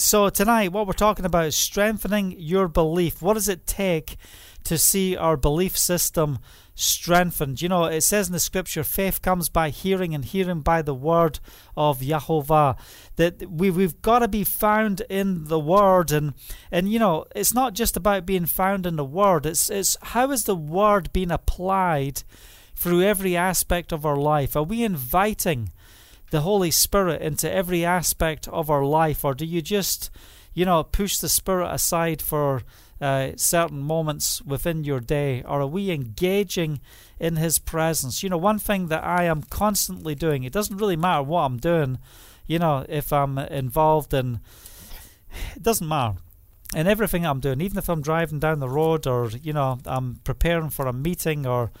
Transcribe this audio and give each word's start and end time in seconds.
So, 0.00 0.30
tonight, 0.30 0.72
what 0.72 0.86
we're 0.86 0.94
talking 0.94 1.26
about 1.26 1.44
is 1.44 1.54
strengthening 1.54 2.34
your 2.38 2.68
belief. 2.68 3.20
What 3.20 3.34
does 3.34 3.50
it 3.50 3.66
take 3.66 4.16
to 4.64 4.78
see 4.78 5.14
our 5.14 5.36
belief 5.36 5.76
system 5.76 6.38
strengthened? 6.74 7.60
You 7.60 7.68
know, 7.68 7.84
it 7.84 8.00
says 8.00 8.26
in 8.26 8.32
the 8.32 8.40
scripture, 8.40 8.82
faith 8.82 9.20
comes 9.20 9.50
by 9.50 9.68
hearing, 9.68 10.14
and 10.14 10.24
hearing 10.24 10.60
by 10.60 10.80
the 10.80 10.94
word 10.94 11.38
of 11.76 12.00
Yahovah. 12.00 12.78
That 13.16 13.50
we, 13.50 13.68
we've 13.68 14.00
got 14.00 14.20
to 14.20 14.28
be 14.28 14.42
found 14.42 15.02
in 15.10 15.44
the 15.44 15.60
word. 15.60 16.12
And, 16.12 16.32
and, 16.70 16.90
you 16.90 16.98
know, 16.98 17.26
it's 17.36 17.52
not 17.52 17.74
just 17.74 17.94
about 17.94 18.24
being 18.24 18.46
found 18.46 18.86
in 18.86 18.96
the 18.96 19.04
word, 19.04 19.44
it's, 19.44 19.68
it's 19.68 19.98
how 20.00 20.30
is 20.30 20.44
the 20.44 20.56
word 20.56 21.12
being 21.12 21.30
applied 21.30 22.22
through 22.74 23.02
every 23.02 23.36
aspect 23.36 23.92
of 23.92 24.06
our 24.06 24.16
life? 24.16 24.56
Are 24.56 24.62
we 24.62 24.82
inviting 24.82 25.72
the 26.30 26.40
Holy 26.40 26.70
Spirit 26.70 27.22
into 27.22 27.52
every 27.52 27.84
aspect 27.84 28.48
of 28.48 28.70
our 28.70 28.84
life, 28.84 29.24
or 29.24 29.34
do 29.34 29.44
you 29.44 29.60
just, 29.60 30.10
you 30.54 30.64
know, 30.64 30.82
push 30.82 31.18
the 31.18 31.28
Spirit 31.28 31.72
aside 31.72 32.22
for 32.22 32.62
uh, 33.00 33.30
certain 33.36 33.82
moments 33.82 34.42
within 34.42 34.84
your 34.84 35.00
day, 35.00 35.42
or 35.42 35.62
are 35.62 35.66
we 35.66 35.90
engaging 35.90 36.80
in 37.18 37.36
His 37.36 37.58
presence? 37.58 38.22
You 38.22 38.28
know, 38.28 38.38
one 38.38 38.58
thing 38.58 38.88
that 38.88 39.02
I 39.02 39.24
am 39.24 39.42
constantly 39.42 40.14
doing, 40.14 40.44
it 40.44 40.52
doesn't 40.52 40.76
really 40.76 40.96
matter 40.96 41.22
what 41.22 41.42
I'm 41.42 41.58
doing, 41.58 41.98
you 42.46 42.58
know, 42.58 42.84
if 42.88 43.12
I'm 43.12 43.38
involved 43.38 44.12
in, 44.12 44.40
it 45.54 45.62
doesn't 45.62 45.86
matter. 45.86 46.18
In 46.74 46.86
everything 46.86 47.26
I'm 47.26 47.40
doing, 47.40 47.60
even 47.60 47.78
if 47.78 47.88
I'm 47.88 48.00
driving 48.02 48.38
down 48.38 48.60
the 48.60 48.68
road, 48.68 49.06
or 49.06 49.30
you 49.30 49.52
know, 49.52 49.78
I'm 49.86 50.20
preparing 50.22 50.70
for 50.70 50.86
a 50.86 50.92
meeting, 50.92 51.44
or 51.44 51.72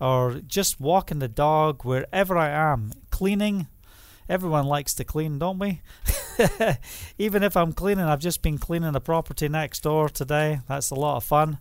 or 0.00 0.40
just 0.44 0.80
walking 0.80 1.20
the 1.20 1.28
dog, 1.28 1.84
wherever 1.84 2.36
I 2.36 2.48
am, 2.48 2.92
cleaning, 3.10 3.68
Everyone 4.28 4.66
likes 4.66 4.94
to 4.94 5.04
clean, 5.04 5.38
don't 5.38 5.58
we? 5.58 5.80
Even 7.18 7.42
if 7.42 7.56
I'm 7.56 7.72
cleaning, 7.72 8.04
I've 8.04 8.20
just 8.20 8.42
been 8.42 8.58
cleaning 8.58 8.92
the 8.92 9.00
property 9.00 9.48
next 9.48 9.80
door 9.80 10.08
today. 10.08 10.60
That's 10.68 10.90
a 10.90 10.94
lot 10.94 11.16
of 11.16 11.24
fun. 11.24 11.58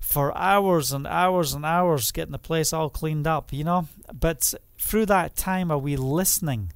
For 0.00 0.36
hours 0.36 0.92
and 0.92 1.06
hours 1.06 1.54
and 1.54 1.64
hours 1.64 2.12
getting 2.12 2.32
the 2.32 2.38
place 2.38 2.72
all 2.72 2.90
cleaned 2.90 3.26
up, 3.26 3.52
you 3.52 3.64
know. 3.64 3.88
But 4.12 4.54
through 4.78 5.06
that 5.06 5.36
time, 5.36 5.70
are 5.70 5.78
we 5.78 5.96
listening? 5.96 6.72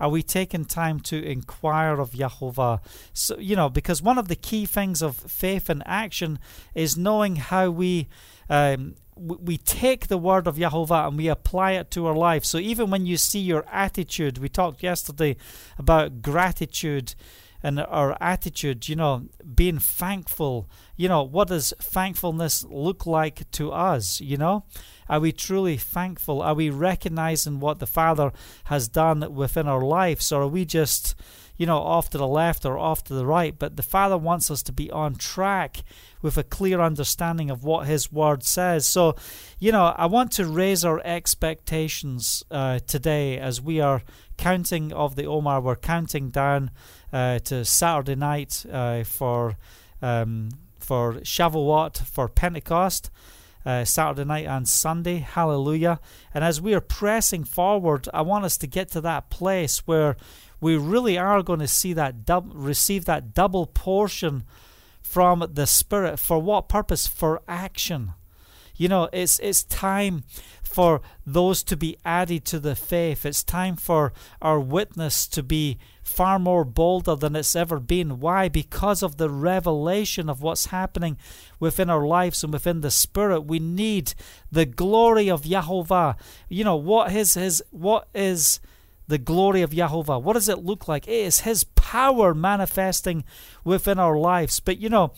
Are 0.00 0.08
we 0.08 0.22
taking 0.22 0.64
time 0.64 0.98
to 1.00 1.22
inquire 1.22 2.00
of 2.00 2.12
Yahovah? 2.12 2.80
So, 3.12 3.38
you 3.38 3.54
know, 3.54 3.68
because 3.68 4.00
one 4.00 4.16
of 4.16 4.28
the 4.28 4.36
key 4.36 4.64
things 4.64 5.02
of 5.02 5.16
faith 5.16 5.68
and 5.68 5.82
action 5.84 6.38
is 6.74 6.96
knowing 6.96 7.36
how 7.36 7.70
we 7.70 8.08
um, 8.48 8.94
we 9.20 9.58
take 9.58 10.06
the 10.06 10.18
word 10.18 10.46
of 10.46 10.56
Yahovah 10.56 11.08
and 11.08 11.16
we 11.16 11.28
apply 11.28 11.72
it 11.72 11.90
to 11.92 12.06
our 12.06 12.14
life. 12.14 12.44
So 12.44 12.58
even 12.58 12.90
when 12.90 13.04
you 13.06 13.16
see 13.16 13.40
your 13.40 13.66
attitude, 13.70 14.38
we 14.38 14.48
talked 14.48 14.82
yesterday 14.82 15.36
about 15.78 16.22
gratitude 16.22 17.14
and 17.62 17.78
our 17.78 18.16
attitude, 18.22 18.88
you 18.88 18.96
know, 18.96 19.26
being 19.54 19.78
thankful. 19.78 20.70
You 20.96 21.08
know, 21.08 21.22
what 21.22 21.48
does 21.48 21.74
thankfulness 21.78 22.64
look 22.64 23.04
like 23.04 23.50
to 23.52 23.70
us? 23.70 24.18
You 24.20 24.38
know, 24.38 24.64
are 25.08 25.20
we 25.20 25.32
truly 25.32 25.76
thankful? 25.76 26.40
Are 26.40 26.54
we 26.54 26.70
recognizing 26.70 27.60
what 27.60 27.78
the 27.78 27.86
Father 27.86 28.32
has 28.64 28.88
done 28.88 29.34
within 29.34 29.68
our 29.68 29.82
lives, 29.82 30.32
or 30.32 30.42
are 30.42 30.48
we 30.48 30.64
just, 30.64 31.14
you 31.60 31.66
know, 31.66 31.76
off 31.76 32.08
to 32.08 32.16
the 32.16 32.26
left 32.26 32.64
or 32.64 32.78
off 32.78 33.04
to 33.04 33.12
the 33.12 33.26
right? 33.26 33.54
But 33.58 33.76
the 33.76 33.82
Father 33.82 34.16
wants 34.16 34.50
us 34.50 34.62
to 34.62 34.72
be 34.72 34.90
on 34.90 35.16
track 35.16 35.82
with 36.22 36.38
a 36.38 36.42
clear 36.42 36.80
understanding 36.80 37.50
of 37.50 37.62
what 37.62 37.86
His 37.86 38.10
Word 38.10 38.42
says. 38.42 38.86
So, 38.86 39.14
you 39.58 39.70
know, 39.70 39.94
I 39.94 40.06
want 40.06 40.32
to 40.32 40.46
raise 40.46 40.86
our 40.86 41.02
expectations 41.04 42.42
uh, 42.50 42.78
today 42.86 43.36
as 43.36 43.60
we 43.60 43.78
are 43.78 44.00
counting 44.38 44.90
of 44.94 45.16
the 45.16 45.26
Omer. 45.26 45.60
We're 45.60 45.76
counting 45.76 46.30
down 46.30 46.70
uh, 47.12 47.40
to 47.40 47.66
Saturday 47.66 48.14
night 48.14 48.64
uh, 48.72 49.04
for 49.04 49.58
um, 50.00 50.52
for 50.78 51.16
Shavuot 51.16 51.98
for 52.06 52.26
Pentecost. 52.28 53.10
Uh, 53.66 53.84
Saturday 53.84 54.24
night 54.24 54.46
and 54.46 54.66
Sunday. 54.66 55.18
Hallelujah. 55.18 56.00
And 56.32 56.42
as 56.42 56.62
we 56.62 56.72
are 56.72 56.80
pressing 56.80 57.44
forward, 57.44 58.08
I 58.14 58.22
want 58.22 58.46
us 58.46 58.56
to 58.56 58.66
get 58.66 58.88
to 58.92 59.02
that 59.02 59.28
place 59.28 59.86
where 59.86 60.16
we 60.60 60.76
really 60.76 61.18
are 61.18 61.42
going 61.42 61.60
to 61.60 61.68
see 61.68 61.92
that 61.94 62.24
dub- 62.24 62.52
receive 62.54 63.04
that 63.06 63.34
double 63.34 63.66
portion 63.66 64.44
from 65.00 65.46
the 65.52 65.66
Spirit. 65.66 66.18
For 66.18 66.38
what 66.38 66.68
purpose? 66.68 67.06
For 67.06 67.42
action. 67.48 68.12
You 68.76 68.88
know, 68.88 69.08
it's 69.12 69.38
it's 69.40 69.62
time 69.64 70.24
for 70.62 71.02
those 71.26 71.62
to 71.64 71.76
be 71.76 71.98
added 72.04 72.44
to 72.46 72.60
the 72.60 72.74
faith. 72.74 73.26
It's 73.26 73.42
time 73.42 73.76
for 73.76 74.12
our 74.40 74.60
witness 74.60 75.26
to 75.28 75.42
be 75.42 75.78
far 76.02 76.38
more 76.38 76.64
bolder 76.64 77.14
than 77.16 77.36
it's 77.36 77.54
ever 77.54 77.78
been. 77.78 78.20
Why? 78.20 78.48
Because 78.48 79.02
of 79.02 79.16
the 79.16 79.28
revelation 79.28 80.30
of 80.30 80.42
what's 80.42 80.66
happening 80.66 81.18
within 81.58 81.90
our 81.90 82.06
lives 82.06 82.42
and 82.42 82.52
within 82.52 82.80
the 82.80 82.90
Spirit. 82.90 83.42
We 83.42 83.58
need 83.58 84.14
the 84.50 84.64
glory 84.64 85.28
of 85.28 85.42
Yahovah. 85.42 86.16
You 86.48 86.64
know, 86.64 86.76
what 86.76 87.00
what 87.00 87.16
is 87.16 87.34
his 87.34 87.62
what 87.70 88.08
is 88.14 88.60
the 89.10 89.18
glory 89.18 89.60
of 89.60 89.70
Yahovah? 89.70 90.22
What 90.22 90.32
does 90.32 90.48
it 90.48 90.64
look 90.64 90.88
like? 90.88 91.06
It 91.06 91.12
is 91.12 91.40
His 91.40 91.64
power 91.64 92.32
manifesting 92.32 93.24
within 93.64 93.98
our 93.98 94.16
lives. 94.16 94.60
But 94.60 94.78
you 94.78 94.88
know, 94.88 95.12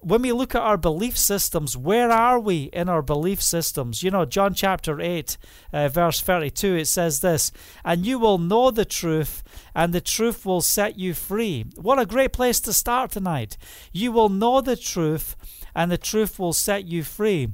when 0.00 0.22
we 0.22 0.32
look 0.32 0.54
at 0.54 0.62
our 0.62 0.76
belief 0.76 1.16
systems, 1.16 1.76
where 1.76 2.10
are 2.10 2.38
we 2.38 2.64
in 2.72 2.88
our 2.88 3.02
belief 3.02 3.42
systems? 3.42 4.02
You 4.02 4.10
know, 4.10 4.24
John 4.24 4.54
chapter 4.54 5.00
8, 5.00 5.36
uh, 5.72 5.88
verse 5.88 6.20
32, 6.20 6.76
it 6.76 6.84
says 6.86 7.20
this 7.20 7.50
And 7.84 8.06
you 8.06 8.18
will 8.18 8.38
know 8.38 8.70
the 8.70 8.84
truth, 8.84 9.42
and 9.74 9.92
the 9.92 10.00
truth 10.00 10.44
will 10.44 10.60
set 10.60 10.98
you 10.98 11.14
free. 11.14 11.66
What 11.76 11.98
a 11.98 12.06
great 12.06 12.32
place 12.32 12.60
to 12.60 12.72
start 12.72 13.10
tonight. 13.10 13.56
You 13.92 14.12
will 14.12 14.28
know 14.28 14.60
the 14.60 14.76
truth, 14.76 15.36
and 15.74 15.90
the 15.90 15.98
truth 15.98 16.38
will 16.38 16.52
set 16.52 16.86
you 16.86 17.02
free. 17.02 17.48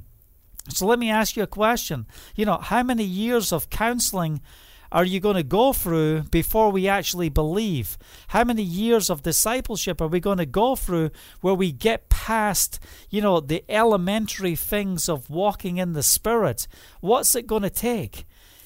So 0.69 0.87
let 0.87 0.99
me 0.99 1.11
ask 1.11 1.35
you 1.35 1.43
a 1.43 1.47
question. 1.47 2.07
You 2.35 2.45
know, 2.45 2.57
how 2.57 2.83
many 2.83 3.03
years 3.03 3.51
of 3.51 3.69
counseling 3.69 4.41
are 4.91 5.05
you 5.05 5.19
going 5.19 5.35
to 5.35 5.43
go 5.43 5.73
through 5.73 6.23
before 6.23 6.71
we 6.71 6.87
actually 6.87 7.29
believe? 7.29 7.97
How 8.29 8.43
many 8.43 8.63
years 8.63 9.09
of 9.09 9.23
discipleship 9.23 10.01
are 10.01 10.07
we 10.07 10.19
going 10.19 10.37
to 10.37 10.45
go 10.45 10.75
through 10.75 11.11
where 11.41 11.53
we 11.53 11.71
get 11.71 12.09
past, 12.09 12.79
you 13.09 13.21
know, 13.21 13.39
the 13.39 13.63
elementary 13.69 14.55
things 14.55 15.09
of 15.09 15.29
walking 15.29 15.77
in 15.77 15.93
the 15.93 16.03
Spirit? 16.03 16.67
What's 17.01 17.35
it 17.35 17.47
going 17.47 17.63
to 17.63 17.69
take? 17.69 18.25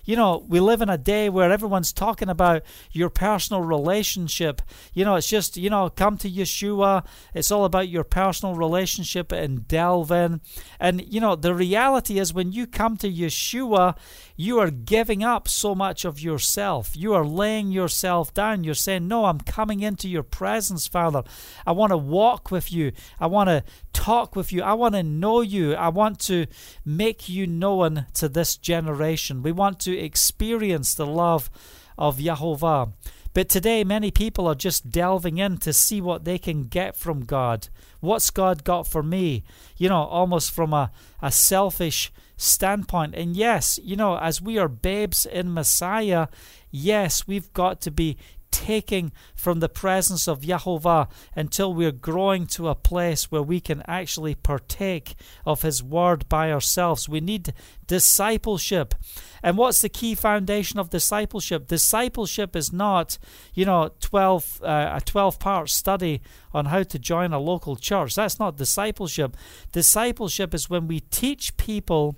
You 0.09 0.15
know, 0.15 0.43
we 0.49 0.59
live 0.59 0.81
in 0.81 0.89
a 0.89 0.97
day 0.97 1.29
where 1.29 1.51
everyone's 1.51 1.93
talking 1.93 2.29
about 2.29 2.63
your 2.91 3.11
personal 3.11 3.61
relationship. 3.61 4.59
You 4.91 5.05
know, 5.05 5.13
it's 5.13 5.29
just, 5.29 5.55
you 5.55 5.69
know, 5.69 5.87
come 5.87 6.17
to 6.17 6.27
Yeshua. 6.27 7.05
It's 7.35 7.51
all 7.51 7.63
about 7.63 7.89
your 7.89 8.03
personal 8.03 8.55
relationship 8.55 9.31
and 9.31 9.67
delve 9.67 10.09
in. 10.09 10.41
And, 10.79 11.05
you 11.13 11.19
know, 11.19 11.35
the 11.35 11.53
reality 11.53 12.17
is 12.17 12.33
when 12.33 12.51
you 12.51 12.65
come 12.65 12.97
to 12.97 13.07
Yeshua, 13.07 13.95
you 14.35 14.57
are 14.57 14.71
giving 14.71 15.23
up 15.23 15.47
so 15.47 15.75
much 15.75 16.05
of 16.05 16.19
yourself. 16.19 16.97
You 16.97 17.13
are 17.13 17.25
laying 17.25 17.71
yourself 17.71 18.33
down. 18.33 18.63
You're 18.63 18.73
saying, 18.73 19.07
No, 19.07 19.25
I'm 19.25 19.41
coming 19.41 19.81
into 19.81 20.09
your 20.09 20.23
presence, 20.23 20.87
Father. 20.87 21.23
I 21.67 21.73
want 21.73 21.91
to 21.91 21.97
walk 21.97 22.49
with 22.49 22.71
you. 22.71 22.93
I 23.19 23.27
want 23.27 23.49
to 23.49 23.63
talk 23.91 24.35
with 24.35 24.53
you. 24.53 24.63
I 24.63 24.73
want 24.73 24.95
to 24.95 25.03
know 25.03 25.41
you. 25.41 25.75
I 25.75 25.89
want 25.89 26.19
to 26.21 26.47
make 26.85 27.27
you 27.27 27.45
known 27.45 28.05
to 28.13 28.29
this 28.29 28.55
generation. 28.55 29.43
We 29.43 29.51
want 29.51 29.81
to 29.81 29.98
experience 30.03 30.93
the 30.93 31.05
love 31.05 31.49
of 31.97 32.17
Yahovah. 32.17 32.93
But 33.33 33.47
today, 33.47 33.83
many 33.83 34.09
people 34.09 34.47
are 34.47 34.55
just 34.55 34.89
delving 34.89 35.37
in 35.37 35.57
to 35.59 35.71
see 35.71 36.01
what 36.01 36.25
they 36.25 36.39
can 36.39 36.63
get 36.63 36.95
from 36.95 37.25
God. 37.25 37.67
What's 37.99 38.31
God 38.31 38.63
got 38.63 38.87
for 38.87 39.03
me? 39.03 39.43
You 39.77 39.89
know, 39.89 40.03
almost 40.03 40.51
from 40.51 40.73
a, 40.73 40.91
a 41.21 41.31
selfish 41.31 42.11
standpoint. 42.37 43.13
And 43.15 43.35
yes, 43.35 43.79
you 43.83 43.95
know, 43.95 44.17
as 44.17 44.41
we 44.41 44.57
are 44.57 44.67
babes 44.67 45.25
in 45.25 45.53
Messiah, 45.53 46.27
yes, 46.71 47.27
we've 47.27 47.53
got 47.53 47.81
to 47.81 47.91
be 47.91 48.17
taking 48.51 49.11
from 49.35 49.59
the 49.59 49.69
presence 49.69 50.27
of 50.27 50.41
Yahovah 50.41 51.09
until 51.35 51.73
we're 51.73 51.91
growing 51.91 52.45
to 52.47 52.67
a 52.67 52.75
place 52.75 53.31
where 53.31 53.41
we 53.41 53.59
can 53.59 53.81
actually 53.87 54.35
partake 54.35 55.15
of 55.45 55.61
His 55.61 55.83
Word 55.83 56.27
by 56.29 56.51
ourselves. 56.51 57.09
We 57.09 57.21
need 57.21 57.53
discipleship. 57.87 58.95
And 59.41 59.57
what's 59.57 59.81
the 59.81 59.89
key 59.89 60.15
foundation 60.15 60.79
of 60.79 60.89
discipleship? 60.89 61.67
Discipleship 61.67 62.55
is 62.55 62.71
not, 62.71 63.17
you 63.53 63.65
know, 63.65 63.91
12, 63.99 64.61
uh, 64.63 64.97
a 64.97 65.01
12 65.01 65.39
part 65.39 65.69
study 65.69 66.21
on 66.53 66.65
how 66.65 66.83
to 66.83 66.99
join 66.99 67.33
a 67.33 67.39
local 67.39 67.75
church. 67.75 68.15
That's 68.15 68.39
not 68.39 68.57
discipleship. 68.57 69.35
Discipleship 69.71 70.53
is 70.53 70.69
when 70.69 70.87
we 70.87 70.99
teach 70.99 71.55
people 71.57 72.17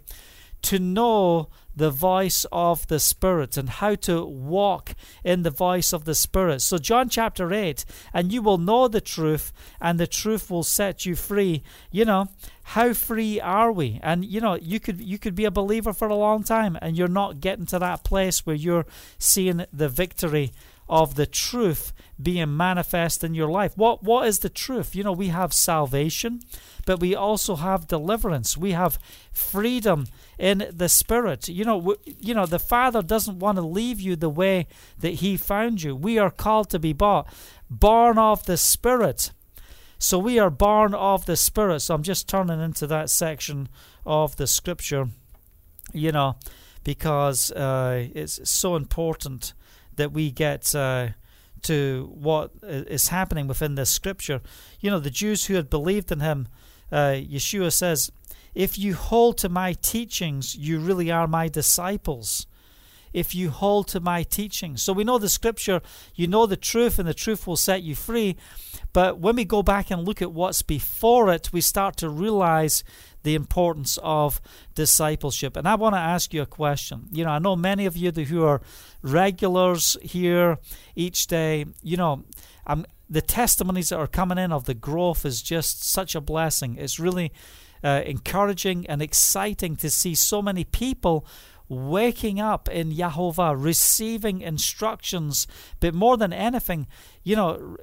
to 0.63 0.79
know 0.79 1.49
the 1.75 1.89
voice 1.91 2.45
of 2.51 2.87
the 2.87 2.99
Spirit 2.99 3.57
and 3.57 3.69
how 3.69 3.95
to 3.95 4.23
walk 4.25 4.93
in 5.23 5.43
the 5.43 5.49
voice 5.49 5.93
of 5.93 6.05
the 6.05 6.15
Spirit. 6.15 6.61
So, 6.61 6.77
John 6.77 7.09
chapter 7.09 7.53
8, 7.53 7.85
and 8.13 8.31
you 8.31 8.41
will 8.41 8.57
know 8.57 8.87
the 8.87 9.01
truth, 9.01 9.53
and 9.79 9.99
the 9.99 10.07
truth 10.07 10.49
will 10.49 10.63
set 10.63 11.05
you 11.05 11.15
free. 11.15 11.63
You 11.91 12.05
know, 12.05 12.29
how 12.63 12.93
free 12.93 13.39
are 13.39 13.71
we? 13.71 13.99
And 14.01 14.23
you 14.23 14.39
know, 14.39 14.55
you 14.55 14.79
could 14.79 15.01
you 15.01 15.17
could 15.17 15.35
be 15.35 15.45
a 15.45 15.51
believer 15.51 15.93
for 15.93 16.07
a 16.07 16.15
long 16.15 16.43
time 16.43 16.77
and 16.81 16.97
you're 16.97 17.07
not 17.07 17.41
getting 17.41 17.65
to 17.67 17.79
that 17.79 18.03
place 18.03 18.45
where 18.45 18.55
you're 18.55 18.85
seeing 19.17 19.65
the 19.73 19.89
victory 19.89 20.51
of 20.87 21.15
the 21.15 21.25
truth 21.25 21.93
being 22.21 22.55
manifest 22.55 23.23
in 23.23 23.33
your 23.33 23.49
life. 23.49 23.77
What 23.77 24.03
what 24.03 24.27
is 24.27 24.39
the 24.39 24.49
truth? 24.49 24.95
You 24.95 25.03
know, 25.03 25.11
we 25.11 25.27
have 25.27 25.53
salvation, 25.53 26.41
but 26.85 26.99
we 26.99 27.15
also 27.15 27.55
have 27.55 27.87
deliverance. 27.87 28.57
We 28.57 28.71
have 28.71 28.99
freedom 29.31 30.07
in 30.41 30.67
the 30.71 30.89
spirit. 30.89 31.47
You 31.47 31.63
know, 31.63 31.95
you 32.03 32.33
know, 32.33 32.47
the 32.47 32.57
Father 32.57 33.03
doesn't 33.03 33.37
want 33.37 33.57
to 33.57 33.61
leave 33.61 34.01
you 34.01 34.15
the 34.15 34.27
way 34.27 34.65
that 34.99 35.15
he 35.15 35.37
found 35.37 35.83
you. 35.83 35.95
We 35.95 36.17
are 36.17 36.31
called 36.31 36.71
to 36.71 36.79
be 36.79 36.93
bought, 36.93 37.31
born 37.69 38.17
of 38.17 38.45
the 38.47 38.57
spirit. 38.57 39.31
So 39.99 40.17
we 40.17 40.39
are 40.39 40.49
born 40.49 40.95
of 40.95 41.27
the 41.27 41.37
spirit. 41.37 41.81
So 41.81 41.93
I'm 41.93 42.01
just 42.01 42.27
turning 42.27 42.59
into 42.59 42.87
that 42.87 43.11
section 43.11 43.69
of 44.03 44.35
the 44.37 44.47
scripture. 44.47 45.09
You 45.93 46.11
know, 46.11 46.37
because 46.83 47.51
uh, 47.51 48.07
it's 48.15 48.49
so 48.49 48.75
important 48.75 49.53
that 49.97 50.11
we 50.11 50.31
get 50.31 50.73
uh, 50.73 51.09
to 51.63 52.09
what 52.15 52.51
is 52.63 53.09
happening 53.09 53.45
within 53.45 53.75
this 53.75 53.91
scripture. 53.91 54.41
You 54.79 54.89
know, 54.89 54.99
the 54.99 55.11
Jews 55.11 55.45
who 55.45 55.53
had 55.53 55.69
believed 55.69 56.11
in 56.11 56.21
him, 56.21 56.47
uh, 56.91 57.13
Yeshua 57.13 57.71
says, 57.71 58.11
If 58.53 58.77
you 58.77 58.95
hold 58.95 59.37
to 59.39 59.49
my 59.49 59.73
teachings, 59.73 60.55
you 60.55 60.79
really 60.79 61.09
are 61.11 61.27
my 61.27 61.47
disciples. 61.47 62.47
If 63.13 63.35
you 63.35 63.49
hold 63.49 63.89
to 63.89 63.99
my 63.99 64.23
teachings. 64.23 64.81
So 64.81 64.93
we 64.93 65.03
know 65.03 65.17
the 65.17 65.27
scripture, 65.27 65.81
you 66.15 66.27
know 66.27 66.45
the 66.45 66.55
truth, 66.55 66.97
and 66.97 67.07
the 67.07 67.13
truth 67.13 67.45
will 67.45 67.57
set 67.57 67.83
you 67.83 67.93
free. 67.93 68.37
But 68.93 69.19
when 69.19 69.35
we 69.35 69.43
go 69.43 69.61
back 69.63 69.91
and 69.91 70.05
look 70.05 70.21
at 70.21 70.31
what's 70.31 70.61
before 70.61 71.31
it, 71.31 71.51
we 71.51 71.59
start 71.59 71.97
to 71.97 72.09
realize 72.09 72.83
the 73.23 73.35
importance 73.35 73.99
of 74.01 74.41
discipleship. 74.75 75.57
And 75.57 75.67
I 75.67 75.75
want 75.75 75.95
to 75.95 75.99
ask 75.99 76.33
you 76.33 76.41
a 76.41 76.45
question. 76.45 77.07
You 77.11 77.25
know, 77.25 77.31
I 77.31 77.39
know 77.39 77.55
many 77.55 77.85
of 77.85 77.97
you 77.97 78.11
who 78.11 78.43
are 78.45 78.61
regulars 79.01 79.97
here 80.01 80.57
each 80.95 81.27
day, 81.27 81.65
you 81.83 81.97
know, 81.97 82.23
I'm, 82.65 82.85
the 83.09 83.21
testimonies 83.21 83.89
that 83.89 83.97
are 83.97 84.07
coming 84.07 84.37
in 84.37 84.53
of 84.53 84.65
the 84.65 84.73
growth 84.73 85.25
is 85.25 85.41
just 85.41 85.83
such 85.83 86.15
a 86.15 86.21
blessing. 86.21 86.77
It's 86.77 86.97
really 86.97 87.33
uh, 87.83 88.01
encouraging 88.05 88.85
and 88.87 89.01
exciting 89.01 89.75
to 89.77 89.89
see 89.89 90.15
so 90.15 90.41
many 90.41 90.63
people 90.63 91.25
waking 91.67 92.39
up 92.39 92.67
in 92.67 92.91
Yahovah, 92.91 93.55
receiving 93.57 94.41
instructions, 94.41 95.47
but 95.79 95.93
more 95.93 96.17
than 96.17 96.33
anything, 96.33 96.85
you 97.23 97.35
know, 97.35 97.77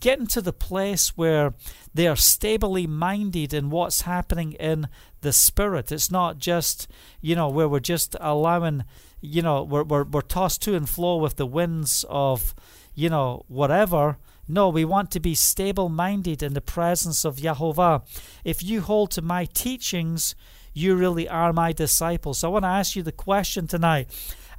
getting 0.00 0.26
to 0.26 0.40
the 0.40 0.52
place 0.52 1.16
where 1.16 1.54
they 1.94 2.08
are 2.08 2.16
stably 2.16 2.86
minded 2.86 3.52
in 3.52 3.70
what's 3.70 4.02
happening 4.02 4.52
in 4.52 4.88
the 5.20 5.32
spirit. 5.32 5.92
It's 5.92 6.10
not 6.10 6.38
just, 6.38 6.88
you 7.20 7.36
know, 7.36 7.48
where 7.48 7.68
we're 7.68 7.80
just 7.80 8.16
allowing, 8.20 8.84
you 9.20 9.42
know, 9.42 9.62
we're, 9.62 9.84
we're, 9.84 10.04
we're 10.04 10.22
tossed 10.22 10.62
to 10.62 10.74
and 10.74 10.88
fro 10.88 11.16
with 11.16 11.36
the 11.36 11.46
winds 11.46 12.04
of, 12.08 12.54
you 12.94 13.10
know, 13.10 13.44
whatever. 13.48 14.18
No, 14.48 14.68
we 14.68 14.84
want 14.84 15.10
to 15.12 15.20
be 15.20 15.34
stable 15.34 15.88
minded 15.88 16.42
in 16.42 16.54
the 16.54 16.60
presence 16.60 17.24
of 17.24 17.36
Yahovah. 17.36 18.06
If 18.44 18.62
you 18.62 18.80
hold 18.80 19.10
to 19.12 19.22
my 19.22 19.46
teachings, 19.46 20.34
you 20.72 20.94
really 20.94 21.28
are 21.28 21.52
my 21.52 21.72
disciples. 21.72 22.38
So 22.38 22.48
I 22.48 22.52
want 22.52 22.64
to 22.64 22.68
ask 22.68 22.94
you 22.94 23.02
the 23.02 23.10
question 23.10 23.66
tonight 23.66 24.08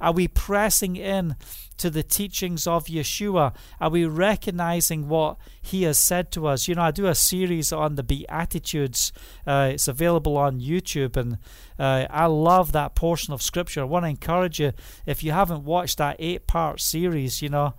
Are 0.00 0.12
we 0.12 0.28
pressing 0.28 0.96
in 0.96 1.36
to 1.78 1.88
the 1.90 2.02
teachings 2.02 2.66
of 2.66 2.86
Yeshua? 2.86 3.54
Are 3.80 3.88
we 3.88 4.04
recognizing 4.04 5.08
what 5.08 5.38
he 5.62 5.84
has 5.84 5.98
said 5.98 6.30
to 6.32 6.48
us? 6.48 6.68
You 6.68 6.74
know, 6.74 6.82
I 6.82 6.90
do 6.90 7.06
a 7.06 7.14
series 7.14 7.72
on 7.72 7.94
the 7.94 8.02
Beatitudes. 8.02 9.12
Uh, 9.46 9.70
it's 9.72 9.88
available 9.88 10.36
on 10.36 10.60
YouTube, 10.60 11.16
and 11.16 11.38
uh, 11.78 12.06
I 12.10 12.26
love 12.26 12.72
that 12.72 12.94
portion 12.94 13.32
of 13.32 13.40
Scripture. 13.40 13.82
I 13.82 13.84
want 13.84 14.04
to 14.04 14.10
encourage 14.10 14.60
you, 14.60 14.72
if 15.06 15.22
you 15.22 15.32
haven't 15.32 15.64
watched 15.64 15.98
that 15.98 16.16
eight 16.18 16.46
part 16.46 16.80
series, 16.80 17.40
you 17.40 17.48
know, 17.48 17.74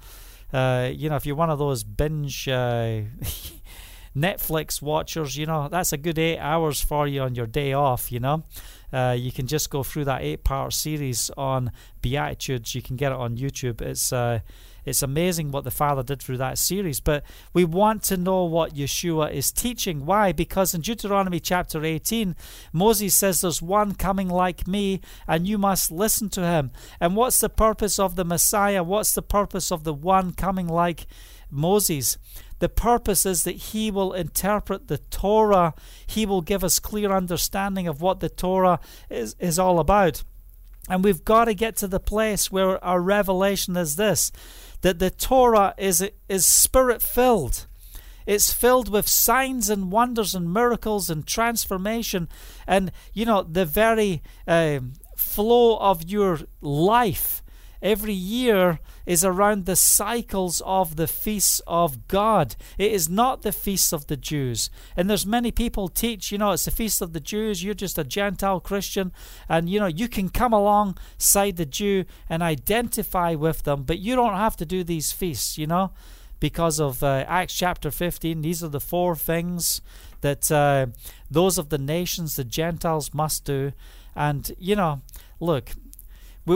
uh, 0.54 0.90
you 0.94 1.10
know, 1.10 1.16
if 1.16 1.25
you're 1.25 1.36
one 1.36 1.50
of 1.50 1.60
those 1.60 1.84
binge. 1.84 2.48
Uh, 2.48 3.01
Netflix 4.18 4.81
watchers, 4.81 5.38
you 5.38 5.46
know, 5.46 5.69
that's 5.69 5.94
a 5.94 5.98
good 5.98 6.18
eight 6.18 6.40
hours 6.40 6.81
for 6.81 7.07
you 7.07 7.22
on 7.22 7.36
your 7.36 7.46
day 7.46 7.74
off, 7.74 8.12
you 8.12 8.19
know. 8.19 8.44
Uh, 8.92 9.16
you 9.18 9.31
can 9.31 9.46
just 9.46 9.69
go 9.69 9.84
through 9.84 10.06
that 10.06 10.22
eight 10.22 10.44
part 10.44 10.74
series 10.74 11.30
on 11.38 11.72
Beatitudes. 12.01 12.74
You 12.74 12.81
can 12.81 12.96
get 12.96 13.12
it 13.12 13.18
on 13.18 13.38
YouTube. 13.38 13.81
It's 13.81 14.12
uh, 14.12 14.40
it's 14.86 15.02
amazing 15.02 15.52
what 15.52 15.64
the 15.64 15.72
Father 15.72 16.04
did 16.04 16.22
through 16.22 16.38
that 16.38 16.58
series. 16.58 17.00
But 17.00 17.24
we 17.54 17.66
want 17.66 18.04
to 18.04 18.18
know 18.18 18.44
what 18.44 18.76
Yeshua 18.76 19.31
is 19.31 19.52
teaching. 19.52 20.06
Why? 20.06 20.31
Because 20.31 20.74
in 20.74 20.81
Deuteronomy 20.81 21.40
chapter 21.40 21.84
18, 21.84 22.36
Moses 22.74 23.14
says, 23.16 23.42
There's 23.42 23.62
one 23.62 23.96
coming 23.96 24.30
like 24.30 24.68
me, 24.68 25.02
and 25.28 25.48
you 25.48 25.58
must 25.58 25.92
listen 25.92 26.30
to 26.30 26.42
him. 26.42 26.72
And 27.00 27.16
what's 27.16 27.40
the 27.40 27.50
purpose 27.50 28.00
of 28.00 28.16
the 28.16 28.26
Messiah? 28.26 28.84
What's 28.84 29.14
the 29.14 29.22
purpose 29.22 29.72
of 29.72 29.84
the 29.84 29.94
one 29.94 30.34
coming 30.34 30.68
like 30.68 31.08
Moses? 31.50 32.18
The 32.60 32.70
purpose 32.70 33.26
is 33.26 33.44
that 33.44 33.56
He 33.56 33.90
will 33.90 34.14
interpret 34.14 34.88
the 34.88 34.98
Torah. 34.98 35.74
He 36.06 36.26
will 36.26 36.42
give 36.42 36.64
us 36.64 36.80
clear 36.80 37.12
understanding 37.12 37.88
of 37.88 38.02
what 38.02 38.20
the 38.20 38.30
Torah 38.30 38.80
is, 39.10 39.36
is 39.40 39.58
all 39.58 39.80
about. 39.80 40.24
And 40.90 41.04
we've 41.04 41.24
got 41.24 41.46
to 41.46 41.54
get 41.54 41.76
to 41.78 41.88
the 41.88 42.00
place 42.00 42.52
where 42.52 42.84
our 42.84 43.00
revelation 43.00 43.78
is 43.78 43.96
this 43.96 44.31
that 44.81 45.00
the 45.00 45.10
Torah 45.10 45.74
is, 45.78 46.08
is 46.28 46.46
spirit 46.46 47.02
filled. 47.02 47.68
It's 48.26 48.54
filled 48.54 48.90
with 48.90 49.08
signs 49.08 49.70
and 49.70 49.92
wonders 49.92 50.36
and 50.36 50.54
miracles 50.54 51.10
and 51.10 51.26
transformation. 51.26 52.30
And, 52.68 52.92
you 53.14 53.26
know, 53.26 53.42
the 53.42 53.66
very 53.66 54.22
uh, 54.48 54.81
flow 55.18 55.78
of 55.78 56.10
your 56.10 56.40
life 56.62 57.42
every 57.81 58.14
year 58.14 58.80
is 59.09 59.25
around 59.25 59.65
the 59.65 59.75
cycles 59.75 60.61
of 60.67 60.95
the 60.95 61.07
feasts 61.07 61.63
of 61.65 62.07
God. 62.07 62.56
It 62.77 62.91
is 62.91 63.09
not 63.09 63.41
the 63.41 63.51
feasts 63.51 63.91
of 63.91 64.06
the 64.06 64.15
Jews. 64.15 64.69
And 64.95 65.09
there's 65.09 65.25
many 65.25 65.51
people 65.51 65.88
teach, 65.88 66.31
you 66.31 66.38
know, 66.38 66.51
it's 66.51 66.65
the 66.65 66.71
feast 66.71 67.01
of 67.01 67.13
the 67.13 67.19
Jews, 67.19 67.63
you're 67.63 67.73
just 67.73 67.97
a 67.97 68.03
Gentile 68.03 68.59
Christian, 68.59 69.11
and 69.50 69.67
you 69.67 69.79
know, 69.79 69.88
you 69.88 70.07
can 70.07 70.29
come 70.29 70.53
alongside 70.53 71.57
the 71.57 71.65
Jew 71.65 72.06
and 72.29 72.44
identify 72.44 73.33
with 73.33 73.63
them, 73.63 73.81
but 73.81 73.97
you 73.97 74.15
don't 74.15 74.35
have 74.35 74.56
to 74.57 74.65
do 74.65 74.83
these 74.83 75.11
feasts, 75.11 75.57
you 75.57 75.65
know, 75.65 75.89
because 76.39 76.79
of 76.79 77.01
uh, 77.01 77.25
Acts 77.27 77.56
chapter 77.56 77.89
15. 77.89 78.44
These 78.44 78.63
are 78.63 78.69
the 78.69 78.79
four 78.79 79.15
things 79.15 79.81
that 80.21 80.51
uh, 80.51 80.85
those 81.31 81.57
of 81.57 81.69
the 81.69 81.79
nations, 81.79 82.35
the 82.35 82.44
Gentiles, 82.44 83.11
must 83.11 83.44
do. 83.44 83.73
And, 84.15 84.51
you 84.59 84.75
know, 84.75 85.01
look, 85.39 85.71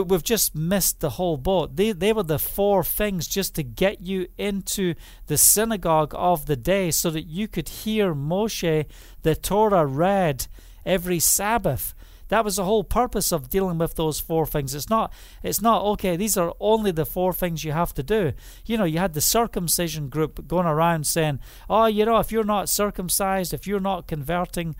we, 0.02 0.14
have 0.14 0.24
just 0.24 0.54
missed 0.54 1.00
the 1.00 1.10
whole 1.10 1.36
boat. 1.36 1.76
They, 1.76 1.92
they 1.92 2.12
were 2.12 2.24
the 2.24 2.38
four 2.38 2.82
things 2.82 3.28
just 3.28 3.54
to 3.54 3.62
get 3.62 4.00
you 4.00 4.26
into 4.36 4.94
the 5.26 5.38
synagogue 5.38 6.12
of 6.16 6.46
the 6.46 6.56
day 6.56 6.90
so 6.90 7.10
that 7.10 7.26
you 7.26 7.46
could 7.46 7.68
hear 7.68 8.14
Moshe, 8.14 8.86
the 9.22 9.36
Torah, 9.36 9.86
read 9.86 10.46
every 10.84 11.20
Sabbath. 11.20 11.94
That 12.28 12.44
was 12.44 12.56
the 12.56 12.64
whole 12.64 12.82
purpose 12.82 13.30
of 13.30 13.50
dealing 13.50 13.78
with 13.78 13.94
those 13.94 14.18
four 14.18 14.46
things. 14.46 14.74
It's 14.74 14.90
not 14.90 15.12
it's 15.42 15.60
not 15.60 15.82
okay, 15.82 16.16
these 16.16 16.36
are 16.36 16.54
only 16.58 16.90
the 16.90 17.06
four 17.06 17.32
things 17.32 17.62
you 17.62 17.72
have 17.72 17.94
to 17.94 18.02
do. 18.02 18.32
You 18.64 18.78
know, 18.78 18.84
you 18.84 18.98
had 18.98 19.12
the 19.12 19.20
circumcision 19.20 20.08
group 20.08 20.48
going 20.48 20.66
around 20.66 21.06
saying, 21.06 21.38
Oh, 21.68 21.86
you 21.86 22.04
know, 22.04 22.18
if 22.18 22.32
you're 22.32 22.42
not 22.42 22.68
circumcised, 22.68 23.52
if 23.52 23.66
you're 23.66 23.78
not 23.78 24.08
converting, 24.08 24.74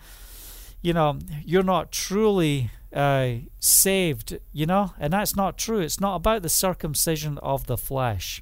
you 0.81 0.91
know, 0.91 1.19
you're 1.45 1.63
not 1.63 1.91
truly 1.91 2.71
uh, 2.95 3.33
saved, 3.59 4.39
you 4.53 4.65
know? 4.65 4.93
And 4.97 5.13
that's 5.13 5.35
not 5.35 5.57
true. 5.57 5.79
It's 5.79 5.99
not 5.99 6.15
about 6.15 6.41
the 6.41 6.49
circumcision 6.49 7.37
of 7.39 7.67
the 7.67 7.77
flesh. 7.77 8.41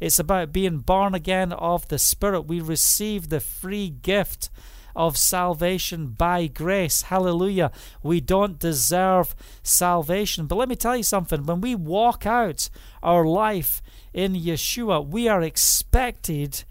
It's 0.00 0.18
about 0.18 0.52
being 0.52 0.78
born 0.80 1.14
again 1.14 1.52
of 1.52 1.88
the 1.88 1.98
Spirit. 1.98 2.42
We 2.42 2.60
receive 2.60 3.28
the 3.28 3.40
free 3.40 3.88
gift 3.88 4.50
of 4.94 5.16
salvation 5.16 6.08
by 6.08 6.46
grace. 6.46 7.02
Hallelujah. 7.02 7.70
We 8.02 8.20
don't 8.20 8.58
deserve 8.58 9.34
salvation. 9.62 10.46
But 10.46 10.56
let 10.56 10.68
me 10.68 10.76
tell 10.76 10.96
you 10.96 11.02
something 11.02 11.44
when 11.44 11.62
we 11.62 11.74
walk 11.74 12.26
out 12.26 12.68
our 13.02 13.24
life 13.24 13.82
in 14.12 14.34
Yeshua, 14.34 15.06
we 15.06 15.28
are 15.28 15.42
expected 15.42 16.64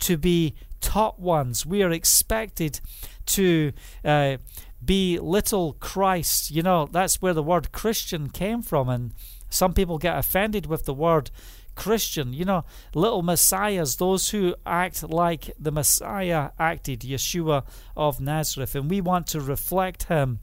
to 0.00 0.16
be 0.16 0.54
top 0.80 1.18
ones. 1.18 1.66
We 1.66 1.82
are 1.82 1.90
expected 1.90 2.80
to. 3.26 3.72
Uh, 4.02 4.38
be 4.84 5.18
little 5.18 5.74
Christ. 5.74 6.50
You 6.50 6.62
know, 6.62 6.88
that's 6.90 7.20
where 7.20 7.34
the 7.34 7.42
word 7.42 7.72
Christian 7.72 8.28
came 8.30 8.62
from. 8.62 8.88
And 8.88 9.12
some 9.48 9.74
people 9.74 9.98
get 9.98 10.18
offended 10.18 10.66
with 10.66 10.84
the 10.84 10.94
word 10.94 11.30
Christian. 11.74 12.32
You 12.32 12.44
know, 12.44 12.64
little 12.94 13.22
messiahs, 13.22 13.96
those 13.96 14.30
who 14.30 14.54
act 14.64 15.02
like 15.08 15.52
the 15.58 15.72
Messiah 15.72 16.50
acted, 16.58 17.00
Yeshua 17.00 17.64
of 17.96 18.20
Nazareth. 18.20 18.74
And 18.74 18.90
we 18.90 19.00
want 19.00 19.26
to 19.28 19.40
reflect 19.40 20.04
him 20.04 20.40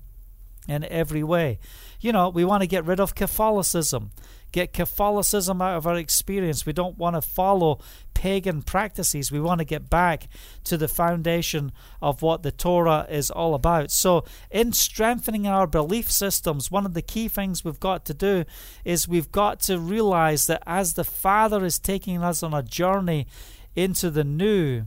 in 0.67 0.83
every 0.85 1.23
way. 1.23 1.59
You 1.99 2.11
know, 2.11 2.29
we 2.29 2.45
want 2.45 2.61
to 2.61 2.67
get 2.67 2.85
rid 2.85 2.99
of 2.99 3.15
Catholicism. 3.15 4.11
Get 4.51 4.73
Catholicism 4.73 5.61
out 5.61 5.77
of 5.77 5.87
our 5.87 5.95
experience. 5.95 6.65
We 6.65 6.73
don't 6.73 6.97
want 6.97 7.15
to 7.15 7.21
follow 7.21 7.79
pagan 8.13 8.63
practices. 8.63 9.31
We 9.31 9.39
want 9.39 9.59
to 9.59 9.65
get 9.65 9.89
back 9.89 10.27
to 10.63 10.77
the 10.77 10.87
foundation 10.87 11.71
of 12.01 12.21
what 12.21 12.41
the 12.41 12.51
Torah 12.51 13.05
is 13.09 13.29
all 13.29 13.53
about. 13.53 13.91
So, 13.91 14.25
in 14.49 14.73
strengthening 14.73 15.45
our 15.45 15.67
belief 15.67 16.11
systems, 16.11 16.71
one 16.71 16.85
of 16.85 16.93
the 16.93 17.01
key 17.01 17.27
things 17.27 17.63
we've 17.63 17.79
got 17.79 18.05
to 18.05 18.13
do 18.13 18.45
is 18.83 19.07
we've 19.07 19.31
got 19.31 19.59
to 19.61 19.79
realize 19.79 20.47
that 20.47 20.63
as 20.65 20.93
the 20.93 21.03
Father 21.03 21.63
is 21.63 21.77
taking 21.77 22.23
us 22.23 22.41
on 22.41 22.53
a 22.53 22.63
journey 22.63 23.27
into 23.75 24.09
the 24.09 24.23
new, 24.23 24.85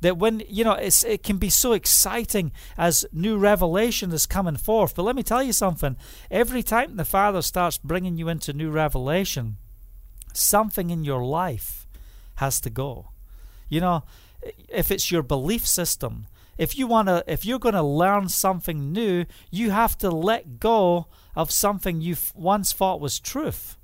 that 0.00 0.18
when 0.18 0.42
you 0.48 0.64
know 0.64 0.74
it 0.74 1.22
can 1.22 1.38
be 1.38 1.50
so 1.50 1.72
exciting 1.72 2.52
as 2.76 3.06
new 3.12 3.38
revelation 3.38 4.12
is 4.12 4.26
coming 4.26 4.56
forth. 4.56 4.94
But 4.94 5.04
let 5.04 5.16
me 5.16 5.22
tell 5.22 5.42
you 5.42 5.52
something. 5.52 5.96
Every 6.30 6.62
time 6.62 6.96
the 6.96 7.04
father 7.04 7.42
starts 7.42 7.78
bringing 7.78 8.16
you 8.16 8.28
into 8.28 8.52
new 8.52 8.70
revelation 8.70 9.56
something 10.32 10.90
in 10.90 11.04
your 11.04 11.24
life 11.24 11.86
has 12.36 12.60
to 12.60 12.70
go. 12.70 13.10
You 13.68 13.80
know 13.80 14.04
if 14.68 14.90
it's 14.90 15.10
your 15.10 15.22
belief 15.22 15.66
system 15.66 16.26
if 16.58 16.78
you 16.78 16.86
want 16.86 17.08
to 17.08 17.24
if 17.26 17.44
you're 17.44 17.58
going 17.58 17.74
to 17.74 17.82
learn 17.82 18.28
something 18.28 18.92
new 18.92 19.24
you 19.50 19.70
have 19.70 19.96
to 19.98 20.10
let 20.10 20.60
go 20.60 21.06
of 21.34 21.50
something 21.50 22.00
you 22.00 22.16
once 22.34 22.72
thought 22.72 23.00
was 23.00 23.18
truth 23.18 23.75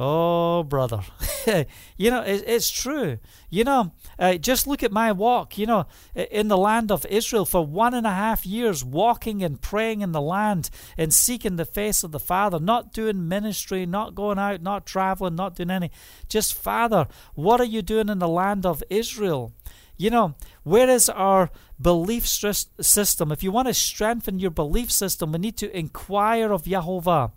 Oh, 0.00 0.62
brother. 0.62 1.00
you 1.96 2.10
know, 2.10 2.22
it, 2.22 2.44
it's 2.46 2.70
true. 2.70 3.18
You 3.50 3.64
know, 3.64 3.92
uh, 4.16 4.34
just 4.34 4.68
look 4.68 4.84
at 4.84 4.92
my 4.92 5.10
walk. 5.10 5.58
You 5.58 5.66
know, 5.66 5.86
in 6.14 6.46
the 6.46 6.56
land 6.56 6.92
of 6.92 7.04
Israel 7.06 7.44
for 7.44 7.66
one 7.66 7.94
and 7.94 8.06
a 8.06 8.12
half 8.12 8.46
years, 8.46 8.84
walking 8.84 9.42
and 9.42 9.60
praying 9.60 10.02
in 10.02 10.12
the 10.12 10.20
land 10.20 10.70
and 10.96 11.12
seeking 11.12 11.56
the 11.56 11.64
face 11.64 12.04
of 12.04 12.12
the 12.12 12.20
Father, 12.20 12.60
not 12.60 12.92
doing 12.92 13.26
ministry, 13.26 13.86
not 13.86 14.14
going 14.14 14.38
out, 14.38 14.62
not 14.62 14.86
traveling, 14.86 15.34
not 15.34 15.56
doing 15.56 15.70
any. 15.70 15.90
Just, 16.28 16.54
Father, 16.54 17.08
what 17.34 17.60
are 17.60 17.64
you 17.64 17.82
doing 17.82 18.08
in 18.08 18.20
the 18.20 18.28
land 18.28 18.64
of 18.64 18.84
Israel? 18.88 19.52
You 19.96 20.10
know, 20.10 20.36
where 20.62 20.88
is 20.88 21.08
our 21.08 21.50
belief 21.80 22.24
system? 22.24 23.32
If 23.32 23.42
you 23.42 23.50
want 23.50 23.66
to 23.66 23.74
strengthen 23.74 24.38
your 24.38 24.52
belief 24.52 24.92
system, 24.92 25.32
we 25.32 25.40
need 25.40 25.56
to 25.56 25.76
inquire 25.76 26.52
of 26.52 26.66
Jehovah. 26.66 27.32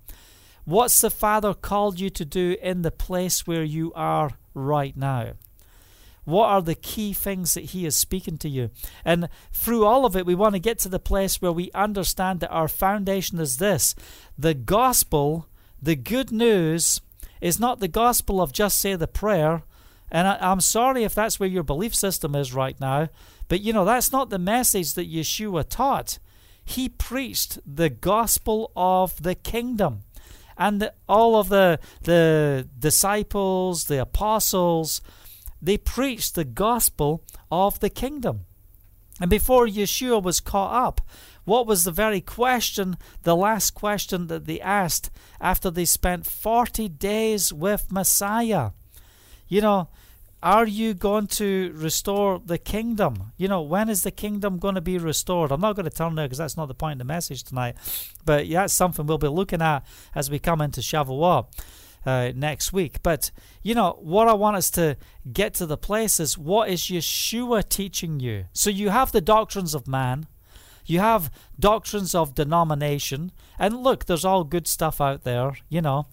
What's 0.66 1.02
the 1.02 1.10
Father 1.10 1.54
called 1.54 2.00
you 2.00 2.10
to 2.12 2.26
do 2.26 2.56
in 2.62 2.82
the 2.82 2.92
place 2.92 3.48
where 3.48 3.64
you 3.64 3.92
are 3.96 4.32
right 4.54 4.96
now? 4.96 5.34
What 6.24 6.50
are 6.50 6.62
the 6.62 6.76
key 6.76 7.14
things 7.14 7.56
that 7.56 7.66
He 7.66 7.86
is 7.86 7.98
speaking 7.98 8.38
to 8.40 8.50
you? 8.50 8.70
And 9.04 9.28
through 9.52 9.86
all 9.86 10.06
of 10.06 10.16
it, 10.16 10.26
we 10.26 10.36
want 10.36 10.54
to 10.54 10.60
get 10.60 10.78
to 10.80 10.90
the 10.90 11.00
place 11.00 11.42
where 11.42 11.52
we 11.52 11.72
understand 11.74 12.40
that 12.40 12.52
our 12.52 12.68
foundation 12.68 13.40
is 13.40 13.58
this 13.58 13.96
the 14.38 14.54
gospel, 14.54 15.48
the 15.82 15.96
good 15.96 16.32
news, 16.32 17.02
is 17.42 17.60
not 17.60 17.80
the 17.80 17.88
gospel 17.88 18.40
of 18.40 18.54
just 18.54 18.80
say 18.80 18.96
the 18.96 19.08
prayer. 19.08 19.64
And 20.12 20.28
I, 20.28 20.52
am 20.52 20.62
sorry 20.62 21.04
if 21.04 21.16
that's 21.16 21.40
where 21.40 21.50
your 21.50 21.64
belief 21.64 21.96
system 21.96 22.36
is 22.36 22.54
right 22.54 22.80
now, 22.80 23.10
but 23.48 23.62
you 23.62 23.74
know, 23.74 23.86
that's 23.86 24.12
not 24.12 24.30
the 24.30 24.38
message 24.40 24.94
that 24.94 25.12
Yeshua 25.12 25.68
taught. 25.68 26.20
He 26.64 26.88
preached 26.88 27.60
the 27.66 27.90
gospel 27.90 28.72
of 28.76 29.24
the 29.24 29.36
kingdom 29.36 30.04
and 30.58 30.82
the, 30.82 30.94
all 31.08 31.36
of 31.36 31.50
the 31.50 31.80
the 32.04 32.68
disciples, 32.78 33.86
the 33.86 34.02
apostles, 34.02 35.02
they 35.62 35.78
preached 35.78 36.36
the 36.36 36.46
gospel 36.46 37.24
of 37.52 37.80
the 37.80 37.90
kingdom. 37.90 38.46
And 39.20 39.30
before 39.30 39.68
Yeshua 39.68 40.22
was 40.22 40.40
caught 40.40 40.88
up, 40.88 41.02
what 41.44 41.68
was 41.68 41.84
the 41.84 41.92
very 41.92 42.22
question, 42.22 42.98
the 43.24 43.36
last 43.36 43.72
question 43.72 44.28
that 44.28 44.46
they 44.46 44.60
asked 44.60 45.12
after 45.40 45.70
they 45.70 45.86
spent 45.86 46.26
40 46.26 46.88
days 46.90 47.54
with 47.54 47.92
Messiah? 47.92 48.72
You 49.48 49.62
know, 49.62 49.90
are 50.44 50.66
you 50.66 50.94
going 50.94 51.28
to 51.28 51.72
restore 51.76 52.42
the 52.44 52.58
kingdom? 52.58 53.32
You 53.38 53.48
know, 53.48 53.62
when 53.62 53.90
is 53.90 54.04
the 54.04 54.12
kingdom 54.12 54.58
going 54.58 54.76
to 54.76 54.82
be 54.82 54.98
restored? 54.98 55.52
I'm 55.52 55.62
not 55.62 55.76
going 55.76 55.90
to 55.90 55.96
turn 55.96 56.16
there 56.16 56.26
because 56.26 56.40
that's 56.40 56.58
not 56.58 56.68
the 56.68 56.74
point 56.74 56.94
of 56.94 57.08
the 57.08 57.14
message 57.14 57.44
tonight. 57.44 57.76
But 58.26 58.48
yeah, 58.48 58.62
that's 58.62 58.74
something 58.74 59.06
we'll 59.06 59.18
be 59.18 59.28
looking 59.28 59.62
at 59.62 59.86
as 60.16 60.32
we 60.32 60.40
come 60.40 60.62
into 60.62 60.82
Shavuot 60.82 61.46
uh, 62.06 62.32
next 62.36 62.74
week. 62.74 63.04
But, 63.04 63.32
you 63.62 63.76
know, 63.76 63.98
what 64.02 64.28
I 64.28 64.34
want 64.34 64.58
us 64.58 64.72
to 64.72 64.98
get 65.32 65.54
to 65.56 65.66
the 65.66 65.78
place 65.78 66.20
is 66.20 66.38
what 66.38 66.70
is 66.70 66.82
Yeshua 66.82 67.68
teaching 67.68 68.20
you? 68.20 68.46
So 68.54 68.70
you 68.70 68.90
have 68.90 69.12
the 69.12 69.22
doctrines 69.22 69.76
of 69.76 69.88
man, 69.88 70.28
you 70.86 71.00
have 71.00 71.32
doctrines 71.60 72.16
of 72.16 72.34
denomination, 72.34 73.32
and 73.60 73.78
look, 73.84 74.06
there's 74.06 74.26
all 74.26 74.44
good 74.44 74.68
stuff 74.68 75.00
out 75.00 75.24
there, 75.24 75.54
you 75.70 75.82
know. 75.82 76.08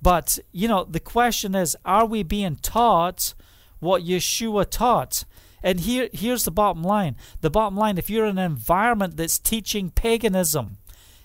But, 0.00 0.38
you 0.52 0.68
know, 0.68 0.84
the 0.84 1.00
question 1.00 1.56
is 1.56 1.76
are 1.84 2.06
we 2.06 2.22
being 2.22 2.56
taught 2.56 3.34
what 3.80 4.04
Yeshua 4.04 4.68
taught. 4.68 5.24
And 5.62 5.80
here, 5.80 6.08
here's 6.12 6.44
the 6.44 6.50
bottom 6.50 6.82
line. 6.82 7.16
The 7.40 7.50
bottom 7.50 7.76
line 7.76 7.98
if 7.98 8.08
you're 8.08 8.26
in 8.26 8.38
an 8.38 8.52
environment 8.52 9.16
that's 9.16 9.38
teaching 9.38 9.90
paganism, 9.90 10.78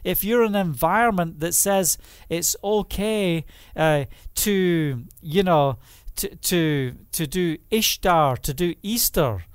if 0.03 0.23
you're 0.23 0.43
in 0.43 0.55
an 0.55 0.67
environment 0.67 1.39
that 1.41 1.53
says 1.53 1.97
it's 2.29 2.55
okay 2.63 3.45
uh, 3.75 4.05
to, 4.35 5.03
you 5.21 5.43
know, 5.43 5.77
to, 6.15 6.35
to, 6.35 6.95
to 7.11 7.27
do 7.27 7.57
Ishtar, 7.69 8.37
to 8.37 8.53
do 8.53 8.73
Easter, 8.81 9.45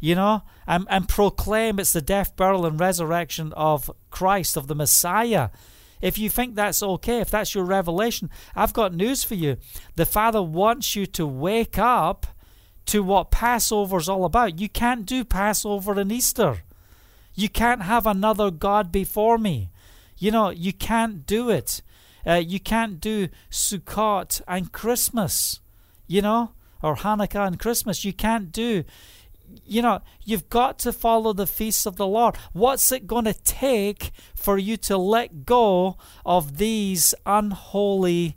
you 0.00 0.14
know, 0.14 0.42
and, 0.66 0.86
and 0.88 1.08
proclaim 1.08 1.78
it's 1.78 1.92
the 1.92 2.00
death, 2.00 2.36
burial, 2.36 2.66
and 2.66 2.78
resurrection 2.78 3.52
of 3.54 3.90
Christ, 4.10 4.56
of 4.56 4.66
the 4.66 4.74
Messiah. 4.74 5.50
If 6.00 6.18
you 6.18 6.28
think 6.28 6.54
that's 6.54 6.82
okay, 6.82 7.20
if 7.20 7.30
that's 7.30 7.54
your 7.54 7.64
revelation, 7.64 8.30
I've 8.54 8.72
got 8.72 8.94
news 8.94 9.24
for 9.24 9.34
you. 9.34 9.56
The 9.96 10.06
Father 10.06 10.42
wants 10.42 10.94
you 10.94 11.06
to 11.06 11.26
wake 11.26 11.78
up 11.78 12.26
to 12.86 13.02
what 13.02 13.30
Passover's 13.30 14.08
all 14.08 14.24
about. 14.24 14.60
You 14.60 14.68
can't 14.68 15.04
do 15.04 15.24
Passover 15.24 15.98
and 15.98 16.10
Easter. 16.10 16.62
You 17.34 17.48
can't 17.48 17.82
have 17.82 18.06
another 18.06 18.50
God 18.50 18.90
before 18.90 19.38
me. 19.38 19.70
You 20.18 20.30
know, 20.30 20.50
you 20.50 20.72
can't 20.72 21.26
do 21.26 21.50
it. 21.50 21.82
Uh, 22.26 22.34
you 22.34 22.58
can't 22.58 23.00
do 23.00 23.28
Sukkot 23.50 24.40
and 24.48 24.72
Christmas, 24.72 25.60
you 26.06 26.22
know, 26.22 26.52
or 26.82 26.96
Hanukkah 26.96 27.46
and 27.46 27.58
Christmas. 27.58 28.04
You 28.04 28.12
can't 28.12 28.50
do, 28.50 28.84
you 29.64 29.82
know, 29.82 30.00
you've 30.24 30.48
got 30.48 30.78
to 30.80 30.92
follow 30.92 31.32
the 31.32 31.46
feasts 31.46 31.86
of 31.86 31.96
the 31.96 32.06
Lord. 32.06 32.36
What's 32.52 32.90
it 32.90 33.06
going 33.06 33.26
to 33.26 33.34
take 33.34 34.10
for 34.34 34.58
you 34.58 34.76
to 34.78 34.96
let 34.96 35.44
go 35.44 35.98
of 36.24 36.56
these 36.56 37.14
unholy 37.26 38.36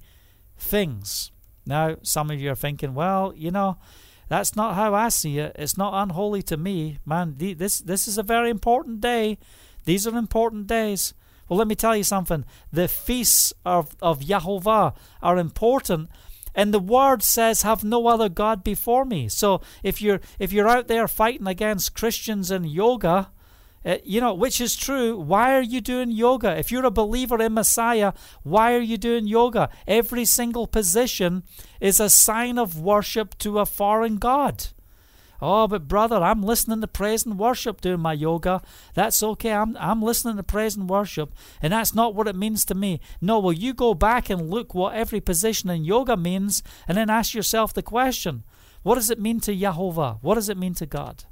things? 0.58 1.32
Now, 1.66 1.98
some 2.04 2.30
of 2.30 2.40
you 2.40 2.52
are 2.52 2.56
thinking, 2.56 2.94
well, 2.94 3.34
you 3.36 3.50
know, 3.50 3.78
that's 4.30 4.56
not 4.56 4.76
how 4.76 4.94
I 4.94 5.10
see 5.10 5.40
it. 5.40 5.56
It's 5.58 5.78
not 5.78 6.02
unholy 6.02 6.42
to 6.44 6.56
me. 6.56 7.00
Man, 7.06 7.36
this, 7.38 7.80
this 7.80 8.08
is 8.08 8.18
a 8.18 8.24
very 8.24 8.50
important 8.50 9.02
day. 9.02 9.40
These 9.86 10.08
are 10.08 10.16
important 10.16 10.68
days. 10.68 11.14
Well, 11.48 11.58
let 11.58 11.68
me 11.68 11.76
tell 11.76 11.96
you 11.96 12.04
something. 12.04 12.46
The 12.72 12.88
feasts 12.88 13.54
of, 13.66 13.96
of 14.02 14.20
Yahovah 14.20 14.96
are 15.22 15.38
important. 15.38 16.10
And 16.54 16.74
the 16.74 16.80
word 16.80 17.24
says, 17.24 17.64
"Have 17.64 17.84
no 17.84 18.08
other 18.08 18.30
god 18.30 18.64
before 18.64 19.06
me." 19.06 19.30
So 19.30 19.62
if 19.84 20.02
you're 20.02 20.20
if 20.40 20.52
you're 20.52 20.68
out 20.68 20.88
there 20.88 21.08
fighting 21.08 21.48
against 21.48 21.94
Christians 21.94 22.52
in 22.52 22.64
yoga, 22.66 23.30
uh, 23.86 23.98
you 24.04 24.20
know, 24.20 24.34
which 24.34 24.60
is 24.60 24.76
true. 24.76 25.18
Why 25.18 25.54
are 25.56 25.62
you 25.62 25.82
doing 25.82 26.12
yoga? 26.12 26.58
If 26.58 26.72
you're 26.72 26.86
a 26.86 26.92
believer 26.92 27.42
in 27.42 27.54
Messiah, 27.54 28.14
why 28.44 28.74
are 28.74 28.82
you 28.82 28.98
doing 28.98 29.28
yoga? 29.28 29.70
Every 29.88 30.26
single 30.26 30.68
position 30.68 31.44
is 31.80 32.00
a 32.00 32.10
sign 32.10 32.58
of 32.58 32.80
worship 32.80 33.38
to 33.40 33.60
a 33.60 33.66
foreign 33.66 34.18
God. 34.18 34.68
Oh, 35.42 35.68
but 35.68 35.88
brother, 35.88 36.18
I'm 36.18 36.44
listening 36.44 36.82
to 36.82 36.88
praise 36.88 37.26
and 37.26 37.40
worship 37.40 37.80
doing 37.80 38.02
my 38.02 38.12
yoga. 38.14 38.62
That's 38.94 39.24
okay. 39.24 39.54
I'm, 39.54 39.78
I'm 39.78 40.02
listening 40.02 40.36
to 40.36 40.44
praise 40.44 40.76
and 40.76 40.90
worship, 40.90 41.34
and 41.62 41.72
that's 41.72 41.96
not 41.96 42.14
what 42.14 42.28
it 42.28 42.36
means 42.36 42.66
to 42.66 42.76
me. 42.76 43.00
No, 43.22 43.40
well, 43.40 43.54
you 43.54 43.74
go 43.74 43.94
back 43.94 44.30
and 44.30 44.50
look 44.50 44.74
what 44.74 44.96
every 44.96 45.22
position 45.22 45.70
in 45.70 45.86
yoga 45.86 46.18
means, 46.18 46.62
and 46.88 46.98
then 46.98 47.10
ask 47.10 47.34
yourself 47.34 47.74
the 47.74 47.82
question 47.82 48.44
what 48.82 48.96
does 48.96 49.10
it 49.10 49.20
mean 49.20 49.40
to 49.42 49.56
Jehovah? 49.56 50.18
What 50.22 50.36
does 50.36 50.50
it 50.50 50.58
mean 50.58 50.74
to 50.76 50.86
God? 50.86 51.26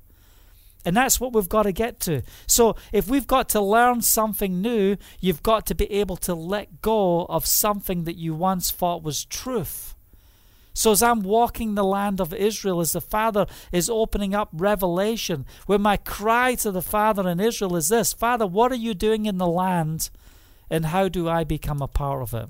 And 0.87 0.95
that's 0.95 1.19
what 1.19 1.33
we've 1.33 1.49
got 1.49 1.63
to 1.63 1.73
get 1.73 1.99
to. 2.01 2.21
So, 2.45 2.77
if 2.93 3.09
we've 3.09 3.27
got 3.27 3.49
to 3.49 3.59
learn 3.59 4.01
something 4.01 4.61
new, 4.61 4.95
you've 5.19 5.43
got 5.43 5.65
to 5.65 5.75
be 5.75 5.91
able 5.91 6.15
to 6.15 6.33
let 6.33 6.81
go 6.81 7.25
of 7.25 7.45
something 7.45 8.05
that 8.05 8.15
you 8.15 8.33
once 8.33 8.71
thought 8.71 9.03
was 9.03 9.25
truth. 9.25 9.95
So, 10.73 10.93
as 10.93 11.03
I'm 11.03 11.23
walking 11.23 11.75
the 11.75 11.83
land 11.83 12.21
of 12.21 12.33
Israel, 12.33 12.79
as 12.79 12.93
the 12.93 13.01
Father 13.01 13.47
is 13.73 13.89
opening 13.89 14.33
up 14.33 14.47
revelation, 14.53 15.45
where 15.65 15.77
my 15.77 15.97
cry 15.97 16.55
to 16.55 16.71
the 16.71 16.81
Father 16.81 17.27
in 17.27 17.41
Israel 17.41 17.75
is 17.75 17.89
this 17.89 18.13
Father, 18.13 18.47
what 18.47 18.71
are 18.71 18.75
you 18.75 18.93
doing 18.93 19.25
in 19.25 19.39
the 19.39 19.45
land, 19.45 20.09
and 20.69 20.85
how 20.85 21.09
do 21.09 21.27
I 21.27 21.43
become 21.43 21.81
a 21.81 21.89
part 21.89 22.21
of 22.21 22.33
it? 22.33 22.47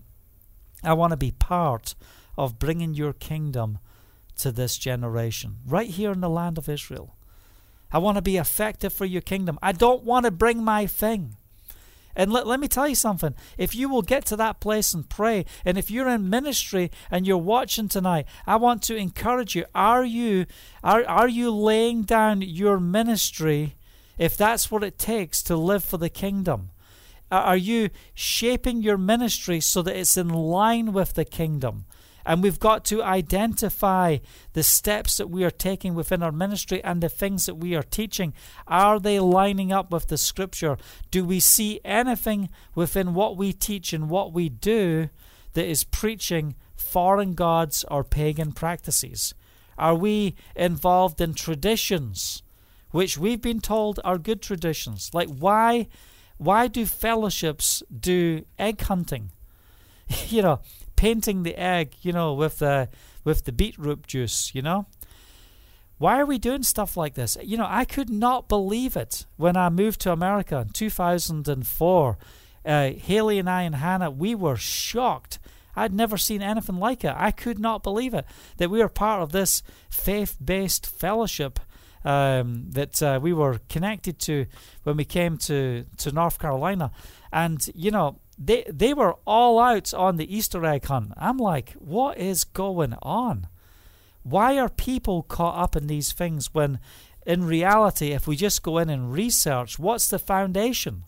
I 0.83 0.93
want 0.93 1.09
to 1.09 1.17
be 1.17 1.31
part 1.31 1.95
of 2.37 2.59
bringing 2.59 2.93
your 2.93 3.13
kingdom 3.13 3.79
to 4.35 4.51
this 4.51 4.77
generation, 4.77 5.55
right 5.65 5.89
here 5.89 6.11
in 6.11 6.21
the 6.21 6.29
land 6.29 6.59
of 6.59 6.69
Israel. 6.69 7.16
I 7.91 7.99
want 7.99 8.17
to 8.17 8.21
be 8.21 8.37
effective 8.37 8.93
for 8.93 9.05
your 9.05 9.21
kingdom. 9.21 9.59
I 9.61 9.71
don't 9.71 10.03
want 10.03 10.25
to 10.25 10.31
bring 10.31 10.63
my 10.63 10.85
thing. 10.85 11.35
And 12.17 12.33
let, 12.33 12.47
let 12.47 12.59
me 12.59 12.67
tell 12.67 12.87
you 12.87 12.95
something. 12.95 13.35
If 13.59 13.75
you 13.75 13.87
will 13.87 14.01
get 14.01 14.25
to 14.25 14.35
that 14.37 14.59
place 14.59 14.93
and 14.93 15.07
pray, 15.07 15.45
and 15.63 15.77
if 15.77 15.91
you're 15.91 16.09
in 16.09 16.31
ministry 16.31 16.89
and 17.11 17.27
you're 17.27 17.37
watching 17.37 17.87
tonight, 17.87 18.25
I 18.47 18.55
want 18.55 18.81
to 18.83 18.95
encourage 18.95 19.55
you. 19.55 19.65
Are 19.75 20.03
you 20.03 20.47
are, 20.83 21.05
are 21.05 21.29
you 21.29 21.51
laying 21.51 22.01
down 22.01 22.41
your 22.41 22.79
ministry 22.79 23.75
if 24.17 24.35
that's 24.35 24.71
what 24.71 24.83
it 24.83 24.97
takes 24.97 25.43
to 25.43 25.55
live 25.55 25.83
for 25.83 25.97
the 25.97 26.09
kingdom? 26.09 26.71
Are 27.29 27.57
you 27.57 27.89
shaping 28.15 28.81
your 28.81 28.97
ministry 28.97 29.59
so 29.59 29.81
that 29.83 29.95
it's 29.95 30.17
in 30.17 30.29
line 30.29 30.93
with 30.93 31.13
the 31.13 31.25
kingdom? 31.25 31.85
And 32.27 32.43
we've 32.43 32.59
got 32.59 32.83
to 32.85 33.01
identify 33.01 34.17
the 34.51 34.61
steps 34.61 35.15
that 35.15 35.29
we 35.29 35.45
are 35.45 35.49
taking 35.49 35.95
within 35.95 36.21
our 36.21 36.33
ministry 36.33 36.83
and 36.83 37.01
the 37.01 37.07
things 37.07 37.45
that 37.45 37.55
we 37.55 37.73
are 37.73 37.81
teaching. 37.81 38.33
Are 38.67 38.99
they 38.99 39.17
lining 39.21 39.71
up 39.71 39.91
with 39.91 40.07
the 40.07 40.17
scripture? 40.17 40.77
Do 41.09 41.23
we 41.23 41.39
see 41.39 41.79
anything 41.85 42.49
within 42.75 43.13
what 43.13 43.37
we 43.37 43.53
teach 43.53 43.93
and 43.93 44.09
what 44.09 44.33
we 44.33 44.49
do 44.49 45.09
that 45.53 45.65
is 45.65 45.85
preaching 45.85 46.55
foreign 46.75 47.33
gods 47.33 47.85
or 47.89 48.03
pagan 48.03 48.51
practices? 48.51 49.33
Are 49.77 49.95
we 49.95 50.35
involved 50.53 51.21
in 51.21 51.33
traditions 51.33 52.43
which 52.91 53.17
we've 53.17 53.41
been 53.41 53.61
told 53.61 54.01
are 54.03 54.17
good 54.17 54.41
traditions? 54.41 55.11
Like 55.13 55.29
why 55.29 55.87
why 56.37 56.67
do 56.67 56.85
fellowships 56.85 57.83
do 57.97 58.43
egg 58.59 58.81
hunting? 58.81 59.31
you 60.27 60.41
know, 60.41 60.59
painting 60.97 61.43
the 61.43 61.55
egg, 61.55 61.95
you 62.01 62.11
know, 62.11 62.33
with 62.33 62.59
the 62.59 62.89
with 63.23 63.45
the 63.45 63.53
beetroot 63.53 64.05
juice, 64.05 64.51
you 64.53 64.61
know? 64.61 64.85
Why 65.97 66.19
are 66.19 66.25
we 66.25 66.37
doing 66.37 66.63
stuff 66.63 66.95
like 66.95 67.15
this? 67.15 67.37
You 67.41 67.57
know, 67.57 67.65
I 67.67 67.85
could 67.85 68.09
not 68.09 68.47
believe 68.47 68.95
it 68.95 69.25
when 69.35 69.57
I 69.57 69.69
moved 69.69 70.01
to 70.01 70.11
America 70.11 70.59
in 70.59 70.69
2004. 70.69 72.17
Uh, 72.65 72.91
Haley 72.91 73.39
and 73.39 73.49
I 73.49 73.63
and 73.63 73.75
Hannah, 73.75 74.11
we 74.11 74.35
were 74.35 74.57
shocked. 74.57 75.39
I'd 75.75 75.93
never 75.93 76.17
seen 76.17 76.41
anything 76.41 76.77
like 76.77 77.03
it. 77.03 77.13
I 77.15 77.31
could 77.31 77.59
not 77.59 77.83
believe 77.83 78.13
it 78.13 78.25
that 78.57 78.69
we 78.69 78.79
were 78.79 78.89
part 78.89 79.21
of 79.21 79.31
this 79.31 79.63
faith 79.89 80.37
based 80.43 80.85
fellowship 80.85 81.59
um, 82.03 82.65
that 82.71 83.01
uh, 83.01 83.19
we 83.21 83.33
were 83.33 83.59
connected 83.69 84.19
to 84.19 84.45
when 84.83 84.97
we 84.97 85.05
came 85.05 85.37
to, 85.39 85.85
to 85.97 86.11
North 86.11 86.39
Carolina. 86.39 86.91
And, 87.31 87.65
you 87.73 87.91
know, 87.91 88.19
they 88.37 88.65
they 88.71 88.93
were 88.93 89.15
all 89.25 89.59
out 89.59 89.93
on 89.93 90.17
the 90.17 90.35
Easter 90.35 90.63
egg 90.65 90.85
hunt. 90.85 91.13
I'm 91.17 91.37
like, 91.37 91.73
what 91.73 92.17
is 92.17 92.43
going 92.43 92.93
on? 93.01 93.47
Why 94.23 94.57
are 94.59 94.69
people 94.69 95.23
caught 95.23 95.61
up 95.61 95.75
in 95.75 95.87
these 95.87 96.11
things 96.11 96.53
when 96.53 96.79
in 97.25 97.45
reality 97.45 98.11
if 98.11 98.27
we 98.27 98.35
just 98.35 98.63
go 98.63 98.77
in 98.77 98.89
and 98.89 99.11
research 99.11 99.79
what's 99.79 100.09
the 100.09 100.19
foundation? 100.19 101.03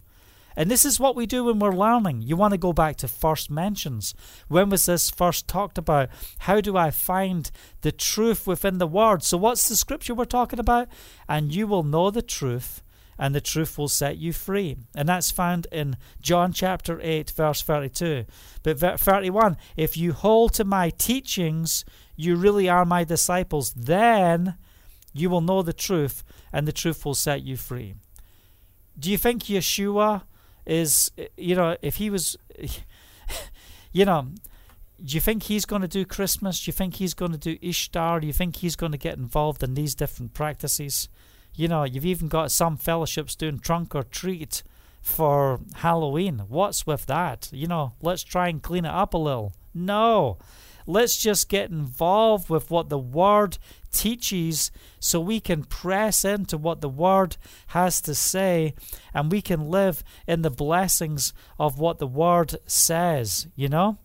And 0.55 0.69
this 0.69 0.83
is 0.83 0.99
what 0.99 1.15
we 1.15 1.25
do 1.25 1.45
when 1.45 1.59
we're 1.59 1.75
learning. 1.75 2.23
You 2.23 2.35
want 2.35 2.51
to 2.51 2.57
go 2.57 2.73
back 2.73 2.97
to 2.97 3.07
first 3.07 3.49
mentions. 3.49 4.13
When 4.49 4.69
was 4.69 4.87
this 4.87 5.09
first 5.09 5.47
talked 5.47 5.77
about? 5.77 6.09
How 6.39 6.59
do 6.59 6.75
I 6.75 6.91
find 6.91 7.49
the 7.79 7.93
truth 7.93 8.45
within 8.45 8.77
the 8.77 8.87
word? 8.87 9.23
So, 9.23 9.37
what's 9.37 9.69
the 9.69 9.77
scripture 9.77 10.13
we're 10.13 10.25
talking 10.25 10.59
about? 10.59 10.89
And 11.29 11.55
you 11.55 11.65
will 11.65 11.83
know 11.83 12.11
the 12.11 12.21
truth, 12.21 12.81
and 13.19 13.35
the 13.35 13.41
truth 13.41 13.77
will 13.77 13.89
set 13.89 14.17
you 14.17 14.31
free. 14.31 14.77
And 14.95 15.07
that's 15.07 15.29
found 15.29 15.67
in 15.73 15.97
John 16.21 16.53
chapter 16.53 16.99
8, 17.03 17.31
verse 17.31 17.61
32. 17.61 18.25
But 18.63 18.79
31 18.79 19.57
If 19.75 19.97
you 19.97 20.13
hold 20.13 20.53
to 20.53 20.63
my 20.63 20.89
teachings, 20.91 21.83
you 22.15 22.37
really 22.37 22.69
are 22.69 22.85
my 22.85 23.03
disciples. 23.03 23.73
Then 23.73 24.55
you 25.13 25.29
will 25.29 25.41
know 25.41 25.61
the 25.61 25.73
truth, 25.73 26.23
and 26.53 26.65
the 26.65 26.71
truth 26.71 27.05
will 27.05 27.13
set 27.13 27.43
you 27.43 27.57
free. 27.57 27.95
Do 28.97 29.11
you 29.11 29.17
think 29.17 29.43
Yeshua 29.43 30.23
is, 30.65 31.11
you 31.35 31.55
know, 31.55 31.75
if 31.81 31.97
he 31.97 32.09
was, 32.09 32.37
you 33.91 34.05
know, 34.05 34.29
do 35.03 35.15
you 35.15 35.21
think 35.21 35.43
he's 35.43 35.65
going 35.65 35.81
to 35.81 35.87
do 35.87 36.05
Christmas? 36.05 36.63
Do 36.63 36.69
you 36.69 36.73
think 36.73 36.95
he's 36.95 37.13
going 37.13 37.31
to 37.31 37.37
do 37.37 37.57
Ishtar? 37.61 38.21
Do 38.21 38.27
you 38.27 38.33
think 38.33 38.57
he's 38.57 38.75
going 38.75 38.91
to 38.91 38.97
get 38.97 39.17
involved 39.17 39.63
in 39.63 39.73
these 39.73 39.95
different 39.95 40.33
practices? 40.33 41.09
You 41.59 41.67
know, 41.67 41.83
you've 41.83 42.05
even 42.05 42.29
got 42.29 42.51
some 42.51 42.77
fellowships 42.77 43.35
doing 43.35 43.59
trunk 43.59 43.93
or 43.93 44.03
treat 44.03 44.63
for 45.01 45.59
Halloween. 45.75 46.43
What's 46.47 46.87
with 46.87 47.05
that? 47.07 47.49
You 47.51 47.67
know, 47.67 47.95
let's 48.01 48.23
try 48.23 48.47
and 48.47 48.63
clean 48.63 48.85
it 48.85 48.93
up 48.93 49.13
a 49.13 49.17
little. 49.17 49.51
No. 49.73 50.37
Let's 50.87 51.17
just 51.17 51.49
get 51.49 51.69
involved 51.69 52.49
with 52.49 52.71
what 52.71 52.87
the 52.87 52.97
Word 52.97 53.57
teaches 53.91 54.71
so 55.01 55.19
we 55.19 55.41
can 55.41 55.65
press 55.65 56.23
into 56.23 56.57
what 56.57 56.79
the 56.79 56.87
Word 56.87 57.35
has 57.67 57.99
to 58.03 58.15
say 58.15 58.73
and 59.13 59.29
we 59.29 59.41
can 59.41 59.69
live 59.69 60.01
in 60.27 60.43
the 60.43 60.49
blessings 60.49 61.33
of 61.59 61.77
what 61.77 61.99
the 61.99 62.07
Word 62.07 62.55
says, 62.67 63.47
you 63.57 63.67
know? 63.67 63.97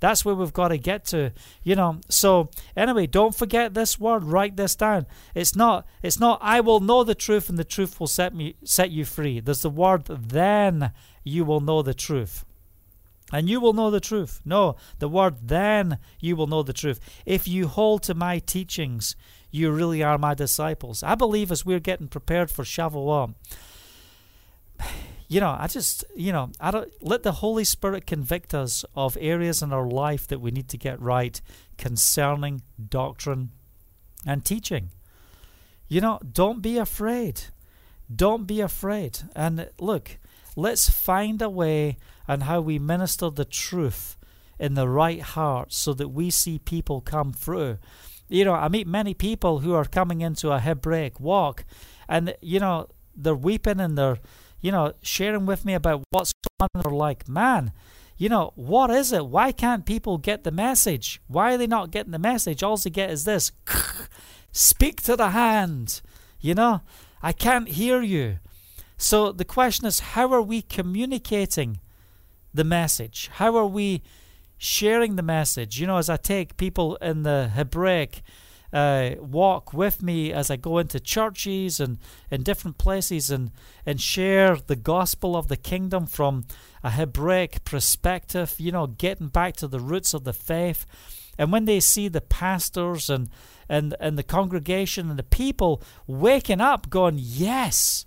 That's 0.00 0.24
where 0.24 0.34
we've 0.34 0.52
got 0.52 0.68
to 0.68 0.78
get 0.78 1.04
to, 1.06 1.32
you 1.62 1.74
know. 1.74 2.00
So 2.08 2.50
anyway, 2.76 3.06
don't 3.06 3.34
forget 3.34 3.74
this 3.74 3.98
word. 3.98 4.24
Write 4.24 4.56
this 4.56 4.76
down. 4.76 5.06
It's 5.34 5.56
not. 5.56 5.86
It's 6.02 6.20
not. 6.20 6.38
I 6.42 6.60
will 6.60 6.80
know 6.80 7.04
the 7.04 7.14
truth, 7.14 7.48
and 7.48 7.58
the 7.58 7.64
truth 7.64 7.98
will 7.98 8.06
set 8.06 8.34
me 8.34 8.56
set 8.64 8.90
you 8.90 9.04
free. 9.04 9.40
There's 9.40 9.62
the 9.62 9.70
word. 9.70 10.06
Then 10.06 10.92
you 11.24 11.44
will 11.44 11.60
know 11.60 11.82
the 11.82 11.94
truth. 11.94 12.44
And 13.30 13.48
you 13.48 13.60
will 13.60 13.74
know 13.74 13.90
the 13.90 14.00
truth. 14.00 14.40
No, 14.44 14.76
the 15.00 15.08
word 15.08 15.48
then 15.48 15.98
you 16.18 16.34
will 16.34 16.46
know 16.46 16.62
the 16.62 16.72
truth. 16.72 16.98
If 17.26 17.46
you 17.46 17.66
hold 17.66 18.02
to 18.04 18.14
my 18.14 18.38
teachings, 18.38 19.16
you 19.50 19.70
really 19.70 20.02
are 20.02 20.16
my 20.16 20.34
disciples. 20.34 21.02
I 21.02 21.14
believe 21.14 21.52
as 21.52 21.64
we're 21.64 21.78
getting 21.78 22.08
prepared 22.08 22.50
for 22.50 22.64
Shavuot, 22.64 23.34
you 25.28 25.40
know, 25.40 25.54
I 25.58 25.66
just, 25.66 26.04
you 26.16 26.32
know, 26.32 26.50
I 26.58 26.70
don't 26.70 26.90
let 27.02 27.22
the 27.22 27.32
Holy 27.32 27.64
Spirit 27.64 28.06
convict 28.06 28.54
us 28.54 28.84
of 28.94 29.18
areas 29.20 29.62
in 29.62 29.74
our 29.74 29.86
life 29.86 30.26
that 30.28 30.40
we 30.40 30.50
need 30.50 30.68
to 30.70 30.78
get 30.78 31.00
right 31.00 31.38
concerning 31.76 32.62
doctrine 32.88 33.50
and 34.26 34.42
teaching. 34.42 34.90
You 35.86 36.00
know, 36.00 36.18
don't 36.32 36.62
be 36.62 36.78
afraid. 36.78 37.42
Don't 38.14 38.46
be 38.46 38.62
afraid. 38.62 39.18
And 39.36 39.68
look, 39.78 40.18
let's 40.56 40.88
find 40.88 41.42
a 41.42 41.50
way 41.50 41.98
on 42.26 42.42
how 42.42 42.62
we 42.62 42.78
minister 42.78 43.28
the 43.28 43.44
truth 43.44 44.16
in 44.58 44.74
the 44.74 44.88
right 44.88 45.20
heart 45.20 45.74
so 45.74 45.92
that 45.92 46.08
we 46.08 46.30
see 46.30 46.58
people 46.58 47.02
come 47.02 47.34
through. 47.34 47.78
You 48.28 48.46
know, 48.46 48.54
I 48.54 48.68
meet 48.68 48.86
many 48.86 49.12
people 49.12 49.60
who 49.60 49.74
are 49.74 49.84
coming 49.84 50.22
into 50.22 50.50
a 50.50 50.58
Hebraic 50.58 51.20
walk 51.20 51.64
and, 52.08 52.34
you 52.40 52.60
know, 52.60 52.88
they're 53.14 53.34
weeping 53.34 53.80
and 53.80 53.96
they're 53.96 54.18
you 54.60 54.72
know, 54.72 54.92
sharing 55.02 55.46
with 55.46 55.64
me 55.64 55.74
about 55.74 56.02
what's 56.10 56.32
going 56.58 56.68
on. 56.74 56.82
They're 56.82 56.98
like, 56.98 57.28
man, 57.28 57.72
you 58.16 58.28
know, 58.28 58.52
what 58.56 58.90
is 58.90 59.12
it? 59.12 59.26
Why 59.26 59.52
can't 59.52 59.86
people 59.86 60.18
get 60.18 60.44
the 60.44 60.50
message? 60.50 61.20
Why 61.28 61.54
are 61.54 61.56
they 61.56 61.66
not 61.66 61.90
getting 61.90 62.12
the 62.12 62.18
message? 62.18 62.62
All 62.62 62.76
they 62.76 62.90
get 62.90 63.10
is 63.10 63.24
this 63.24 63.52
speak 64.52 65.02
to 65.02 65.16
the 65.16 65.30
hand. 65.30 66.00
You 66.40 66.54
know, 66.54 66.82
I 67.22 67.32
can't 67.32 67.68
hear 67.68 68.02
you. 68.02 68.38
So 68.96 69.30
the 69.30 69.44
question 69.44 69.86
is, 69.86 70.00
how 70.00 70.32
are 70.32 70.42
we 70.42 70.62
communicating 70.62 71.78
the 72.52 72.64
message? 72.64 73.30
How 73.34 73.56
are 73.56 73.66
we 73.66 74.02
sharing 74.56 75.14
the 75.14 75.22
message? 75.22 75.80
You 75.80 75.86
know, 75.86 75.98
as 75.98 76.10
I 76.10 76.16
take 76.16 76.56
people 76.56 76.96
in 76.96 77.22
the 77.22 77.52
Hebraic 77.54 78.22
uh, 78.72 79.10
walk 79.18 79.72
with 79.72 80.02
me 80.02 80.32
as 80.32 80.50
I 80.50 80.56
go 80.56 80.78
into 80.78 81.00
churches 81.00 81.80
and 81.80 81.98
in 82.30 82.42
different 82.42 82.78
places 82.78 83.30
and, 83.30 83.50
and 83.86 84.00
share 84.00 84.56
the 84.56 84.76
gospel 84.76 85.36
of 85.36 85.48
the 85.48 85.56
kingdom 85.56 86.06
from 86.06 86.44
a 86.82 86.90
Hebraic 86.90 87.64
perspective, 87.64 88.54
you 88.58 88.72
know, 88.72 88.86
getting 88.86 89.28
back 89.28 89.56
to 89.56 89.68
the 89.68 89.80
roots 89.80 90.14
of 90.14 90.24
the 90.24 90.32
faith. 90.32 90.86
And 91.38 91.52
when 91.52 91.64
they 91.64 91.80
see 91.80 92.08
the 92.08 92.20
pastors 92.20 93.08
and, 93.08 93.30
and, 93.68 93.94
and 94.00 94.18
the 94.18 94.22
congregation 94.22 95.08
and 95.08 95.18
the 95.18 95.22
people 95.22 95.82
waking 96.06 96.60
up 96.60 96.90
going, 96.90 97.16
Yes, 97.18 98.06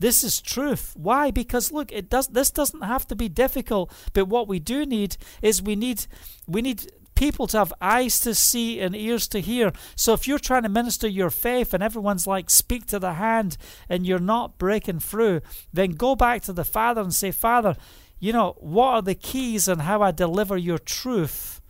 this 0.00 0.22
is 0.22 0.40
truth. 0.40 0.94
Why? 0.96 1.30
Because 1.30 1.72
look, 1.72 1.90
it 1.92 2.08
does 2.08 2.28
this 2.28 2.50
doesn't 2.50 2.82
have 2.82 3.06
to 3.08 3.16
be 3.16 3.28
difficult, 3.28 3.92
but 4.12 4.28
what 4.28 4.48
we 4.48 4.58
do 4.58 4.86
need 4.86 5.16
is 5.42 5.62
we 5.62 5.76
need 5.76 6.06
we 6.46 6.62
need 6.62 6.86
people 7.18 7.48
to 7.48 7.58
have 7.58 7.72
eyes 7.80 8.20
to 8.20 8.32
see 8.32 8.78
and 8.78 8.94
ears 8.94 9.26
to 9.26 9.40
hear. 9.40 9.72
So 9.96 10.12
if 10.12 10.28
you're 10.28 10.38
trying 10.38 10.62
to 10.62 10.68
minister 10.68 11.08
your 11.08 11.30
faith 11.30 11.74
and 11.74 11.82
everyone's 11.82 12.28
like, 12.28 12.48
speak 12.48 12.86
to 12.86 13.00
the 13.00 13.14
hand, 13.14 13.56
and 13.88 14.06
you're 14.06 14.20
not 14.20 14.56
breaking 14.56 15.00
through, 15.00 15.40
then 15.72 15.90
go 15.90 16.14
back 16.14 16.42
to 16.42 16.52
the 16.52 16.64
Father 16.64 17.00
and 17.00 17.12
say, 17.12 17.32
Father, 17.32 17.74
you 18.20 18.32
know, 18.32 18.54
what 18.58 18.94
are 18.94 19.02
the 19.02 19.16
keys 19.16 19.66
and 19.66 19.82
how 19.82 20.00
I 20.00 20.12
deliver 20.12 20.56
your 20.56 20.78
truth 20.78 21.60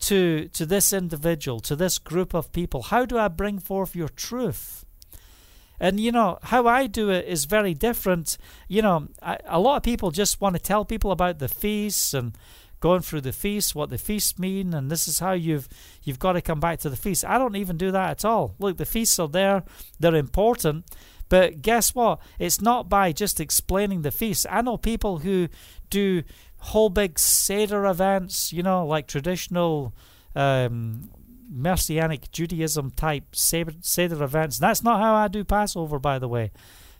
to, 0.00 0.48
to 0.48 0.66
this 0.66 0.92
individual, 0.92 1.60
to 1.60 1.76
this 1.76 1.98
group 1.98 2.34
of 2.34 2.50
people? 2.50 2.82
How 2.82 3.06
do 3.06 3.16
I 3.16 3.28
bring 3.28 3.60
forth 3.60 3.94
your 3.94 4.08
truth? 4.08 4.84
And 5.78 6.00
you 6.00 6.10
know, 6.12 6.38
how 6.42 6.66
I 6.66 6.88
do 6.88 7.10
it 7.10 7.26
is 7.26 7.44
very 7.46 7.74
different. 7.74 8.36
You 8.68 8.82
know, 8.82 9.08
I, 9.22 9.38
a 9.46 9.60
lot 9.60 9.76
of 9.76 9.82
people 9.82 10.10
just 10.10 10.40
want 10.40 10.56
to 10.56 10.62
tell 10.62 10.84
people 10.84 11.12
about 11.12 11.38
the 11.38 11.48
feasts 11.48 12.12
and 12.12 12.36
going 12.80 13.02
through 13.02 13.20
the 13.20 13.32
feast, 13.32 13.74
what 13.74 13.90
the 13.90 13.98
feasts 13.98 14.38
mean, 14.38 14.74
and 14.74 14.90
this 14.90 15.06
is 15.06 15.18
how 15.18 15.32
you've 15.32 15.68
you've 16.02 16.18
got 16.18 16.32
to 16.32 16.40
come 16.40 16.60
back 16.60 16.80
to 16.80 16.90
the 16.90 16.96
feast. 16.96 17.24
I 17.24 17.38
don't 17.38 17.56
even 17.56 17.76
do 17.76 17.90
that 17.90 18.10
at 18.10 18.24
all. 18.24 18.54
Look, 18.58 18.78
the 18.78 18.86
feasts 18.86 19.18
are 19.18 19.28
there; 19.28 19.62
they're 19.98 20.14
important, 20.14 20.84
But 21.28 21.62
guess 21.62 21.94
what? 21.94 22.20
It's 22.38 22.60
not 22.60 22.88
by 22.88 23.12
just 23.12 23.40
explaining 23.40 24.02
the 24.02 24.10
feast. 24.10 24.46
I 24.50 24.62
know 24.62 24.76
people 24.76 25.18
who 25.18 25.48
do 25.88 26.22
whole 26.58 26.90
big 26.90 27.18
Seder 27.18 27.86
events, 27.86 28.52
you 28.52 28.62
know, 28.62 28.84
like 28.86 29.06
traditional 29.06 29.94
um, 30.34 31.08
Messianic 31.48 32.30
Judaism 32.32 32.90
type 32.90 33.34
Seder 33.34 34.22
events. 34.24 34.58
That's 34.58 34.82
not 34.82 35.00
how 35.00 35.14
I 35.14 35.28
do 35.28 35.44
Passover, 35.44 35.98
by 35.98 36.18
the 36.18 36.28
way. 36.28 36.50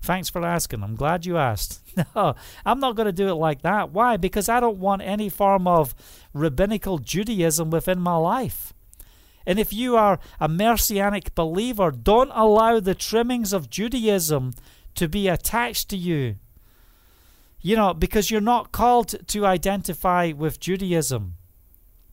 Thanks 0.01 0.31
for 0.31 0.45
asking. 0.45 0.83
I'm 0.83 0.97
glad 0.97 1.27
you 1.27 1.37
asked. 1.37 1.81
No, 2.15 2.35
I'm 2.65 2.81
not 2.81 2.97
going 2.97 3.07
to 3.07 3.13
do 3.13 3.29
it 3.29 3.35
like 3.35 3.63
that. 3.63 3.91
Why? 3.91 4.17
Because 4.17 4.49
I 4.49 4.61
don't 4.61 4.79
want 4.79 5.03
any 5.03 5.29
form 5.29 5.67
of 5.67 5.95
rabbinical 6.33 6.99
Judaism 6.99 7.69
within 7.71 8.01
my 8.01 8.17
life. 8.17 8.73
And 9.45 9.59
if 9.59 9.73
you 9.73 9.97
are 9.97 10.19
a 10.39 10.49
messianic 10.49 11.35
believer, 11.35 11.91
don't 11.91 12.31
allow 12.33 12.81
the 12.81 12.95
trimmings 12.95 13.53
of 13.53 13.69
Judaism 13.69 14.53
to 14.95 15.09
be 15.09 15.29
attached 15.29 15.89
to 15.91 15.97
you. 15.97 16.37
You 17.61 17.77
know, 17.77 17.93
because 17.93 18.31
you're 18.31 18.41
not 18.41 18.73
called 18.73 19.27
to 19.29 19.45
identify 19.45 20.33
with 20.35 20.61
Judaism. 20.61 21.35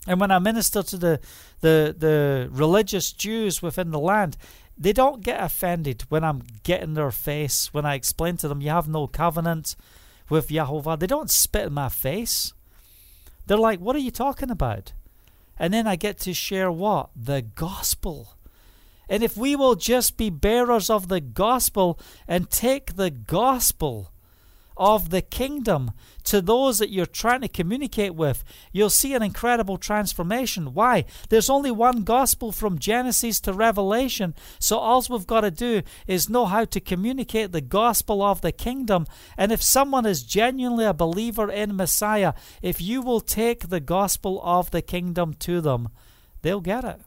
And 0.07 0.19
when 0.19 0.31
I 0.31 0.39
minister 0.39 0.83
to 0.83 0.97
the, 0.97 1.19
the, 1.61 1.95
the 1.97 2.49
religious 2.51 3.11
Jews 3.11 3.61
within 3.61 3.91
the 3.91 3.99
land, 3.99 4.37
they 4.77 4.93
don't 4.93 5.23
get 5.23 5.43
offended 5.43 6.03
when 6.09 6.23
I'm 6.23 6.43
getting 6.63 6.93
their 6.93 7.11
face, 7.11 7.73
when 7.73 7.85
I 7.85 7.95
explain 7.95 8.37
to 8.37 8.47
them, 8.47 8.61
you 8.61 8.69
have 8.69 8.87
no 8.87 9.07
covenant 9.07 9.75
with 10.29 10.49
Yahovah. 10.49 10.99
They 10.99 11.07
don't 11.07 11.31
spit 11.31 11.67
in 11.67 11.73
my 11.73 11.89
face. 11.89 12.53
They're 13.47 13.57
like, 13.57 13.79
what 13.79 13.95
are 13.95 13.99
you 13.99 14.11
talking 14.11 14.51
about? 14.51 14.93
And 15.57 15.73
then 15.73 15.87
I 15.87 15.95
get 15.95 16.19
to 16.19 16.33
share 16.33 16.71
what? 16.71 17.09
The 17.15 17.41
gospel. 17.41 18.35
And 19.09 19.23
if 19.23 19.37
we 19.37 19.55
will 19.55 19.75
just 19.75 20.17
be 20.17 20.29
bearers 20.29 20.89
of 20.89 21.07
the 21.07 21.21
gospel 21.21 21.97
and 22.27 22.49
take 22.49 22.95
the 22.95 23.09
gospel 23.09 24.11
of 24.77 25.09
the 25.09 25.21
kingdom 25.21 25.91
to 26.23 26.41
those 26.41 26.79
that 26.79 26.89
you're 26.89 27.05
trying 27.05 27.41
to 27.41 27.47
communicate 27.47 28.13
with, 28.13 28.43
you'll 28.71 28.89
see 28.89 29.13
an 29.13 29.23
incredible 29.23 29.77
transformation. 29.77 30.73
Why? 30.73 31.05
There's 31.29 31.49
only 31.49 31.71
one 31.71 32.03
gospel 32.03 32.51
from 32.51 32.79
Genesis 32.79 33.39
to 33.41 33.53
Revelation, 33.53 34.35
so 34.59 34.77
all 34.77 35.03
we've 35.09 35.25
got 35.27 35.41
to 35.41 35.51
do 35.51 35.83
is 36.05 36.29
know 36.29 36.45
how 36.45 36.65
to 36.65 36.79
communicate 36.79 37.51
the 37.51 37.61
gospel 37.61 38.21
of 38.21 38.41
the 38.41 38.51
kingdom. 38.51 39.05
And 39.37 39.51
if 39.51 39.63
someone 39.63 40.05
is 40.05 40.23
genuinely 40.23 40.85
a 40.85 40.93
believer 40.93 41.49
in 41.49 41.75
Messiah, 41.75 42.33
if 42.61 42.81
you 42.81 43.01
will 43.01 43.21
take 43.21 43.69
the 43.69 43.79
gospel 43.79 44.41
of 44.43 44.71
the 44.71 44.81
kingdom 44.81 45.33
to 45.35 45.61
them, 45.61 45.89
they'll 46.41 46.61
get 46.61 46.83
it. 46.83 46.99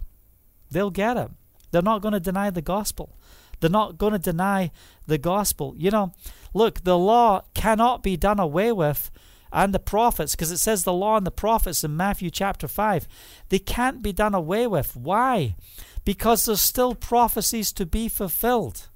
They'll 0.71 0.91
get 0.91 1.17
it. 1.17 1.31
They're 1.71 1.83
not 1.83 2.03
going 2.03 2.15
to 2.15 2.21
deny 2.21 2.51
the 2.51 2.63
gospel. 2.63 3.17
They're 3.61 3.71
not 3.71 3.99
going 3.99 4.13
to 4.13 4.19
deny 4.19 4.71
the 5.07 5.19
gospel. 5.19 5.75
You 5.77 5.91
know, 5.91 6.13
look, 6.55 6.85
the 6.85 6.99
law 6.99 7.43
cannot 7.55 8.03
be 8.03 8.17
done 8.17 8.39
away 8.39 8.73
with, 8.73 9.11
and 9.53 9.75
the 9.75 9.81
prophets, 9.81 10.35
because 10.35 10.51
it 10.51 10.59
says 10.59 10.85
the 10.85 10.93
law 10.93 11.17
and 11.17 11.27
the 11.27 11.31
prophets 11.31 11.83
in 11.83 11.97
Matthew 11.97 12.31
chapter 12.31 12.69
5, 12.69 13.09
they 13.49 13.59
can't 13.59 14.03
be 14.03 14.13
done 14.13 14.35
away 14.35 14.67
with. 14.67 14.97
Why? 14.97 15.57
Because 16.05 16.45
there's 16.45 16.63
still 16.63 16.95
prophecies 16.95 17.73
to 17.73 17.85
be 17.85 18.09
fulfilled. 18.09 18.89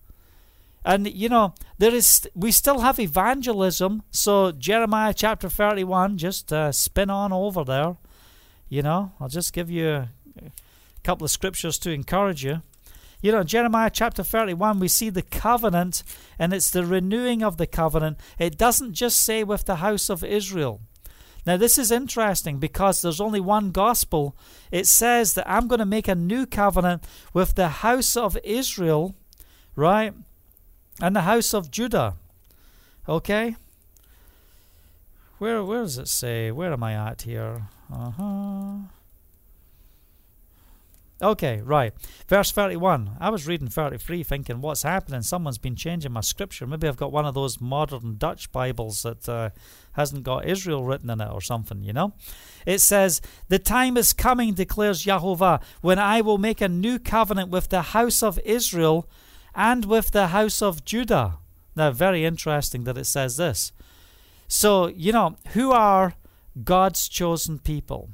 And 0.85 1.11
you 1.13 1.29
know, 1.29 1.55
there 1.79 1.95
is 1.95 2.29
we 2.35 2.53
still 2.53 2.81
have 2.81 3.01
evangelism. 3.01 4.03
So 4.11 4.53
Jeremiah 4.53 5.15
chapter 5.15 5.49
31, 5.49 6.19
just 6.19 6.53
uh, 6.53 6.73
spin 6.73 7.09
on 7.09 7.33
over 7.33 7.65
there. 7.65 7.97
You 8.69 8.83
know, 8.83 9.13
I'll 9.19 9.29
just 9.29 9.53
give 9.53 9.71
you 9.71 9.89
a 9.89 10.11
couple 11.03 11.25
of 11.25 11.31
scriptures 11.31 11.79
to 11.79 11.91
encourage 11.91 12.45
you. 12.45 12.63
You 13.25 13.33
know, 13.33 13.43
Jeremiah 13.43 13.89
chapter 13.89 14.23
31, 14.23 14.81
we 14.81 14.87
see 14.87 15.09
the 15.09 15.23
covenant, 15.23 16.03
and 16.39 16.53
it's 16.53 16.71
the 16.71 16.85
renewing 16.85 17.43
of 17.43 17.57
the 17.57 17.67
covenant. 17.67 18.21
It 18.39 18.59
doesn't 18.59 18.93
just 18.93 19.19
say 19.19 19.43
with 19.43 19.65
the 19.65 19.77
house 19.77 20.11
of 20.11 20.23
Israel. 20.23 20.83
Now, 21.47 21.57
this 21.57 21.79
is 21.79 21.91
interesting 21.91 22.59
because 22.59 23.01
there's 23.01 23.23
only 23.23 23.41
one 23.41 23.71
gospel. 23.71 24.37
It 24.71 24.87
says 24.87 25.33
that 25.35 25.49
I'm 25.49 25.69
going 25.69 25.79
to 25.79 25.87
make 25.87 26.07
a 26.07 26.15
new 26.15 26.45
covenant 26.45 27.07
with 27.33 27.55
the 27.55 27.69
house 27.69 28.15
of 28.15 28.37
Israel, 28.45 29.15
right? 29.75 30.13
And 31.01 31.17
the 31.17 31.23
house 31.23 31.55
of 31.55 31.71
Judah. 31.71 32.17
Okay? 33.09 33.57
Where, 35.39 35.65
where 35.65 35.81
does 35.81 35.97
it 35.97 36.09
say? 36.09 36.51
Where 36.51 36.75
am 36.75 36.83
I 36.83 36.93
at 36.93 37.23
here? 37.23 37.69
Uh 37.91 38.11
huh. 38.11 38.94
Okay, 41.25 41.63
right. 41.63 41.95
Verse 42.29 42.53
31. 42.53 43.17
I 43.19 43.31
was 43.31 43.47
reading 43.47 43.69
33 43.69 44.23
thinking, 44.25 44.61
what's 44.61 44.83
happening? 44.83 45.23
Someone's 45.23 45.57
been 45.57 45.75
changing 45.75 46.13
my 46.13 46.21
scripture. 46.21 46.67
Maybe 46.67 46.87
I've 46.87 46.99
got 46.99 47.13
one 47.13 47.25
of 47.25 47.33
those 47.33 47.63
modern 47.63 48.19
Dutch 48.19 48.53
Bibles 48.53 49.03
that 49.05 49.27
uh, 49.27 49.49
hasn't 49.93 50.25
got 50.25 50.45
Israel 50.45 50.85
written 50.85 51.09
in 51.09 51.23
it 51.23 51.33
or 51.33 51.41
something, 51.41 51.81
you 51.81 51.95
know? 51.95 52.13
It 52.67 52.81
says, 52.81 53.23
The 53.49 53.59
time 53.59 53.97
is 53.97 54.13
coming, 54.13 54.53
declares 54.53 55.07
Yahovah, 55.07 55.63
when 55.81 55.99
I 55.99 56.21
will 56.21 56.37
make 56.37 56.61
a 56.61 56.69
new 56.69 56.99
covenant 56.99 57.49
with 57.49 57.71
the 57.71 57.83
house 57.83 58.23
of 58.23 58.39
Israel 58.45 59.09
and 59.55 59.87
with 59.87 60.11
the 60.11 60.27
house 60.27 60.61
of 60.61 60.85
Judah. 60.85 61.39
Now, 61.75 61.91
very 61.91 62.27
interesting 62.27 62.85
that 62.85 62.99
it 62.99 63.07
says 63.07 63.39
this. 63.39 63.73
So, 64.47 64.89
you 64.89 65.13
know, 65.13 65.37
who 65.55 65.73
are 65.73 66.17
God's 66.65 67.09
chosen 67.09 67.61
people? 67.61 68.11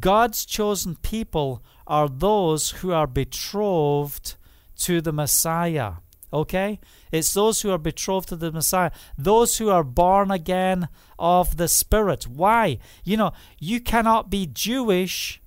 God's 0.00 0.46
chosen 0.46 0.96
people 0.96 1.62
are 1.92 2.08
those 2.08 2.70
who 2.70 2.90
are 2.90 3.06
betrothed 3.06 4.36
to 4.78 5.02
the 5.02 5.12
Messiah. 5.12 5.92
Okay? 6.32 6.80
It's 7.10 7.34
those 7.34 7.60
who 7.60 7.70
are 7.70 7.76
betrothed 7.76 8.30
to 8.30 8.36
the 8.36 8.50
Messiah, 8.50 8.92
those 9.18 9.58
who 9.58 9.68
are 9.68 9.84
born 9.84 10.30
again 10.30 10.88
of 11.18 11.58
the 11.58 11.68
Spirit. 11.68 12.26
Why? 12.26 12.78
You 13.04 13.18
know, 13.18 13.32
you 13.58 13.78
cannot 13.78 14.30
be 14.30 14.46
Jewish 14.46 15.42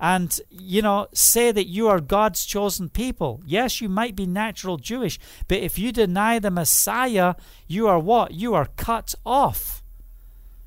and, 0.00 0.40
you 0.50 0.82
know, 0.82 1.06
say 1.14 1.52
that 1.52 1.68
you 1.68 1.86
are 1.86 2.00
God's 2.00 2.44
chosen 2.44 2.88
people. 2.88 3.40
Yes, 3.46 3.80
you 3.80 3.88
might 3.88 4.16
be 4.16 4.26
natural 4.26 4.78
Jewish, 4.78 5.20
but 5.46 5.58
if 5.58 5.78
you 5.78 5.92
deny 5.92 6.40
the 6.40 6.50
Messiah, 6.50 7.36
you 7.68 7.86
are 7.86 8.00
what? 8.00 8.32
You 8.32 8.52
are 8.54 8.66
cut 8.76 9.14
off. 9.24 9.83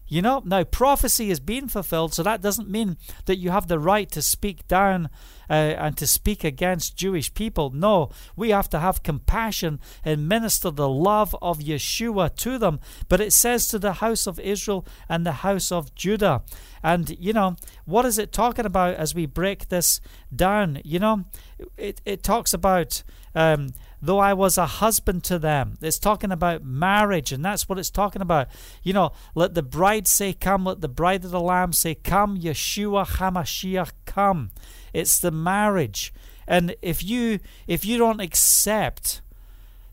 You 0.08 0.22
know, 0.22 0.42
now 0.46 0.64
prophecy 0.64 1.30
is 1.30 1.40
being 1.40 1.68
fulfilled, 1.68 2.14
so 2.14 2.24
that 2.24 2.42
doesn't 2.42 2.70
mean 2.70 2.98
that 3.26 3.38
you 3.38 3.50
have 3.50 3.68
the 3.68 3.80
right 3.80 4.10
to 4.12 4.22
speak 4.22 4.68
down 4.68 5.10
uh, 5.50 5.54
and 5.54 5.98
to 5.98 6.08
speak 6.08 6.44
against 6.44 6.96
Jewish 6.96 7.34
people. 7.34 7.72
No, 7.72 8.10
we 8.36 8.50
have 8.52 8.70
to 8.70 8.80
have 8.80 9.04
compassion 9.04 9.80
and 10.06 10.30
minister 10.30 10.72
the 10.72 10.88
love 10.88 11.36
of 11.42 11.60
Yeshua 11.60 12.36
to 12.38 12.58
them. 12.58 12.80
But 13.10 13.20
it 13.20 13.34
says 13.34 13.68
to 13.68 13.80
the 13.80 13.94
house 13.94 14.28
of 14.28 14.40
Israel 14.40 14.86
and 15.10 15.26
the 15.26 15.44
house 15.44 15.72
of 15.72 15.94
Judah. 15.94 16.44
And, 16.82 17.10
you 17.20 17.34
know, 17.34 17.58
what 17.86 18.06
is 18.06 18.18
it 18.18 18.32
talking 18.32 18.66
about 18.66 18.96
as 18.96 19.14
we 19.14 19.26
break 19.26 19.68
this 19.68 20.00
down? 20.34 20.80
You 20.86 21.00
know, 21.00 21.26
it, 21.76 22.02
it 22.06 22.24
talks 22.24 22.54
about. 22.54 23.04
Um, 23.36 23.70
though 24.02 24.20
I 24.20 24.34
was 24.34 24.58
a 24.58 24.66
husband 24.66 25.24
to 25.26 25.40
them. 25.40 25.78
It's 25.82 26.00
talking 26.00 26.32
about 26.32 26.64
marriage, 26.64 27.32
and 27.32 27.44
that's 27.44 27.68
what 27.68 27.80
it's 27.80 27.90
talking 27.90 28.22
about. 28.22 28.48
You 28.84 28.94
know, 28.94 29.12
let 29.36 29.54
the 29.54 29.64
bride 29.64 30.08
say, 30.08 30.34
Come, 30.34 30.66
let 30.66 30.82
the 30.82 30.88
bride 30.88 31.26
of 31.26 31.32
the 31.32 31.40
Lamb 31.40 31.74
say, 31.74 31.96
Come, 31.96 32.38
Yeshua 32.38 33.08
HaMashiach, 33.08 33.92
come. 34.06 34.52
It's 34.94 35.20
the 35.20 35.32
marriage. 35.32 36.14
And 36.48 36.76
if 36.82 37.04
you 37.04 37.40
if 37.68 37.86
you 37.86 37.98
don't 37.98 38.22
accept 38.22 39.22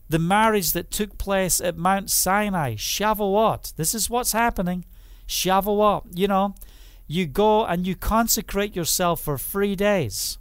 the 0.07 0.19
marriage 0.19 0.71
that 0.71 0.91
took 0.91 1.17
place 1.17 1.59
at 1.59 1.77
Mount 1.77 2.09
Sinai, 2.09 2.75
Shavuot, 2.75 3.75
this 3.75 3.93
is 3.93 4.09
what's 4.09 4.31
happening. 4.31 4.85
Shavuot, 5.27 6.03
you 6.13 6.27
know, 6.27 6.55
you 7.07 7.25
go 7.25 7.65
and 7.65 7.85
you 7.85 7.95
consecrate 7.95 8.75
yourself 8.75 9.21
for 9.21 9.37
three 9.37 9.75
days. 9.75 10.37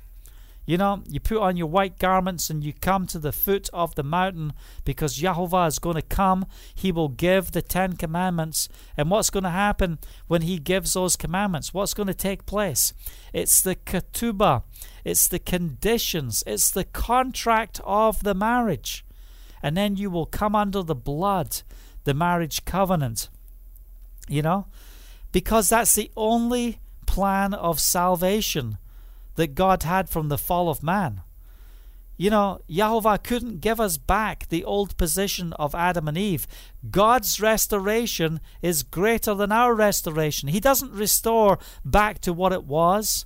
You 0.67 0.79
know, 0.79 1.03
you 1.09 1.21
put 1.21 1.39
on 1.39 1.57
your 1.57 1.67
white 1.67 1.99
garments 1.99 2.49
and 2.49 2.65
you 2.65 2.73
come 2.73 3.07
to 3.09 3.19
the 3.19 3.33
foot 3.33 3.69
of 3.73 3.95
the 3.95 4.03
mountain 4.03 4.55
because 4.85 5.15
Jehovah 5.15 5.67
is 5.67 5.79
going 5.79 5.97
to 5.97 6.03
come. 6.03 6.47
He 6.75 6.91
will 6.91 7.09
give 7.09 7.53
the 7.53 7.61
Ten 7.61 7.97
Commandments. 7.97 8.69
And 8.97 9.11
what's 9.11 9.29
going 9.29 9.45
to 9.45 9.51
happen 9.51 9.99
when 10.27 10.43
He 10.43 10.59
gives 10.59 10.95
those 10.95 11.17
commandments? 11.17 11.75
What's 11.75 11.93
going 11.93 12.07
to 12.07 12.15
take 12.15 12.47
place? 12.47 12.95
It's 13.35 13.61
the 13.61 13.77
ketubah, 13.77 14.63
it's 15.05 15.29
the 15.29 15.39
conditions, 15.39 16.43
it's 16.47 16.71
the 16.71 16.85
contract 16.85 17.81
of 17.85 18.23
the 18.23 18.35
marriage. 18.35 19.05
And 19.63 19.77
then 19.77 19.97
you 19.97 20.11
will 20.11 20.27
come 20.27 20.55
under 20.55 20.83
the 20.83 20.95
blood, 20.95 21.63
the 22.05 22.15
marriage 22.15 22.65
covenant. 22.65 23.29
You 24.29 24.41
know, 24.41 24.67
because 25.33 25.69
that's 25.69 25.95
the 25.95 26.11
only 26.17 26.79
plan 27.07 27.53
of 27.53 27.79
salvation 27.79 28.79
that 29.37 29.55
God 29.55 29.83
had 29.83 30.09
from 30.09 30.29
the 30.29 30.39
fall 30.39 30.69
of 30.69 30.83
man. 30.83 31.23
You 32.17 32.31
know, 32.31 32.61
Yahovah 32.71 33.25
couldn't 33.25 33.61
give 33.61 33.81
us 33.81 33.99
back 33.99 34.49
the 34.49 34.65
old 34.65 34.97
position 34.97 35.53
of 35.55 35.75
Adam 35.75 36.07
and 36.07 36.17
Eve. 36.17 36.47
God's 36.91 37.41
restoration 37.41 38.41
is 38.63 38.85
greater 38.85 39.35
than 39.35 39.51
our 39.51 39.75
restoration. 39.75 40.49
He 40.49 40.61
doesn't 40.61 40.93
restore 40.93 41.59
back 41.85 42.21
to 42.21 42.33
what 42.33 42.53
it 42.53 42.65
was. 42.65 43.25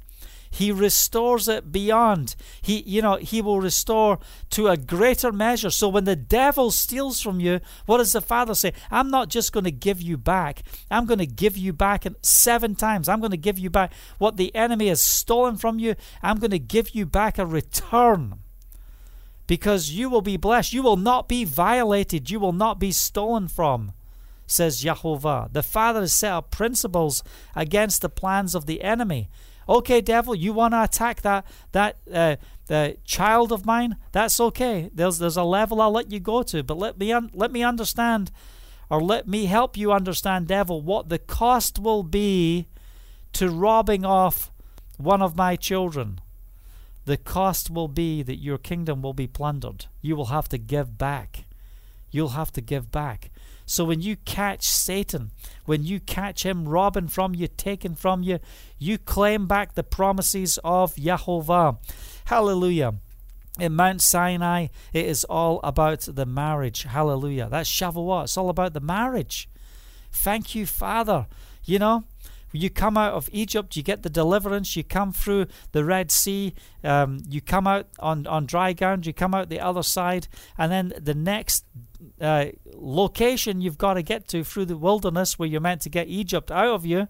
He 0.50 0.72
restores 0.72 1.48
it 1.48 1.70
beyond. 1.72 2.34
He, 2.60 2.82
you 2.82 3.02
know, 3.02 3.16
he 3.16 3.42
will 3.42 3.60
restore 3.60 4.18
to 4.50 4.68
a 4.68 4.76
greater 4.76 5.32
measure. 5.32 5.70
So 5.70 5.88
when 5.88 6.04
the 6.04 6.16
devil 6.16 6.70
steals 6.70 7.20
from 7.20 7.40
you, 7.40 7.60
what 7.86 7.98
does 7.98 8.12
the 8.12 8.20
Father 8.20 8.54
say? 8.54 8.72
I'm 8.90 9.10
not 9.10 9.28
just 9.28 9.52
going 9.52 9.64
to 9.64 9.70
give 9.70 10.00
you 10.00 10.16
back. 10.16 10.62
I'm 10.90 11.06
going 11.06 11.18
to 11.18 11.26
give 11.26 11.56
you 11.56 11.72
back 11.72 12.06
seven 12.22 12.74
times. 12.74 13.08
I'm 13.08 13.20
going 13.20 13.30
to 13.30 13.36
give 13.36 13.58
you 13.58 13.70
back 13.70 13.92
what 14.18 14.36
the 14.36 14.54
enemy 14.54 14.88
has 14.88 15.02
stolen 15.02 15.56
from 15.56 15.78
you. 15.78 15.94
I'm 16.22 16.38
going 16.38 16.50
to 16.50 16.58
give 16.58 16.90
you 16.90 17.06
back 17.06 17.38
a 17.38 17.46
return 17.46 18.40
because 19.46 19.90
you 19.90 20.08
will 20.08 20.22
be 20.22 20.36
blessed. 20.36 20.72
You 20.72 20.82
will 20.82 20.96
not 20.96 21.28
be 21.28 21.44
violated. 21.44 22.30
You 22.30 22.40
will 22.40 22.52
not 22.52 22.78
be 22.78 22.92
stolen 22.92 23.48
from 23.48 23.92
says 24.50 24.80
Jehovah. 24.80 25.48
The 25.52 25.62
Father 25.62 26.00
has 26.00 26.12
set 26.12 26.32
up 26.32 26.50
principles 26.50 27.22
against 27.54 28.02
the 28.02 28.08
plans 28.08 28.54
of 28.54 28.66
the 28.66 28.82
enemy. 28.82 29.28
Okay, 29.68 30.00
devil, 30.00 30.34
you 30.34 30.52
want 30.52 30.72
to 30.72 30.82
attack 30.82 31.20
that 31.22 31.44
that 31.72 31.98
uh, 32.12 32.36
the 32.66 32.96
child 33.04 33.52
of 33.52 33.66
mine? 33.66 33.96
That's 34.12 34.40
okay. 34.40 34.90
There's 34.94 35.18
there's 35.18 35.36
a 35.36 35.44
level 35.44 35.80
I'll 35.80 35.90
let 35.90 36.10
you 36.10 36.20
go 36.20 36.42
to, 36.44 36.62
but 36.62 36.78
let 36.78 36.98
me 36.98 37.12
un- 37.12 37.30
let 37.34 37.52
me 37.52 37.62
understand, 37.62 38.30
or 38.88 39.02
let 39.02 39.28
me 39.28 39.46
help 39.46 39.76
you 39.76 39.92
understand, 39.92 40.48
devil, 40.48 40.80
what 40.80 41.08
the 41.08 41.18
cost 41.18 41.78
will 41.78 42.02
be 42.02 42.66
to 43.34 43.50
robbing 43.50 44.04
off 44.04 44.50
one 44.96 45.20
of 45.20 45.36
my 45.36 45.54
children. 45.56 46.20
The 47.04 47.16
cost 47.16 47.70
will 47.70 47.88
be 47.88 48.22
that 48.22 48.36
your 48.36 48.58
kingdom 48.58 49.02
will 49.02 49.14
be 49.14 49.26
plundered. 49.26 49.86
You 50.02 50.16
will 50.16 50.26
have 50.26 50.48
to 50.50 50.58
give 50.58 50.98
back. 50.98 51.44
You'll 52.10 52.30
have 52.30 52.52
to 52.52 52.60
give 52.60 52.90
back. 52.90 53.30
So 53.68 53.84
when 53.84 54.00
you 54.00 54.16
catch 54.16 54.66
Satan, 54.66 55.30
when 55.66 55.84
you 55.84 56.00
catch 56.00 56.42
him 56.44 56.66
robbing 56.66 57.08
from 57.08 57.34
you, 57.34 57.48
taking 57.48 57.94
from 57.94 58.22
you, 58.22 58.38
you 58.78 58.96
claim 58.96 59.46
back 59.46 59.74
the 59.74 59.82
promises 59.82 60.58
of 60.64 60.96
Jehovah. 60.96 61.76
Hallelujah. 62.24 62.94
In 63.60 63.74
Mount 63.74 64.00
Sinai, 64.00 64.68
it 64.94 65.04
is 65.04 65.24
all 65.24 65.60
about 65.62 66.00
the 66.00 66.24
marriage. 66.24 66.84
Hallelujah. 66.84 67.48
That's 67.50 67.70
Shavuot. 67.70 68.24
It's 68.24 68.38
all 68.38 68.48
about 68.48 68.72
the 68.72 68.80
marriage. 68.80 69.50
Thank 70.10 70.54
you, 70.54 70.64
Father. 70.64 71.26
You 71.64 71.78
know, 71.78 72.04
you 72.52 72.70
come 72.70 72.96
out 72.96 73.14
of 73.14 73.28
Egypt, 73.32 73.76
you 73.76 73.82
get 73.82 74.02
the 74.02 74.10
deliverance, 74.10 74.76
you 74.76 74.84
come 74.84 75.12
through 75.12 75.46
the 75.72 75.84
Red 75.84 76.10
Sea, 76.10 76.54
um, 76.82 77.20
you 77.28 77.40
come 77.40 77.66
out 77.66 77.88
on, 77.98 78.26
on 78.26 78.46
dry 78.46 78.72
ground, 78.72 79.06
you 79.06 79.12
come 79.12 79.34
out 79.34 79.48
the 79.48 79.60
other 79.60 79.82
side, 79.82 80.28
and 80.56 80.72
then 80.72 80.92
the 80.98 81.14
next 81.14 81.64
uh, 82.20 82.46
location 82.74 83.60
you've 83.60 83.78
got 83.78 83.94
to 83.94 84.02
get 84.02 84.28
to 84.28 84.44
through 84.44 84.64
the 84.64 84.76
wilderness 84.76 85.38
where 85.38 85.48
you're 85.48 85.60
meant 85.60 85.82
to 85.82 85.90
get 85.90 86.08
Egypt 86.08 86.50
out 86.50 86.74
of 86.74 86.86
you. 86.86 87.08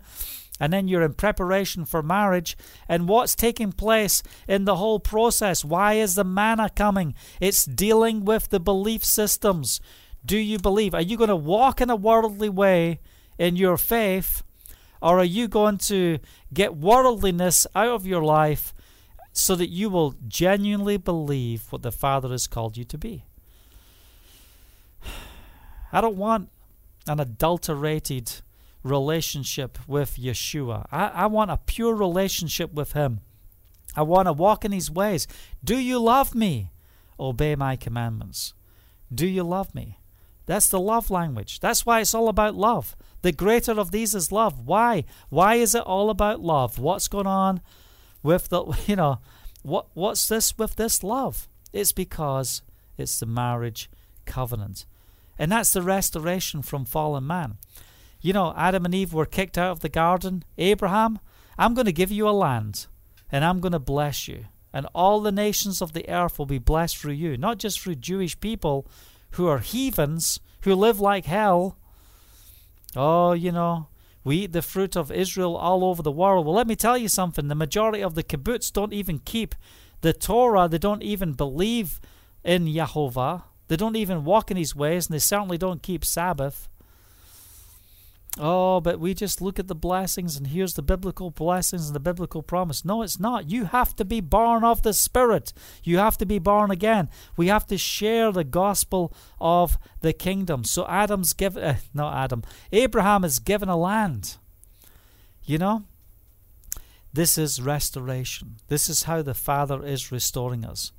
And 0.61 0.73
then 0.73 0.89
you're 0.89 1.03
in 1.03 1.15
preparation 1.15 1.85
for 1.85 2.03
marriage. 2.03 2.57
And 2.89 3.09
what's 3.09 3.37
taking 3.37 3.71
place 3.71 4.25
in 4.49 4.65
the 4.65 4.75
whole 4.75 4.99
process? 4.99 5.65
Why 5.65 5.95
is 5.95 6.17
the 6.17 6.25
manna 6.25 6.69
coming? 6.69 7.15
It's 7.41 7.65
dealing 7.65 8.25
with 8.25 8.49
the 8.49 8.59
belief 8.59 9.05
systems. 9.05 9.81
Do 10.25 10.37
you 10.37 10.59
believe? 10.59 10.95
Are 10.95 11.01
you 11.01 11.17
going 11.17 11.29
to 11.29 11.37
walk 11.37 11.81
in 11.81 11.91
a 11.91 11.97
worldly 11.97 12.49
way 12.49 12.99
in 13.39 13.55
your 13.55 13.77
faith? 13.77 14.43
Or 15.01 15.19
are 15.19 15.25
you 15.25 15.49
going 15.49 15.79
to 15.79 16.19
get 16.53 16.77
worldliness 16.77 17.67
out 17.75 17.89
of 17.89 18.07
your 18.07 18.23
life 18.23 18.75
so 19.33 19.55
that 19.55 19.69
you 19.69 19.91
will 19.91 20.15
genuinely 20.27 20.97
believe 20.97 21.67
what 21.71 21.83
the 21.83 21.93
Father 21.93 22.29
has 22.31 22.47
called 22.47 22.77
you 22.77 22.85
to 22.85 22.99
be? 22.99 23.25
I 25.93 26.01
don't 26.01 26.17
want 26.17 26.51
an 27.07 27.21
adulterated 27.21 28.33
relationship 28.83 29.79
with 29.87 30.17
Yeshua. 30.17 30.87
I, 30.91 31.09
I 31.09 31.27
want 31.27 31.51
a 31.51 31.57
pure 31.57 31.95
relationship 31.95 32.73
with 32.73 32.93
Him. 32.93 33.21
I 33.97 34.03
want 34.03 34.27
to 34.27 34.33
walk 34.33 34.65
in 34.65 34.73
His 34.73 34.91
ways. 34.91 35.27
Do 35.65 35.79
you 35.79 35.99
love 35.99 36.35
me? 36.35 36.71
Obey 37.19 37.57
my 37.57 37.77
commandments. 37.77 38.55
Do 39.13 39.27
you 39.27 39.43
love 39.43 39.75
me? 39.75 39.99
That's 40.47 40.69
the 40.69 40.81
love 40.81 41.11
language. 41.11 41.61
That's 41.61 41.85
why 41.85 42.01
it's 42.01 42.15
all 42.15 42.29
about 42.29 42.55
love. 42.55 42.97
The 43.23 43.33
greater 43.33 43.73
of 43.73 43.91
these 43.91 44.15
is 44.15 44.33
love. 44.33 44.61
Why? 44.67 45.05
Why 45.29 45.57
is 45.57 45.75
it 45.75 45.83
all 45.83 46.11
about 46.11 46.41
love? 46.41 46.79
What's 46.79 47.09
going 47.09 47.27
on 47.27 47.61
with 48.23 48.49
the, 48.49 48.65
you 48.87 48.97
know, 48.97 49.21
what 49.63 49.89
what's 49.95 50.29
this 50.29 50.57
with 50.57 50.77
this 50.77 51.03
love? 51.03 51.49
It's 51.73 51.93
because 51.93 52.63
it's 52.97 53.21
the 53.21 53.27
marriage 53.27 53.91
covenant. 54.25 54.87
And 55.39 55.53
that's 55.53 55.73
the 55.73 55.83
restoration 55.83 56.63
from 56.63 56.85
fallen 56.85 57.27
man. 57.27 57.59
You 58.21 58.33
know, 58.33 58.53
Adam 58.57 58.85
and 58.85 58.95
Eve 58.95 59.15
were 59.15 59.27
kicked 59.27 59.57
out 59.57 59.71
of 59.71 59.81
the 59.81 59.89
garden. 59.89 60.45
Abraham, 60.57 61.21
I'm 61.57 61.75
going 61.75 61.87
to 61.87 61.93
give 61.93 62.11
you 62.11 62.29
a 62.29 62.31
land 62.31 62.87
and 63.31 63.45
I'm 63.45 63.61
going 63.61 63.73
to 63.73 63.79
bless 63.79 64.27
you. 64.27 64.47
And 64.73 64.87
all 64.95 65.21
the 65.21 65.33
nations 65.33 65.81
of 65.81 65.93
the 65.93 66.09
earth 66.09 66.39
will 66.39 66.47
be 66.47 66.59
blessed 66.59 66.97
through 66.97 67.13
you, 67.13 67.37
not 67.37 67.59
just 67.59 67.81
through 67.81 67.97
Jewish 67.97 68.39
people 68.39 68.87
who 69.33 69.47
are 69.47 69.59
heathens, 69.59 70.41
who 70.63 70.75
live 70.75 71.01
like 71.01 71.27
hell. 71.27 71.79
Oh, 73.01 73.33
you 73.33 73.53
know, 73.53 73.87
we 74.25 74.39
eat 74.39 74.53
the 74.53 74.61
fruit 74.61 74.97
of 74.97 75.13
Israel 75.13 75.57
all 75.57 75.85
over 75.85 76.03
the 76.03 76.11
world. 76.11 76.45
Well, 76.45 76.55
let 76.57 76.67
me 76.67 76.75
tell 76.75 76.99
you 76.99 77.07
something. 77.07 77.47
The 77.47 77.55
majority 77.55 78.03
of 78.03 78.17
the 78.17 78.25
kibbutz 78.25 78.73
don't 78.73 78.93
even 78.93 79.21
keep 79.21 79.55
the 80.01 80.13
Torah, 80.13 80.67
they 80.69 80.79
don't 80.79 81.05
even 81.05 81.33
believe 81.33 82.01
in 82.43 82.67
Yahovah. 82.67 83.45
They 83.69 83.77
don't 83.77 83.97
even 83.97 84.25
walk 84.25 84.51
in 84.51 84.57
his 84.57 84.75
ways, 84.75 85.07
and 85.07 85.15
they 85.15 85.21
certainly 85.21 85.59
don't 85.59 85.81
keep 85.83 86.05
Sabbath. 86.05 86.69
Oh, 88.37 88.81
but 88.81 89.01
we 89.01 89.15
just 89.15 89.41
look 89.41 89.59
at 89.59 89.67
the 89.67 89.75
blessings, 89.75 90.37
and 90.37 90.49
here's 90.49 90.75
the 90.75 90.83
biblical 90.83 91.31
blessings 91.31 91.87
and 91.87 91.95
the 91.95 92.01
biblical 92.01 92.43
promise. 92.43 92.85
No, 92.85 93.03
it's 93.03 93.19
not. 93.19 93.51
You 93.51 93.65
have 93.65 93.97
to 93.97 94.05
be 94.05 94.21
born 94.21 94.63
of 94.63 94.83
the 94.83 94.93
Spirit. 94.93 95.53
You 95.83 95.99
have 95.99 96.19
to 96.19 96.27
be 96.27 96.39
born 96.39 96.71
again. 96.71 97.09
We 97.37 97.49
have 97.49 97.67
to 97.67 97.79
share 97.79 98.31
the 98.31 98.45
gospel 98.45 99.13
of 99.41 99.79
the 100.03 100.13
kingdom. 100.13 100.63
So 100.65 100.87
Adam's 100.87 101.33
given, 101.33 101.65
uh, 101.65 101.77
not 101.93 102.15
Adam, 102.15 102.43
Abraham 102.71 103.25
is 103.25 103.41
given 103.41 103.69
a 103.69 103.77
land. 103.77 104.37
You 105.43 105.59
know, 105.59 105.85
this 107.13 107.39
is 107.39 107.61
restoration. 107.61 108.57
This 108.69 108.89
is 108.89 109.05
how 109.05 109.23
the 109.23 109.35
Father 109.35 109.85
is 109.85 110.13
restoring 110.13 110.65
us. 110.65 110.93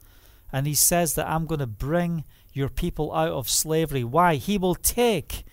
And 0.52 0.65
he 0.65 0.74
says 0.74 1.13
that 1.13 1.30
I'm 1.30 1.46
going 1.46 1.60
to 1.60 1.68
bring 1.68 2.26
your 2.52 2.70
people 2.70 3.13
out 3.13 3.32
of 3.32 3.48
slavery. 3.50 4.04
Why? 4.04 4.36
He 4.36 4.58
will 4.58 4.76
take, 4.76 5.44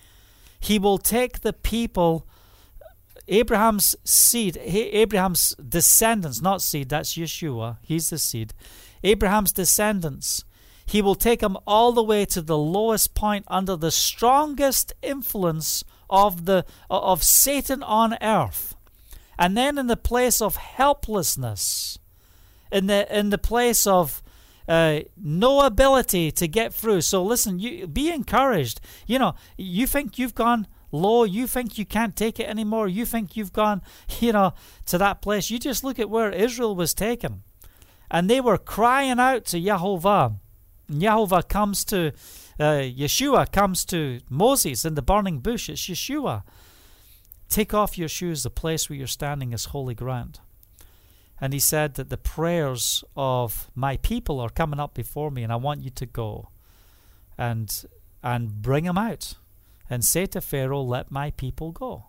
he 0.59 0.79
will 0.79 0.97
take 0.97 1.41
the 1.41 1.53
people, 1.53 2.27
Abraham's 3.27 3.95
seed, 4.03 4.57
Abraham's 4.57 5.55
descendants, 5.55 6.41
not 6.41 6.61
seed, 6.61 6.89
that's 6.89 7.15
Yeshua, 7.15 7.77
he's 7.81 8.09
the 8.09 8.17
seed. 8.17 8.53
Abraham's 9.03 9.51
descendants, 9.51 10.43
he 10.85 11.01
will 11.01 11.15
take 11.15 11.41
them 11.41 11.57
all 11.67 11.91
the 11.91 12.03
way 12.03 12.25
to 12.25 12.41
the 12.41 12.57
lowest 12.57 13.13
point 13.13 13.45
under 13.47 13.75
the 13.75 13.91
strongest 13.91 14.93
influence 15.01 15.83
of 16.09 16.45
the 16.45 16.65
of 16.89 17.23
Satan 17.23 17.83
on 17.83 18.17
earth. 18.21 18.75
And 19.37 19.55
then 19.55 19.77
in 19.77 19.87
the 19.87 19.97
place 19.97 20.41
of 20.41 20.55
helplessness, 20.55 21.99
in 22.71 22.87
the 22.87 23.15
in 23.15 23.29
the 23.29 23.37
place 23.37 23.85
of 23.85 24.23
uh, 24.67 25.01
no 25.15 25.61
ability 25.61 26.31
to 26.31 26.47
get 26.47 26.73
through. 26.73 27.01
So 27.01 27.23
listen, 27.23 27.59
you 27.59 27.87
be 27.87 28.09
encouraged. 28.09 28.81
You 29.05 29.19
know, 29.19 29.35
you 29.57 29.87
think 29.87 30.19
you've 30.19 30.35
gone 30.35 30.67
low, 30.91 31.23
you 31.23 31.47
think 31.47 31.77
you 31.77 31.85
can't 31.85 32.15
take 32.15 32.39
it 32.39 32.49
anymore, 32.49 32.87
you 32.87 33.05
think 33.05 33.35
you've 33.35 33.53
gone, 33.53 33.81
you 34.19 34.31
know, 34.31 34.53
to 34.85 34.97
that 34.97 35.21
place. 35.21 35.49
You 35.49 35.59
just 35.59 35.83
look 35.83 35.99
at 35.99 36.09
where 36.09 36.31
Israel 36.31 36.75
was 36.75 36.93
taken. 36.93 37.43
And 38.09 38.29
they 38.29 38.39
were 38.39 38.57
crying 38.57 39.19
out 39.19 39.45
to 39.45 39.59
Yahovah. 39.59 40.37
And 40.87 41.01
Yahovah 41.01 41.47
comes 41.49 41.83
to 41.85 42.13
uh, 42.59 42.81
Yeshua 42.81 43.51
comes 43.51 43.85
to 43.85 44.19
Moses 44.29 44.83
in 44.85 44.95
the 44.95 45.01
burning 45.01 45.39
bush. 45.39 45.69
It's 45.69 45.87
Yeshua. 45.87 46.43
Take 47.49 47.73
off 47.73 47.97
your 47.97 48.09
shoes. 48.09 48.43
The 48.43 48.49
place 48.49 48.89
where 48.89 48.97
you're 48.97 49.07
standing 49.07 49.53
is 49.53 49.65
holy 49.65 49.93
ground. 49.93 50.39
And 51.39 51.53
he 51.53 51.59
said 51.59 51.95
that 51.95 52.09
the 52.09 52.17
prayers 52.17 53.03
of 53.15 53.69
my 53.75 53.97
people 53.97 54.39
are 54.39 54.49
coming 54.49 54.79
up 54.79 54.93
before 54.93 55.29
me, 55.29 55.43
and 55.43 55.53
I 55.53 55.57
want 55.57 55.81
you 55.81 55.91
to 55.91 56.05
go 56.05 56.49
and 57.37 57.85
and 58.23 58.61
bring 58.61 58.85
them 58.85 58.97
out 58.97 59.35
and 59.89 60.03
say 60.03 60.25
to 60.27 60.41
Pharaoh, 60.41 60.81
Let 60.81 61.11
my 61.11 61.31
people 61.31 61.71
go. 61.71 62.07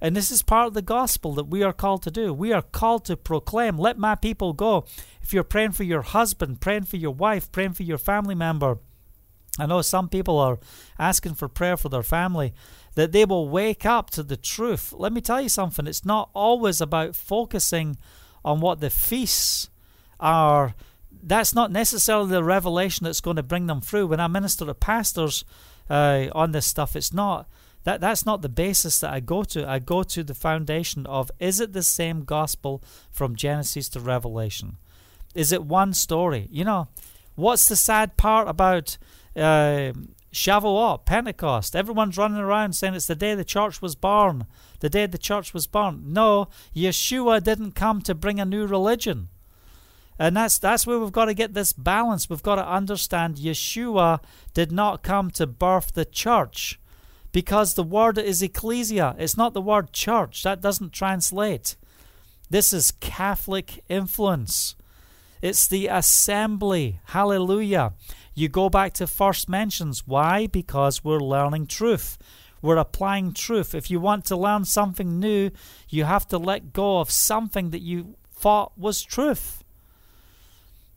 And 0.00 0.16
this 0.16 0.32
is 0.32 0.42
part 0.42 0.66
of 0.66 0.74
the 0.74 0.82
gospel 0.82 1.32
that 1.34 1.46
we 1.46 1.62
are 1.62 1.72
called 1.72 2.02
to 2.02 2.10
do. 2.10 2.34
We 2.34 2.52
are 2.52 2.62
called 2.62 3.04
to 3.06 3.16
proclaim, 3.16 3.78
Let 3.78 3.98
my 3.98 4.14
people 4.14 4.52
go. 4.52 4.84
If 5.22 5.32
you're 5.32 5.44
praying 5.44 5.72
for 5.72 5.84
your 5.84 6.02
husband, 6.02 6.60
praying 6.60 6.84
for 6.84 6.96
your 6.96 7.14
wife, 7.14 7.50
praying 7.52 7.74
for 7.74 7.84
your 7.84 7.98
family 7.98 8.34
member, 8.34 8.78
I 9.58 9.66
know 9.66 9.82
some 9.82 10.08
people 10.08 10.38
are 10.38 10.58
asking 10.98 11.34
for 11.34 11.48
prayer 11.48 11.76
for 11.76 11.88
their 11.88 12.02
family, 12.02 12.52
that 12.94 13.12
they 13.12 13.24
will 13.24 13.48
wake 13.48 13.86
up 13.86 14.10
to 14.10 14.22
the 14.22 14.36
truth. 14.36 14.92
Let 14.92 15.12
me 15.12 15.20
tell 15.20 15.40
you 15.40 15.48
something, 15.48 15.86
it's 15.86 16.04
not 16.04 16.30
always 16.34 16.80
about 16.80 17.14
focusing 17.14 17.96
on 18.44 18.60
what 18.60 18.80
the 18.80 18.90
feasts 18.90 19.70
are, 20.18 20.74
that's 21.22 21.54
not 21.54 21.70
necessarily 21.70 22.30
the 22.30 22.44
revelation 22.44 23.04
that's 23.04 23.20
going 23.20 23.36
to 23.36 23.42
bring 23.42 23.66
them 23.66 23.80
through. 23.80 24.08
When 24.08 24.20
I 24.20 24.26
minister 24.26 24.64
to 24.66 24.74
pastors 24.74 25.44
uh, 25.88 26.26
on 26.32 26.52
this 26.52 26.66
stuff, 26.66 26.96
it's 26.96 27.12
not 27.12 27.46
That 27.84 28.00
that's 28.00 28.24
not 28.24 28.42
the 28.42 28.48
basis 28.48 29.00
that 29.00 29.12
I 29.12 29.20
go 29.20 29.42
to. 29.44 29.68
I 29.68 29.78
go 29.80 30.02
to 30.04 30.22
the 30.22 30.34
foundation 30.34 31.06
of 31.06 31.30
is 31.38 31.60
it 31.60 31.72
the 31.72 31.82
same 31.82 32.24
gospel 32.24 32.82
from 33.10 33.34
Genesis 33.34 33.88
to 33.90 34.00
Revelation? 34.00 34.76
Is 35.34 35.52
it 35.52 35.64
one 35.64 35.92
story? 35.92 36.48
You 36.50 36.64
know, 36.64 36.88
what's 37.34 37.66
the 37.68 37.76
sad 37.76 38.16
part 38.16 38.48
about 38.48 38.98
uh, 39.34 39.92
Shavuot, 40.32 41.04
Pentecost? 41.04 41.74
Everyone's 41.74 42.18
running 42.18 42.38
around 42.38 42.74
saying 42.74 42.94
it's 42.94 43.06
the 43.06 43.16
day 43.16 43.34
the 43.34 43.44
church 43.44 43.82
was 43.82 43.96
born. 43.96 44.46
The 44.82 44.90
day 44.90 45.06
the 45.06 45.16
church 45.16 45.54
was 45.54 45.68
born. 45.68 46.12
No, 46.12 46.48
Yeshua 46.74 47.40
didn't 47.40 47.76
come 47.76 48.02
to 48.02 48.16
bring 48.16 48.40
a 48.40 48.44
new 48.44 48.66
religion. 48.66 49.28
And 50.18 50.36
that's 50.36 50.58
that's 50.58 50.88
where 50.88 50.98
we've 50.98 51.12
got 51.12 51.26
to 51.26 51.34
get 51.34 51.54
this 51.54 51.72
balance. 51.72 52.28
We've 52.28 52.42
got 52.42 52.56
to 52.56 52.68
understand 52.68 53.36
Yeshua 53.36 54.18
did 54.54 54.72
not 54.72 55.04
come 55.04 55.30
to 55.32 55.46
birth 55.46 55.92
the 55.92 56.04
church 56.04 56.80
because 57.30 57.74
the 57.74 57.84
word 57.84 58.18
is 58.18 58.42
ecclesia. 58.42 59.14
It's 59.20 59.36
not 59.36 59.54
the 59.54 59.60
word 59.60 59.92
church. 59.92 60.42
That 60.42 60.60
doesn't 60.60 60.92
translate. 60.92 61.76
This 62.50 62.72
is 62.72 62.90
Catholic 62.90 63.84
influence. 63.88 64.74
It's 65.40 65.68
the 65.68 65.86
assembly. 65.86 66.98
Hallelujah. 67.04 67.92
You 68.34 68.48
go 68.48 68.68
back 68.68 68.94
to 68.94 69.06
first 69.06 69.48
mentions. 69.48 70.08
Why? 70.08 70.48
Because 70.48 71.04
we're 71.04 71.20
learning 71.20 71.68
truth. 71.68 72.18
We're 72.62 72.76
applying 72.76 73.34
truth. 73.34 73.74
If 73.74 73.90
you 73.90 74.00
want 74.00 74.24
to 74.26 74.36
learn 74.36 74.64
something 74.64 75.18
new, 75.18 75.50
you 75.88 76.04
have 76.04 76.26
to 76.28 76.38
let 76.38 76.72
go 76.72 77.00
of 77.00 77.10
something 77.10 77.70
that 77.70 77.82
you 77.82 78.16
thought 78.32 78.78
was 78.78 79.02
truth. 79.02 79.62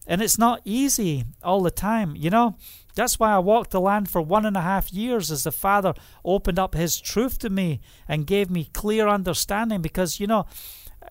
And 0.07 0.21
it's 0.21 0.37
not 0.37 0.61
easy 0.63 1.25
all 1.43 1.61
the 1.61 1.71
time. 1.71 2.15
You 2.15 2.29
know, 2.29 2.57
that's 2.93 3.19
why 3.19 3.33
I 3.33 3.39
walked 3.39 3.71
the 3.71 3.81
land 3.81 4.09
for 4.09 4.21
one 4.21 4.45
and 4.45 4.55
a 4.55 4.61
half 4.61 4.93
years 4.93 5.31
as 5.31 5.43
the 5.43 5.51
Father 5.51 5.95
opened 6.23 6.59
up 6.59 6.75
His 6.75 7.01
truth 7.01 7.39
to 7.39 7.49
me 7.49 7.81
and 8.07 8.27
gave 8.27 8.49
me 8.51 8.69
clear 8.71 9.07
understanding 9.07 9.81
because, 9.81 10.19
you 10.19 10.27
know, 10.27 10.45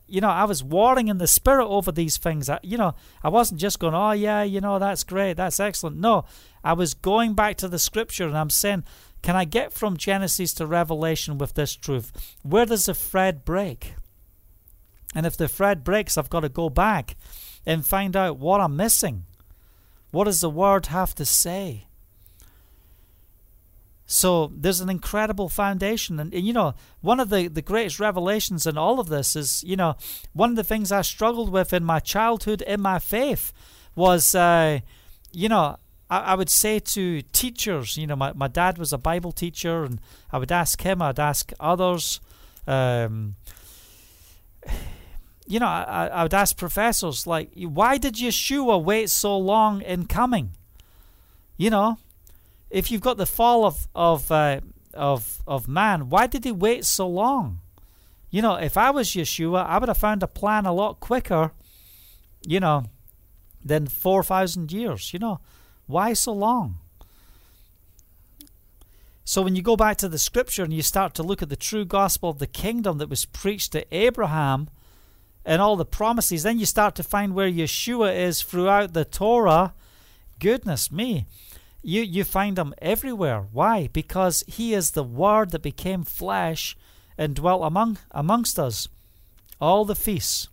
you 0.07 0.21
know, 0.21 0.29
I 0.29 0.45
was 0.45 0.63
warring 0.63 1.09
in 1.09 1.19
the 1.19 1.27
spirit 1.27 1.67
over 1.67 1.93
these 1.93 2.19
things. 2.19 2.49
I, 2.49 2.59
you 2.63 2.77
know, 2.77 2.95
I 3.23 3.29
wasn't 3.29 3.61
just 3.61 3.79
going, 3.79 3.95
oh, 3.95 4.13
yeah, 4.13 4.43
you 4.43 4.61
know, 4.61 4.79
that's 4.79 5.05
great, 5.05 5.35
that's 5.35 5.61
excellent. 5.61 5.97
No, 5.97 6.25
I 6.63 6.73
was 6.73 6.95
going 6.95 7.35
back 7.35 7.57
to 7.59 7.69
the 7.69 7.79
scripture 7.79 8.27
and 8.27 8.37
I'm 8.37 8.51
saying, 8.51 8.85
can 9.25 9.37
I 9.37 9.47
get 9.47 9.73
from 9.73 9.97
Genesis 9.97 10.53
to 10.53 10.67
Revelation 10.67 11.39
with 11.39 11.55
this 11.55 11.75
truth? 11.75 12.37
Where 12.43 12.67
does 12.67 12.85
the 12.85 12.93
thread 12.93 13.43
break? 13.43 13.95
And 15.15 15.25
if 15.25 15.35
the 15.35 15.49
thread 15.49 15.83
breaks, 15.83 16.19
I've 16.19 16.29
got 16.29 16.41
to 16.41 16.51
go 16.51 16.69
back 16.69 17.17
and 17.65 17.87
find 17.87 18.17
out 18.17 18.39
what 18.39 18.61
I'm 18.61 18.77
missing. 18.77 19.25
What 20.11 20.25
does 20.25 20.43
the 20.43 20.51
word 20.51 20.87
have 20.87 21.15
to 21.15 21.25
say? 21.25 21.87
So 24.05 24.53
there's 24.55 24.83
an 24.83 24.91
incredible 24.91 25.49
foundation. 25.49 26.21
And, 26.21 26.35
and, 26.35 26.47
you 26.47 26.53
know, 26.53 26.75
one 27.01 27.19
of 27.19 27.31
the, 27.31 27.49
the 27.49 27.63
greatest 27.63 27.99
revelations 27.99 28.67
in 28.67 28.77
all 28.77 29.01
of 29.01 29.09
this 29.09 29.35
is, 29.35 29.65
you 29.65 29.77
know, 29.77 29.97
one 30.35 30.51
of 30.51 30.57
the 30.57 30.65
things 30.65 30.93
I 30.93 31.01
struggled 31.01 31.49
with 31.49 31.73
in 31.73 31.83
my 31.83 31.99
childhood 31.99 32.61
in 32.61 32.83
my 32.83 32.99
faith 32.99 33.55
was, 33.97 34.35
uh, 34.35 34.81
you 35.33 35.49
know, 35.49 35.79
I, 36.11 36.19
I, 36.19 36.35
would 36.35 36.51
say 36.51 36.79
to 36.79 37.23
teachers, 37.23 37.97
you 37.97 38.07
know, 38.07 38.17
my, 38.17 38.33
my 38.33 38.49
dad 38.49 38.79
was 38.79 38.93
a 38.93 38.99
Bible 38.99 39.33
teacher, 39.33 39.85
and 39.85 40.01
I 40.31 40.39
would 40.39 40.53
ask 40.53 40.83
him, 40.83 41.01
I'd 41.01 41.19
ask 41.19 41.53
others, 41.59 42.21
um, 42.67 43.37
you 45.47 45.61
know, 45.61 45.67
I, 45.67 46.09
I 46.13 46.23
would 46.23 46.35
ask 46.35 46.57
professors, 46.57 47.27
like, 47.27 47.51
why 47.55 47.99
did 47.99 48.15
Yeshua 48.15 48.83
wait 48.83 49.11
so 49.11 49.37
long 49.37 49.83
in 49.83 50.07
coming? 50.07 50.53
You 51.57 51.71
know, 51.71 51.99
if 52.71 52.91
you've 52.91 53.01
got 53.01 53.17
the 53.17 53.27
fall 53.27 53.65
of 53.65 53.87
of 53.95 54.33
uh, 54.33 54.61
of 54.93 55.43
of 55.47 55.69
man, 55.69 56.09
why 56.09 56.27
did 56.27 56.45
he 56.45 56.53
wait 56.53 56.85
so 56.85 57.07
long? 57.07 57.61
You 58.31 58.43
know, 58.43 58.57
if 58.57 58.77
I 58.77 58.91
was 58.91 59.11
Yeshua, 59.11 59.65
I 59.65 59.79
would 59.79 59.89
have 59.89 59.99
found 59.99 60.23
a 60.23 60.27
plan 60.27 60.67
a 60.67 60.73
lot 60.73 60.99
quicker. 60.99 61.53
You 62.47 62.61
know, 62.61 62.85
than 63.65 63.87
four 63.87 64.23
thousand 64.23 64.73
years. 64.73 65.13
You 65.13 65.21
know, 65.21 65.41
why 65.87 66.13
so 66.13 66.33
long? 66.33 66.79
So 69.25 69.41
when 69.41 69.57
you 69.57 69.63
go 69.63 69.77
back 69.77 69.97
to 69.99 70.09
the 70.09 70.19
scripture 70.19 70.65
and 70.65 70.73
you 70.73 70.83
start 70.83 71.15
to 71.15 71.23
look 71.23 71.43
at 71.43 71.49
the 71.49 71.57
true 71.57 71.85
gospel 71.85 72.31
of 72.31 72.39
the 72.39 72.47
kingdom 72.47 72.99
that 72.99 73.09
was 73.09 73.25
preached 73.25 73.73
to 73.73 73.87
Abraham 73.95 74.69
and 75.45 75.63
all 75.63 75.77
the 75.77 75.85
promises, 75.85 76.43
then 76.43 76.59
you 76.59 76.67
start 76.67 76.95
to 76.97 77.03
find 77.03 77.35
where 77.35 77.51
Yeshua 77.51 78.15
is 78.15 78.43
throughout 78.43 78.93
the 78.93 79.05
Torah. 79.05 79.73
Goodness 80.41 80.93
me. 80.93 81.27
You, 81.83 82.03
you 82.03 82.25
find 82.25 82.59
him 82.59 82.75
everywhere. 82.81 83.47
Why? 83.53 83.89
Because 83.93 84.45
he 84.47 84.75
is 84.75 84.91
the 84.91 85.03
Word 85.03 85.51
that 85.51 85.63
became 85.63 86.05
flesh 86.05 86.77
and 87.17 87.35
dwelt 87.35 87.63
among 87.63 87.99
amongst 88.11 88.59
us. 88.59 88.89
All 89.61 89.85
the 89.85 89.95
feasts 89.95 90.49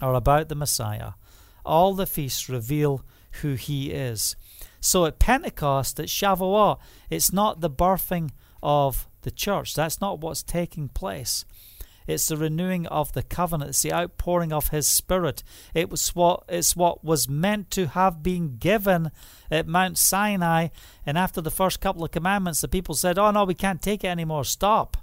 are 0.00 0.14
about 0.14 0.48
the 0.48 0.54
Messiah. 0.54 1.12
All 1.64 1.94
the 1.94 2.06
feasts 2.06 2.48
reveal 2.48 3.04
who 3.40 3.54
he 3.54 3.90
is. 3.90 4.36
So 4.80 5.06
at 5.06 5.18
Pentecost, 5.18 5.98
at 6.00 6.06
Shavuot, 6.06 6.78
it's 7.08 7.32
not 7.32 7.60
the 7.60 7.70
birthing 7.70 8.30
of 8.62 9.08
the 9.22 9.30
church. 9.30 9.74
That's 9.74 10.00
not 10.00 10.20
what's 10.20 10.42
taking 10.42 10.88
place. 10.88 11.44
It's 12.06 12.26
the 12.26 12.36
renewing 12.36 12.86
of 12.88 13.12
the 13.12 13.22
covenant. 13.22 13.70
It's 13.70 13.82
the 13.82 13.92
outpouring 13.92 14.52
of 14.52 14.68
His 14.68 14.88
Spirit. 14.88 15.42
It 15.74 15.88
was 15.90 16.14
what 16.14 16.44
it's 16.48 16.74
what 16.74 17.04
was 17.04 17.28
meant 17.28 17.70
to 17.72 17.86
have 17.88 18.22
been 18.22 18.56
given 18.56 19.10
at 19.50 19.68
Mount 19.68 19.98
Sinai. 19.98 20.68
And 21.06 21.16
after 21.16 21.40
the 21.40 21.50
first 21.50 21.80
couple 21.80 22.04
of 22.04 22.10
commandments, 22.10 22.60
the 22.60 22.68
people 22.68 22.94
said, 22.94 23.18
"Oh 23.18 23.30
no, 23.30 23.44
we 23.44 23.54
can't 23.54 23.80
take 23.80 24.04
it 24.04 24.08
anymore. 24.08 24.44
Stop. 24.44 24.96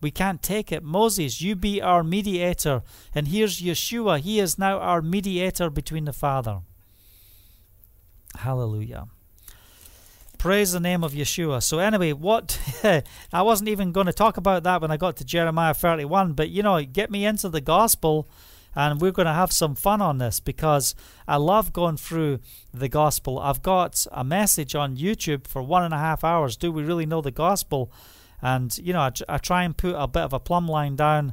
We 0.00 0.10
can't 0.10 0.42
take 0.42 0.72
it. 0.72 0.82
Moses, 0.82 1.42
you 1.42 1.56
be 1.56 1.82
our 1.82 2.02
mediator." 2.02 2.82
And 3.14 3.28
here's 3.28 3.60
Yeshua. 3.60 4.20
He 4.20 4.40
is 4.40 4.58
now 4.58 4.78
our 4.78 5.02
mediator 5.02 5.68
between 5.68 6.06
the 6.06 6.12
Father. 6.12 6.62
Hallelujah. 8.36 9.08
Praise 10.38 10.70
the 10.70 10.80
name 10.80 11.02
of 11.02 11.12
Yeshua. 11.12 11.60
So, 11.62 11.80
anyway, 11.80 12.12
what 12.12 12.60
I 13.32 13.42
wasn't 13.42 13.70
even 13.70 13.90
going 13.90 14.06
to 14.06 14.12
talk 14.12 14.36
about 14.36 14.62
that 14.62 14.80
when 14.80 14.90
I 14.92 14.96
got 14.96 15.16
to 15.16 15.24
Jeremiah 15.24 15.74
31, 15.74 16.34
but 16.34 16.50
you 16.50 16.62
know, 16.62 16.80
get 16.84 17.10
me 17.10 17.26
into 17.26 17.48
the 17.48 17.60
gospel 17.60 18.28
and 18.76 19.00
we're 19.00 19.10
going 19.10 19.26
to 19.26 19.32
have 19.32 19.50
some 19.50 19.74
fun 19.74 20.00
on 20.00 20.18
this 20.18 20.38
because 20.38 20.94
I 21.26 21.36
love 21.36 21.72
going 21.72 21.96
through 21.96 22.38
the 22.72 22.88
gospel. 22.88 23.40
I've 23.40 23.62
got 23.62 24.06
a 24.12 24.22
message 24.22 24.76
on 24.76 24.96
YouTube 24.96 25.48
for 25.48 25.60
one 25.60 25.82
and 25.82 25.92
a 25.92 25.98
half 25.98 26.22
hours. 26.22 26.56
Do 26.56 26.70
we 26.70 26.84
really 26.84 27.06
know 27.06 27.20
the 27.20 27.32
gospel? 27.32 27.90
And, 28.40 28.76
you 28.78 28.92
know, 28.92 29.00
I, 29.00 29.10
I 29.28 29.38
try 29.38 29.64
and 29.64 29.76
put 29.76 29.96
a 29.96 30.06
bit 30.06 30.22
of 30.22 30.32
a 30.32 30.38
plumb 30.38 30.68
line 30.68 30.94
down 30.94 31.32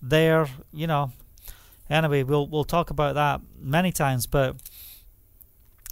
there, 0.00 0.46
you 0.72 0.86
know. 0.86 1.10
Anyway, 1.90 2.22
we'll, 2.22 2.46
we'll 2.46 2.64
talk 2.64 2.90
about 2.90 3.16
that 3.16 3.40
many 3.60 3.90
times, 3.90 4.26
but 4.26 4.56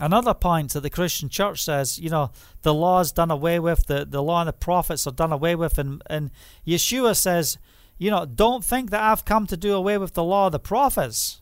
Another 0.00 0.34
point 0.34 0.72
that 0.72 0.80
the 0.80 0.90
Christian 0.90 1.28
church 1.28 1.62
says, 1.62 2.00
you 2.00 2.10
know, 2.10 2.32
the 2.62 2.74
law 2.74 3.00
is 3.00 3.12
done 3.12 3.30
away 3.30 3.60
with, 3.60 3.86
the, 3.86 4.04
the 4.04 4.22
law 4.22 4.40
and 4.40 4.48
the 4.48 4.52
prophets 4.52 5.06
are 5.06 5.12
done 5.12 5.32
away 5.32 5.54
with, 5.54 5.78
and, 5.78 6.02
and 6.06 6.30
Yeshua 6.66 7.16
says, 7.16 7.58
you 7.96 8.10
know, 8.10 8.24
don't 8.24 8.64
think 8.64 8.90
that 8.90 9.02
I've 9.02 9.24
come 9.24 9.46
to 9.46 9.56
do 9.56 9.72
away 9.74 9.98
with 9.98 10.14
the 10.14 10.24
law 10.24 10.46
of 10.46 10.52
the 10.52 10.58
prophets. 10.58 11.40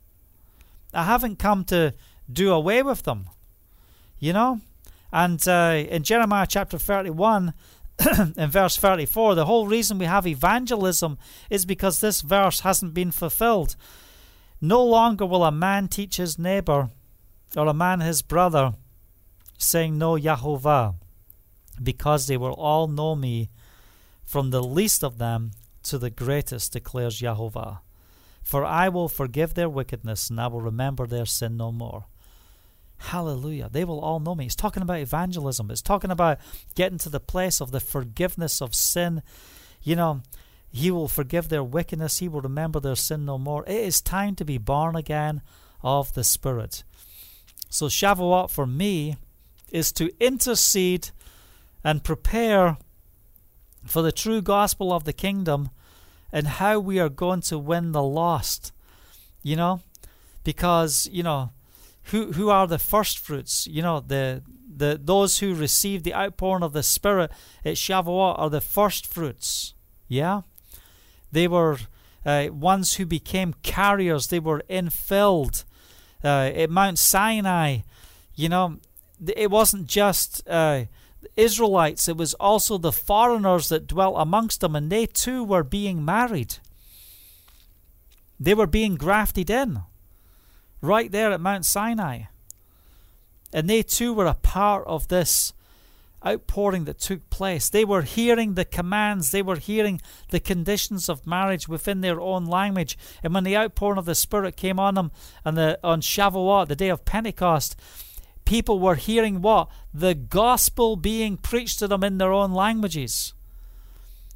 I 0.92 1.04
haven't 1.04 1.38
come 1.38 1.64
to 1.66 1.94
do 2.30 2.52
away 2.52 2.82
with 2.82 3.04
them, 3.04 3.30
you 4.18 4.34
know? 4.34 4.60
And 5.10 5.46
uh, 5.48 5.84
in 5.88 6.02
Jeremiah 6.02 6.46
chapter 6.46 6.78
31, 6.78 7.54
in 8.36 8.50
verse 8.50 8.76
34, 8.76 9.34
the 9.34 9.46
whole 9.46 9.66
reason 9.66 9.98
we 9.98 10.04
have 10.04 10.26
evangelism 10.26 11.16
is 11.48 11.64
because 11.64 12.00
this 12.00 12.20
verse 12.20 12.60
hasn't 12.60 12.92
been 12.92 13.12
fulfilled. 13.12 13.76
No 14.60 14.84
longer 14.84 15.24
will 15.24 15.44
a 15.44 15.50
man 15.50 15.88
teach 15.88 16.18
his 16.18 16.38
neighbor 16.38 16.90
or 17.56 17.66
a 17.66 17.74
man 17.74 18.00
his 18.00 18.22
brother, 18.22 18.74
saying, 19.58 19.98
Know 19.98 20.16
Yahovah, 20.16 20.94
because 21.82 22.26
they 22.26 22.36
will 22.36 22.54
all 22.54 22.88
know 22.88 23.14
me, 23.14 23.50
from 24.24 24.50
the 24.50 24.62
least 24.62 25.04
of 25.04 25.18
them 25.18 25.52
to 25.84 25.98
the 25.98 26.10
greatest, 26.10 26.72
declares 26.72 27.20
Yahovah. 27.20 27.80
For 28.42 28.64
I 28.64 28.88
will 28.88 29.08
forgive 29.08 29.54
their 29.54 29.68
wickedness, 29.68 30.30
and 30.30 30.40
I 30.40 30.48
will 30.48 30.60
remember 30.60 31.06
their 31.06 31.26
sin 31.26 31.56
no 31.56 31.70
more. 31.70 32.06
Hallelujah. 32.98 33.68
They 33.70 33.84
will 33.84 34.00
all 34.00 34.20
know 34.20 34.34
me. 34.34 34.46
It's 34.46 34.54
talking 34.54 34.82
about 34.82 35.00
evangelism. 35.00 35.70
It's 35.70 35.82
talking 35.82 36.10
about 36.10 36.38
getting 36.74 36.98
to 36.98 37.08
the 37.08 37.20
place 37.20 37.60
of 37.60 37.72
the 37.72 37.80
forgiveness 37.80 38.62
of 38.62 38.74
sin. 38.74 39.22
You 39.82 39.96
know, 39.96 40.22
He 40.70 40.90
will 40.90 41.08
forgive 41.08 41.48
their 41.48 41.64
wickedness. 41.64 42.18
He 42.18 42.28
will 42.28 42.40
remember 42.40 42.78
their 42.78 42.96
sin 42.96 43.24
no 43.24 43.38
more. 43.38 43.64
It 43.66 43.76
is 43.76 44.00
time 44.00 44.36
to 44.36 44.44
be 44.44 44.58
born 44.58 44.94
again 44.94 45.42
of 45.82 46.14
the 46.14 46.22
Spirit. 46.22 46.84
So 47.72 47.86
Shavuot 47.86 48.50
for 48.50 48.66
me 48.66 49.16
is 49.70 49.92
to 49.92 50.12
intercede 50.20 51.08
and 51.82 52.04
prepare 52.04 52.76
for 53.86 54.02
the 54.02 54.12
true 54.12 54.42
gospel 54.42 54.92
of 54.92 55.04
the 55.04 55.14
kingdom 55.14 55.70
and 56.30 56.46
how 56.46 56.78
we 56.78 57.00
are 57.00 57.08
going 57.08 57.40
to 57.40 57.58
win 57.58 57.92
the 57.92 58.02
lost. 58.02 58.72
You 59.42 59.56
know? 59.56 59.80
Because, 60.44 61.08
you 61.10 61.22
know, 61.22 61.52
who 62.10 62.32
who 62.32 62.50
are 62.50 62.66
the 62.66 62.78
first 62.78 63.18
fruits? 63.18 63.66
You 63.66 63.80
know, 63.80 64.00
the 64.00 64.42
the 64.76 65.00
those 65.02 65.38
who 65.38 65.54
receive 65.54 66.02
the 66.02 66.14
outpouring 66.14 66.62
of 66.62 66.74
the 66.74 66.82
Spirit 66.82 67.30
at 67.64 67.76
Shavuot 67.76 68.38
are 68.38 68.50
the 68.50 68.60
first 68.60 69.06
fruits. 69.06 69.72
Yeah, 70.08 70.42
they 71.30 71.48
were 71.48 71.78
uh, 72.26 72.48
ones 72.50 72.96
who 72.96 73.06
became 73.06 73.54
carriers. 73.62 74.26
They 74.26 74.40
were 74.40 74.62
infilled 74.68 75.64
uh, 76.24 76.50
at 76.54 76.70
Mount 76.70 76.98
Sinai. 76.98 77.78
You 78.34 78.48
know, 78.48 78.78
it 79.34 79.50
wasn't 79.50 79.86
just 79.86 80.46
uh, 80.48 80.84
Israelites; 81.36 82.08
it 82.08 82.16
was 82.16 82.34
also 82.34 82.78
the 82.78 82.92
foreigners 82.92 83.68
that 83.68 83.86
dwelt 83.86 84.16
amongst 84.18 84.60
them, 84.60 84.76
and 84.76 84.90
they 84.90 85.06
too 85.06 85.44
were 85.44 85.64
being 85.64 86.04
married. 86.04 86.56
They 88.40 88.54
were 88.54 88.66
being 88.66 88.96
grafted 88.96 89.50
in, 89.50 89.82
right 90.80 91.12
there 91.12 91.30
at 91.30 91.40
Mount 91.40 91.64
Sinai. 91.64 92.22
And 93.52 93.68
they 93.68 93.82
too 93.82 94.12
were 94.12 94.26
a 94.26 94.34
part 94.34 94.84
of 94.86 95.08
this 95.08 95.52
outpouring 96.26 96.84
that 96.84 96.98
took 96.98 97.28
place. 97.30 97.68
They 97.68 97.84
were 97.84 98.02
hearing 98.02 98.54
the 98.54 98.64
commands, 98.64 99.30
they 99.30 99.42
were 99.42 99.56
hearing 99.56 100.00
the 100.30 100.40
conditions 100.40 101.08
of 101.08 101.26
marriage 101.26 101.68
within 101.68 102.00
their 102.00 102.20
own 102.20 102.46
language. 102.46 102.96
And 103.22 103.34
when 103.34 103.44
the 103.44 103.56
outpouring 103.56 103.98
of 103.98 104.04
the 104.04 104.14
Spirit 104.14 104.56
came 104.56 104.78
on 104.78 104.94
them 104.94 105.10
and 105.44 105.56
the, 105.56 105.78
on 105.82 106.00
Shavuot, 106.00 106.68
the 106.68 106.76
day 106.76 106.88
of 106.88 107.04
Pentecost, 107.04 107.76
people 108.44 108.78
were 108.78 108.96
hearing 108.96 109.42
what? 109.42 109.68
The 109.92 110.14
gospel 110.14 110.96
being 110.96 111.36
preached 111.36 111.78
to 111.80 111.88
them 111.88 112.04
in 112.04 112.18
their 112.18 112.32
own 112.32 112.52
languages. 112.52 113.34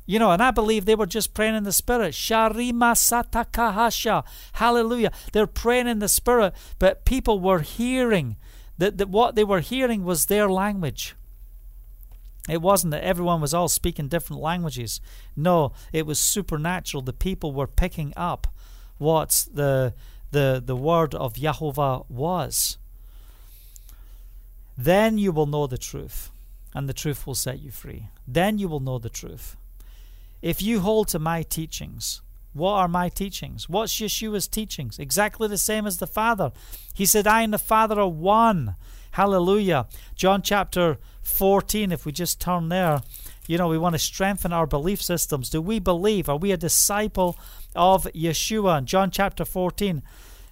You 0.09 0.21
know, 0.21 0.31
and 0.31 0.41
I 0.41 0.53
believe 0.53 0.85
they 0.85 0.95
were 0.95 1.07
just 1.07 1.35
praying 1.35 1.57
in 1.57 1.65
the 1.65 1.73
Spirit. 1.73 2.15
Sharima 2.15 2.95
satakahasha. 2.95 4.25
Hallelujah. 4.53 5.11
They're 5.33 5.49
praying 5.49 5.89
in 5.89 5.99
the 5.99 6.09
Spirit, 6.09 6.55
but 6.79 7.05
people 7.05 7.41
were 7.41 7.61
hearing 7.61 8.37
that, 8.79 8.99
that 8.99 9.09
what 9.09 9.35
they 9.35 9.43
were 9.43 9.61
hearing 9.61 10.05
was 10.05 10.27
their 10.27 10.49
language. 10.49 11.17
It 12.49 12.63
wasn't 12.63 12.93
that 12.93 13.03
everyone 13.03 13.41
was 13.41 13.55
all 13.55 13.69
speaking 13.69 14.09
different 14.09 14.41
languages. 14.43 15.01
No, 15.35 15.73
it 15.93 16.07
was 16.07 16.19
supernatural. 16.19 17.03
The 17.03 17.13
people 17.13 17.53
were 17.53 17.67
picking 17.67 18.13
up 18.17 18.47
what 18.99 19.47
the 19.53 19.95
the 20.31 20.63
the 20.65 20.77
word 20.77 21.15
of 21.15 21.35
Yahovah 21.35 22.09
was. 22.09 22.79
Then 24.79 25.19
you 25.19 25.33
will 25.33 25.47
know 25.47 25.67
the 25.67 25.79
truth, 25.79 26.31
and 26.75 26.89
the 26.89 26.93
truth 26.93 27.27
will 27.27 27.35
set 27.35 27.61
you 27.61 27.71
free. 27.71 28.09
Then 28.29 28.59
you 28.59 28.69
will 28.69 28.81
know 28.81 28.99
the 28.99 29.09
truth. 29.09 29.57
If 30.43 30.63
you 30.63 30.81
hold 30.81 31.09
to 31.09 31.19
my 31.19 31.43
teachings, 31.43 32.21
what 32.53 32.73
are 32.73 32.89
my 32.89 33.09
teachings? 33.09 33.69
What's 33.69 33.99
Yeshua's 33.99 34.49
teachings? 34.49 34.99
Exactly 34.99 35.49
the 35.49 35.59
same 35.59 35.87
as 35.87 35.99
the 35.99 36.07
Father. 36.07 36.53
He 36.95 37.05
said, 37.05 37.27
I 37.27 37.43
and 37.43 37.53
the 37.53 37.59
Father 37.59 38.01
are 38.01 38.09
one. 38.09 38.77
Hallelujah. 39.13 39.87
John 40.15 40.43
chapter 40.43 40.99
14, 41.27 41.93
if 41.93 42.07
we 42.07 42.13
just 42.13 42.41
turn 42.41 42.69
there, 42.69 43.03
you 43.47 43.59
know, 43.59 43.69
we 43.69 43.79
want 43.79 43.95
to 43.95 43.99
strengthen 43.99 44.53
our 44.53 44.67
belief 44.67 45.03
systems. 45.03 45.51
Do 45.51 45.61
we 45.61 45.79
believe? 45.79 46.29
Are 46.29 46.37
we 46.37 46.53
a 46.53 46.57
disciple 46.57 47.37
of 47.75 48.05
Yeshua? 48.15 48.79
In 48.79 48.87
John 48.87 49.11
chapter 49.11 49.45
14, 49.45 50.03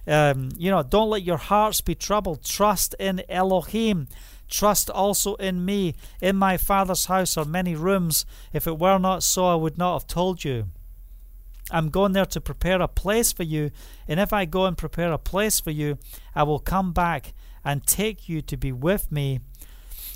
um, 0.07 0.49
you 0.57 0.69
know, 0.69 0.83
don't 0.83 1.09
let 1.09 1.23
your 1.23 1.37
hearts 1.37 1.81
be 1.81 1.95
troubled. 1.95 2.43
Trust 2.43 2.95
in 2.99 3.23
Elohim. 3.27 4.07
Trust 4.47 4.89
also 4.89 5.35
in 5.35 5.65
me. 5.65 5.95
In 6.21 6.35
my 6.35 6.57
Father's 6.57 7.05
house 7.05 7.35
are 7.37 7.45
many 7.45 7.75
rooms. 7.75 8.25
If 8.53 8.67
it 8.67 8.77
were 8.77 8.99
not 8.99 9.23
so, 9.23 9.47
I 9.47 9.55
would 9.55 9.77
not 9.77 10.01
have 10.01 10.07
told 10.07 10.43
you. 10.43 10.67
I'm 11.71 11.89
going 11.89 12.11
there 12.11 12.27
to 12.27 12.41
prepare 12.41 12.81
a 12.81 12.87
place 12.87 13.31
for 13.31 13.43
you. 13.43 13.71
And 14.07 14.19
if 14.19 14.31
I 14.31 14.45
go 14.45 14.65
and 14.65 14.77
prepare 14.77 15.11
a 15.11 15.17
place 15.17 15.59
for 15.59 15.71
you, 15.71 15.97
I 16.35 16.43
will 16.43 16.59
come 16.59 16.93
back 16.93 17.33
and 17.63 17.85
take 17.87 18.29
you 18.29 18.43
to 18.43 18.55
be 18.55 18.71
with 18.71 19.11
me, 19.11 19.39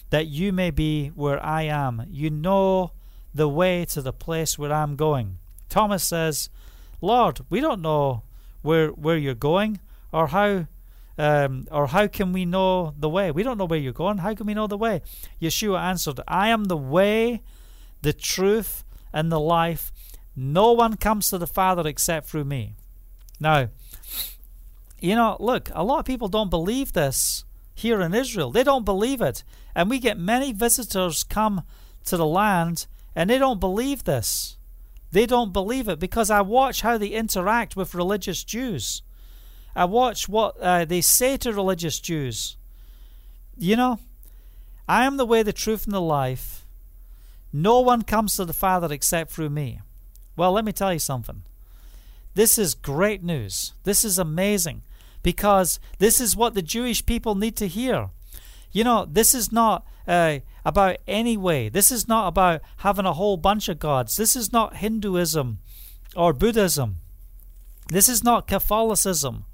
that 0.10 0.28
you 0.28 0.52
may 0.52 0.72
be 0.72 1.08
where 1.10 1.44
I 1.44 1.64
am. 1.64 2.06
You 2.10 2.30
know 2.30 2.92
the 3.34 3.48
way 3.48 3.86
to 3.86 4.02
the 4.02 4.14
place 4.14 4.58
where 4.58 4.74
I'm 4.74 4.96
going. 4.96 5.38
Thomas 5.70 6.04
says, 6.04 6.50
Lord, 7.02 7.42
we 7.50 7.62
don't 7.62 7.82
know 7.82 8.24
where 8.62 8.90
where 8.90 9.18
you're 9.18 9.36
going 9.36 9.80
or 10.12 10.28
how 10.28 10.68
um, 11.18 11.68
or 11.70 11.88
how 11.88 12.08
can 12.08 12.34
we 12.34 12.46
know 12.46 12.94
the 12.98 13.10
way? 13.10 13.30
We 13.30 13.44
don't 13.44 13.58
know 13.58 13.66
where 13.66 13.80
you're 13.80 13.94
going. 13.94 14.20
How 14.20 14.34
can 14.34 14.48
we 14.48 14.54
know 14.54 14.68
the 14.68 14.78
way? 14.78 15.02
Yeshua 15.42 15.80
answered, 15.80 16.22
I 16.28 16.48
am 16.48 16.66
the 16.66 16.78
way, 16.78 17.42
the 18.02 18.14
truth, 18.14 18.86
and 19.12 19.32
the 19.32 19.40
life. 19.40 19.92
No 20.36 20.72
one 20.72 20.96
comes 20.96 21.30
to 21.30 21.38
the 21.38 21.48
Father 21.48 21.86
except 21.88 22.28
through 22.28 22.46
me. 22.46 22.76
Now, 23.40 23.70
you 25.02 25.16
know, 25.16 25.36
look, 25.42 25.70
a 25.74 25.84
lot 25.84 26.00
of 26.00 26.06
people 26.06 26.30
don't 26.30 26.50
believe 26.50 26.94
this 26.94 27.44
here 27.80 28.02
in 28.02 28.14
Israel. 28.14 28.52
They 28.52 28.64
don't 28.64 28.86
believe 28.86 29.22
it. 29.22 29.44
And 29.76 29.90
we 29.90 30.00
get 30.00 30.18
many 30.18 30.52
visitors 30.52 31.24
come 31.24 31.64
to 32.06 32.18
the 32.18 32.26
land 32.26 32.88
and 33.16 33.30
they 33.30 33.38
don't 33.38 33.60
believe 33.60 34.04
this. 34.04 34.58
They 35.12 35.26
don't 35.26 35.54
believe 35.54 35.88
it 35.88 36.00
because 36.00 36.30
I 36.30 36.42
watch 36.42 36.82
how 36.82 36.98
they 36.98 37.08
interact 37.08 37.76
with 37.76 37.96
religious 37.96 38.44
Jews. 38.44 39.02
I 39.76 39.86
watch 39.86 40.30
what 40.30 40.58
uh, 40.60 40.86
they 40.86 41.02
say 41.02 41.38
to 41.38 41.54
religious 41.54 42.00
Jews. 42.00 42.58
You 43.58 43.76
know, 43.76 44.00
I 44.88 45.06
am 45.06 45.18
the 45.18 45.26
way, 45.26 45.44
the 45.44 45.54
truth, 45.54 45.86
and 45.86 45.94
the 45.94 46.02
life. 46.02 46.66
No 47.52 47.80
one 47.80 48.04
comes 48.04 48.36
to 48.36 48.46
the 48.46 48.54
Father 48.54 48.94
except 48.94 49.32
through 49.32 49.50
me. 49.50 49.82
Well, 50.36 50.52
let 50.52 50.66
me 50.66 50.72
tell 50.72 50.94
you 50.94 51.00
something. 51.00 51.44
This 52.36 52.58
is 52.58 52.74
great 52.76 53.24
news. 53.24 53.74
This 53.84 54.06
is 54.06 54.20
amazing 54.20 54.84
because 55.24 55.80
this 55.98 56.20
is 56.22 56.36
what 56.36 56.54
the 56.54 56.62
Jewish 56.62 57.06
people 57.06 57.36
need 57.36 57.56
to 57.58 57.68
hear. 57.68 58.10
You 58.72 58.84
know, 58.84 59.06
this 59.10 59.34
is 59.34 59.52
not 59.52 59.86
uh, 60.08 60.40
about 60.66 60.98
any 61.08 61.38
way. 61.38 61.70
This 61.70 61.92
is 61.92 62.08
not 62.08 62.28
about 62.28 62.62
having 62.78 63.06
a 63.06 63.14
whole 63.14 63.38
bunch 63.38 63.70
of 63.70 63.80
gods. 63.80 64.18
This 64.18 64.36
is 64.36 64.52
not 64.54 64.78
Hinduism 64.78 65.60
or 66.16 66.34
Buddhism. 66.34 66.98
This 67.88 68.08
is 68.08 68.24
not 68.24 68.48
Catholicism. 68.48 69.46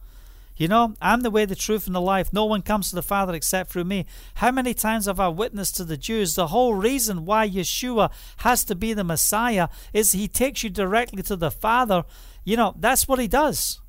You 0.57 0.69
know, 0.69 0.93
I'm 1.01 1.21
the 1.21 1.31
way, 1.31 1.43
the 1.43 1.55
truth, 1.55 1.85
and 1.85 1.95
the 1.95 2.01
life. 2.01 2.31
No 2.31 2.45
one 2.45 2.61
comes 2.61 2.89
to 2.89 2.95
the 2.95 3.01
Father 3.01 3.33
except 3.33 3.71
through 3.71 3.83
me. 3.83 4.05
How 4.35 4.51
many 4.51 4.73
times 4.73 5.05
have 5.05 5.19
I 5.19 5.27
witnessed 5.27 5.75
to 5.77 5.83
the 5.83 5.97
Jews? 5.97 6.35
The 6.35 6.47
whole 6.47 6.73
reason 6.73 7.25
why 7.25 7.49
Yeshua 7.49 8.09
has 8.37 8.63
to 8.65 8.75
be 8.75 8.93
the 8.93 9.03
Messiah 9.03 9.67
is 9.91 10.13
he 10.13 10.29
takes 10.29 10.63
you 10.63 10.69
directly 10.69 11.23
to 11.23 11.35
the 11.35 11.51
Father. 11.51 12.03
You 12.45 12.55
know, 12.55 12.73
that's 12.77 13.05
what 13.05 13.19
he 13.19 13.27
does. 13.27 13.81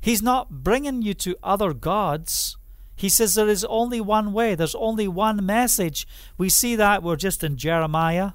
He's 0.00 0.22
not 0.22 0.62
bringing 0.62 1.02
you 1.02 1.14
to 1.14 1.36
other 1.42 1.72
gods. 1.72 2.56
He 2.96 3.08
says 3.08 3.34
there 3.34 3.48
is 3.48 3.64
only 3.64 4.00
one 4.00 4.32
way, 4.32 4.54
there's 4.54 4.74
only 4.74 5.08
one 5.08 5.44
message. 5.44 6.06
We 6.36 6.48
see 6.48 6.76
that 6.76 7.02
we're 7.02 7.16
just 7.16 7.42
in 7.42 7.56
Jeremiah 7.56 8.32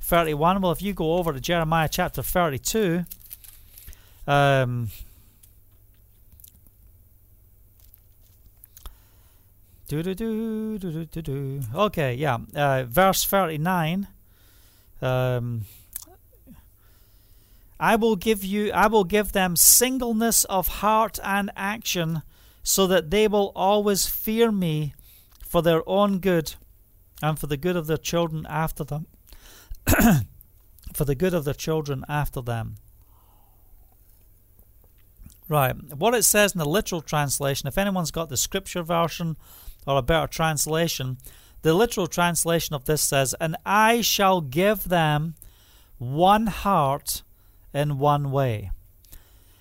31. 0.00 0.60
Well, 0.60 0.72
if 0.72 0.82
you 0.82 0.92
go 0.92 1.14
over 1.14 1.32
to 1.32 1.40
Jeremiah 1.40 1.88
chapter 1.90 2.22
32, 2.22 3.04
um. 4.26 4.88
Okay, 11.74 12.14
yeah. 12.14 12.38
Uh, 12.54 12.84
verse 12.84 13.24
thirty-nine. 13.24 14.08
Um, 15.02 15.66
I 17.84 17.96
will 17.96 18.16
give 18.16 18.42
you. 18.42 18.72
I 18.72 18.86
will 18.86 19.04
give 19.04 19.32
them 19.32 19.56
singleness 19.56 20.44
of 20.44 20.80
heart 20.80 21.18
and 21.22 21.50
action, 21.54 22.22
so 22.62 22.86
that 22.86 23.10
they 23.10 23.28
will 23.28 23.52
always 23.54 24.06
fear 24.06 24.50
me, 24.50 24.94
for 25.46 25.60
their 25.60 25.86
own 25.86 26.18
good, 26.20 26.54
and 27.22 27.38
for 27.38 27.46
the 27.46 27.58
good 27.58 27.76
of 27.76 27.86
their 27.86 27.98
children 27.98 28.46
after 28.48 28.84
them. 28.84 29.06
for 30.94 31.04
the 31.04 31.14
good 31.14 31.34
of 31.34 31.44
their 31.44 31.52
children 31.52 32.06
after 32.08 32.40
them. 32.40 32.76
Right. 35.46 35.76
What 35.94 36.14
it 36.14 36.22
says 36.22 36.54
in 36.54 36.60
the 36.60 36.64
literal 36.64 37.02
translation, 37.02 37.68
if 37.68 37.76
anyone's 37.76 38.10
got 38.10 38.30
the 38.30 38.38
scripture 38.38 38.82
version 38.82 39.36
or 39.86 39.98
a 39.98 40.02
better 40.02 40.26
translation, 40.26 41.18
the 41.60 41.74
literal 41.74 42.06
translation 42.06 42.74
of 42.74 42.86
this 42.86 43.02
says, 43.02 43.34
And 43.38 43.58
I 43.66 44.00
shall 44.00 44.40
give 44.40 44.84
them 44.84 45.34
one 45.98 46.46
heart 46.46 47.22
in 47.74 47.98
one 47.98 48.30
way. 48.30 48.70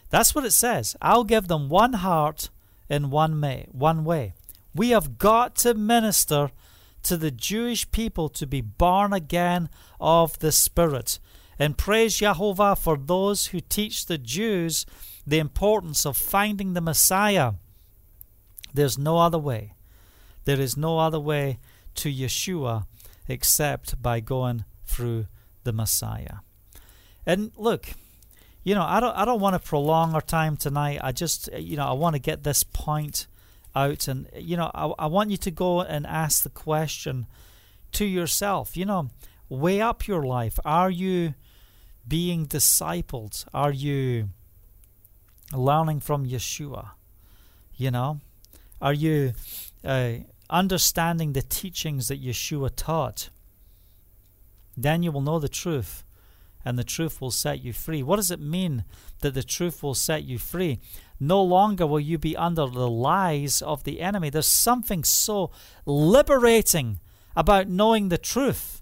That's 0.09 0.36
what 0.36 0.45
it 0.45 0.51
says. 0.51 0.95
I'll 1.01 1.24
give 1.24 1.47
them 1.47 1.68
one 1.68 1.93
heart 1.93 2.49
in 2.88 3.09
one 3.09 3.41
way. 3.41 3.68
One 3.72 4.05
way. 4.05 4.34
We 4.76 4.91
have 4.91 5.18
got 5.18 5.55
to 5.57 5.74
minister 5.74 6.51
to 7.03 7.18
the 7.18 7.32
Jewish 7.32 7.89
people 7.91 8.30
to 8.30 8.47
be 8.47 8.61
born 8.61 9.11
again 9.11 9.70
of 9.99 10.39
the 10.39 10.51
Spirit. 10.51 11.20
And 11.59 11.78
praise 11.78 12.18
Jehovah 12.18 12.76
for 12.76 12.97
those 12.97 13.47
who 13.47 13.59
teach 13.59 14.05
the 14.05 14.18
Jews 14.18 14.86
the 15.26 15.39
importance 15.39 16.05
of 16.05 16.18
finding 16.18 16.74
the 16.74 16.82
Messiah. 16.82 17.53
There's 18.74 18.97
no 18.97 19.18
other 19.18 19.38
way. 19.38 19.74
There 20.45 20.59
is 20.59 20.76
no 20.78 20.99
other 20.99 21.20
way 21.20 21.59
to 21.95 22.11
Yeshua 22.11 22.86
except 23.28 24.01
by 24.01 24.20
going 24.20 24.66
through 24.84 25.28
the 25.64 25.74
Messiah. 25.74 26.38
And 27.26 27.51
look, 27.55 27.89
you 28.64 28.76
know, 28.76 28.84
I 28.84 28.99
don't 28.99 29.16
I 29.16 29.26
don't 29.26 29.39
want 29.39 29.53
to 29.53 29.59
prolong 29.59 30.14
our 30.14 30.22
time 30.22 30.57
tonight. 30.57 30.99
I 31.03 31.11
just 31.11 31.49
you 31.53 31.78
know, 31.78 31.88
I 31.88 31.93
want 31.93 32.16
to 32.16 32.20
get 32.20 32.43
this 32.43 32.64
point 32.64 33.28
out. 33.76 34.07
And, 34.07 34.30
you 34.36 34.57
know, 34.57 34.72
I, 34.74 34.91
I 34.99 35.05
want 35.07 35.32
you 35.32 35.38
to 35.38 35.51
go 35.51 35.82
and 35.82 36.05
ask 36.05 36.43
the 36.43 36.49
question 36.49 37.28
to 37.93 38.05
yourself, 38.05 38.76
you 38.76 38.86
know, 38.86 39.09
weigh 39.49 39.82
up 39.82 40.07
your 40.07 40.24
life. 40.24 40.59
Are 40.66 40.89
you 40.89 41.36
being 42.07 42.45
discipled? 42.47 43.45
Are 43.53 43.72
you 43.72 44.30
learning 45.51 45.99
from 45.99 46.26
Yeshua? 46.26 46.91
You 47.76 47.91
know, 47.91 48.20
are 48.82 48.93
you 48.93 49.34
uh, 49.84 50.14
understanding 50.49 51.34
the 51.34 51.41
teachings 51.41 52.07
that 52.07 52.24
Yeshua 52.24 52.72
taught? 52.76 53.30
Then 54.76 55.03
you 55.03 55.11
will 55.11 55.22
know 55.22 55.39
the 55.39 55.49
truth, 55.49 56.03
and 56.66 56.78
the 56.78 56.84
truth 56.84 57.20
will 57.20 57.32
set 57.32 57.64
you 57.64 57.74
free. 57.74 58.03
What 58.03 58.18
does 58.18 58.32
it 58.32 58.39
mean 58.39 58.86
that 59.20 59.34
the 59.34 59.43
truth 59.43 59.84
will 59.84 59.93
set 59.93 60.24
you 60.24 60.38
free? 60.38 60.80
No 61.20 61.41
longer 61.41 61.86
will 61.86 61.99
you 61.99 62.18
be 62.18 62.36
under 62.36 62.68
the 62.68 62.89
lies 62.89 63.61
of 63.61 63.84
the 63.84 64.01
enemy. 64.01 64.30
There's 64.30 64.47
something 64.47 65.03
so 65.03 65.51
liberating 65.86 66.99
about 67.36 67.68
knowing 67.68 68.09
the 68.09 68.18
truth. 68.18 68.82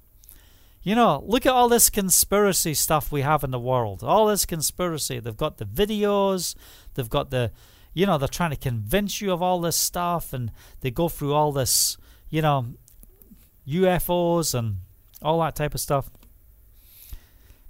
You 0.83 0.95
know, 0.95 1.23
look 1.27 1.45
at 1.45 1.53
all 1.53 1.69
this 1.69 1.89
conspiracy 1.91 2.73
stuff 2.73 3.11
we 3.11 3.21
have 3.21 3.43
in 3.43 3.51
the 3.51 3.59
world. 3.59 4.03
All 4.03 4.25
this 4.27 4.45
conspiracy. 4.45 5.19
They've 5.19 5.37
got 5.37 5.57
the 5.57 5.65
videos, 5.65 6.55
they've 6.95 7.09
got 7.09 7.29
the, 7.29 7.51
you 7.93 8.05
know, 8.05 8.17
they're 8.17 8.27
trying 8.27 8.49
to 8.49 8.55
convince 8.55 9.21
you 9.21 9.31
of 9.31 9.43
all 9.43 9.61
this 9.61 9.75
stuff, 9.75 10.33
and 10.33 10.51
they 10.79 10.89
go 10.89 11.07
through 11.07 11.33
all 11.33 11.51
this, 11.51 11.97
you 12.29 12.41
know, 12.41 12.73
UFOs 13.67 14.55
and 14.55 14.77
all 15.21 15.39
that 15.41 15.55
type 15.55 15.75
of 15.75 15.79
stuff. 15.79 16.09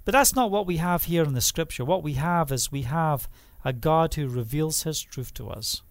But 0.04 0.12
that's 0.12 0.34
not 0.34 0.50
what 0.50 0.66
we 0.66 0.78
have 0.78 1.04
here 1.04 1.22
in 1.22 1.34
the 1.34 1.40
scripture. 1.40 1.84
What 1.84 2.02
we 2.02 2.14
have 2.14 2.50
is 2.50 2.72
we 2.72 2.82
have 2.82 3.28
a 3.64 3.72
God 3.72 4.14
who 4.14 4.26
reveals 4.26 4.82
his 4.82 5.00
truth 5.00 5.32
to 5.34 5.48
us. 5.48 5.82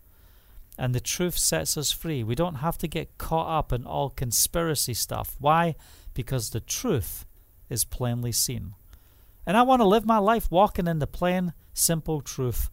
And 0.78 0.96
the 0.96 1.00
truth 1.00 1.38
sets 1.38 1.78
us 1.78 1.92
free. 1.92 2.24
We 2.24 2.36
don't 2.36 2.56
have 2.56 2.78
to 2.80 2.88
get 2.88 3.18
caught 3.18 3.58
up 3.60 3.72
in 3.72 3.86
all 3.86 4.10
conspiracy 4.10 4.94
stuff. 4.94 5.36
Why? 5.40 5.76
Because 6.14 6.50
the 6.50 6.60
truth 6.60 7.26
is 7.70 7.86
plainly 7.86 8.32
seen. 8.32 8.74
And 9.46 9.58
I 9.58 9.62
want 9.64 9.82
to 9.82 9.88
live 9.88 10.06
my 10.06 10.18
life 10.18 10.52
walking 10.52 10.88
in 10.88 11.00
the 11.00 11.08
plain, 11.08 11.54
simple 11.74 12.22
truth 12.22 12.70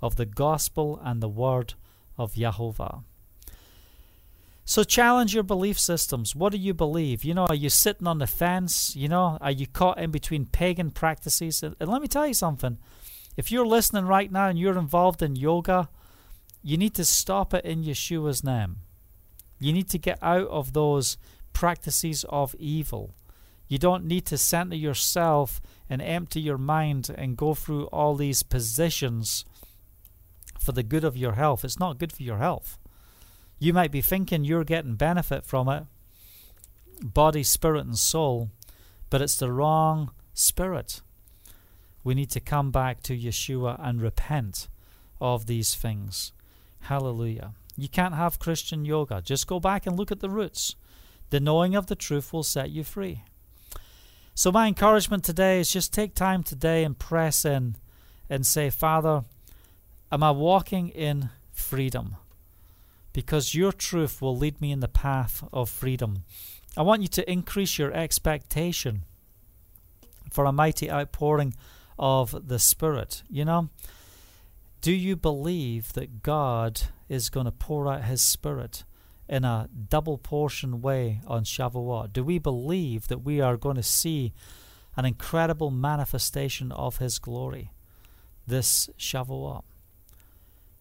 of 0.00 0.16
the 0.16 0.26
gospel 0.26 1.00
and 1.02 1.22
the 1.22 1.28
word 1.28 1.74
of 2.16 2.34
Yahovah. 2.34 3.04
So 4.68 4.84
challenge 4.84 5.32
your 5.32 5.44
belief 5.44 5.80
systems. 5.80 6.36
What 6.36 6.52
do 6.52 6.58
you 6.58 6.74
believe? 6.74 7.24
You 7.24 7.32
know, 7.32 7.46
are 7.46 7.54
you 7.54 7.70
sitting 7.70 8.06
on 8.06 8.18
the 8.18 8.26
fence? 8.26 8.94
You 8.94 9.08
know, 9.08 9.38
are 9.40 9.50
you 9.50 9.66
caught 9.66 9.98
in 9.98 10.10
between 10.10 10.44
pagan 10.44 10.90
practices? 10.90 11.62
And, 11.62 11.74
let 11.80 12.02
me 12.02 12.06
tell 12.06 12.26
you 12.26 12.34
something. 12.34 12.76
If 13.34 13.50
you're 13.50 13.66
listening 13.66 14.04
right 14.04 14.30
now 14.30 14.48
and 14.48 14.58
you're 14.58 14.76
involved 14.76 15.22
in 15.22 15.36
yoga, 15.36 15.88
you 16.62 16.76
need 16.76 16.92
to 16.96 17.06
stop 17.06 17.54
it 17.54 17.64
in 17.64 17.82
Yeshua's 17.82 18.44
name. 18.44 18.76
You 19.58 19.72
need 19.72 19.88
to 19.88 19.98
get 19.98 20.18
out 20.20 20.48
of 20.48 20.74
those 20.74 21.16
practices 21.54 22.26
of 22.28 22.54
evil. 22.58 23.14
You 23.68 23.78
don't 23.78 24.04
need 24.04 24.26
to 24.26 24.36
center 24.36 24.76
yourself 24.76 25.62
and 25.88 26.02
empty 26.02 26.42
your 26.42 26.58
mind 26.58 27.10
and 27.16 27.38
go 27.38 27.54
through 27.54 27.86
all 27.86 28.16
these 28.16 28.42
positions 28.42 29.46
for 30.60 30.72
the 30.72 30.82
good 30.82 31.04
of 31.04 31.16
your 31.16 31.36
health. 31.36 31.64
It's 31.64 31.80
not 31.80 31.98
good 31.98 32.12
for 32.12 32.22
your 32.22 32.36
health. 32.36 32.78
You 33.58 33.72
might 33.72 33.90
be 33.90 34.00
thinking 34.00 34.44
you're 34.44 34.64
getting 34.64 34.94
benefit 34.94 35.44
from 35.44 35.68
it, 35.68 35.84
body, 37.02 37.42
spirit, 37.42 37.86
and 37.86 37.98
soul, 37.98 38.50
but 39.10 39.20
it's 39.20 39.36
the 39.36 39.50
wrong 39.50 40.12
spirit. 40.32 41.00
We 42.04 42.14
need 42.14 42.30
to 42.30 42.40
come 42.40 42.70
back 42.70 43.02
to 43.04 43.18
Yeshua 43.18 43.78
and 43.82 44.00
repent 44.00 44.68
of 45.20 45.46
these 45.46 45.74
things. 45.74 46.32
Hallelujah. 46.82 47.54
You 47.76 47.88
can't 47.88 48.14
have 48.14 48.38
Christian 48.38 48.84
yoga. 48.84 49.20
Just 49.20 49.46
go 49.46 49.58
back 49.58 49.86
and 49.86 49.96
look 49.96 50.12
at 50.12 50.20
the 50.20 50.30
roots. 50.30 50.76
The 51.30 51.40
knowing 51.40 51.74
of 51.74 51.86
the 51.86 51.96
truth 51.96 52.32
will 52.32 52.42
set 52.42 52.70
you 52.70 52.84
free. 52.84 53.24
So, 54.34 54.52
my 54.52 54.68
encouragement 54.68 55.24
today 55.24 55.60
is 55.60 55.72
just 55.72 55.92
take 55.92 56.14
time 56.14 56.44
today 56.44 56.84
and 56.84 56.96
press 56.96 57.44
in 57.44 57.76
and 58.30 58.46
say, 58.46 58.70
Father, 58.70 59.24
am 60.12 60.22
I 60.22 60.30
walking 60.30 60.88
in 60.88 61.30
freedom? 61.50 62.16
Because 63.18 63.52
your 63.52 63.72
truth 63.72 64.22
will 64.22 64.36
lead 64.36 64.60
me 64.60 64.70
in 64.70 64.78
the 64.78 64.86
path 64.86 65.42
of 65.52 65.68
freedom. 65.68 66.22
I 66.76 66.82
want 66.82 67.02
you 67.02 67.08
to 67.08 67.28
increase 67.28 67.76
your 67.76 67.92
expectation 67.92 69.02
for 70.30 70.44
a 70.44 70.52
mighty 70.52 70.88
outpouring 70.88 71.54
of 71.98 72.46
the 72.46 72.60
Spirit. 72.60 73.24
You 73.28 73.44
know, 73.44 73.70
do 74.82 74.92
you 74.92 75.16
believe 75.16 75.94
that 75.94 76.22
God 76.22 76.82
is 77.08 77.28
going 77.28 77.46
to 77.46 77.50
pour 77.50 77.88
out 77.88 78.04
His 78.04 78.22
Spirit 78.22 78.84
in 79.28 79.44
a 79.44 79.68
double 79.88 80.16
portion 80.16 80.80
way 80.80 81.20
on 81.26 81.42
Shavuot? 81.42 82.12
Do 82.12 82.22
we 82.22 82.38
believe 82.38 83.08
that 83.08 83.24
we 83.24 83.40
are 83.40 83.56
going 83.56 83.74
to 83.74 83.82
see 83.82 84.32
an 84.96 85.04
incredible 85.04 85.72
manifestation 85.72 86.70
of 86.70 86.98
His 86.98 87.18
glory 87.18 87.72
this 88.46 88.88
Shavuot? 88.96 89.64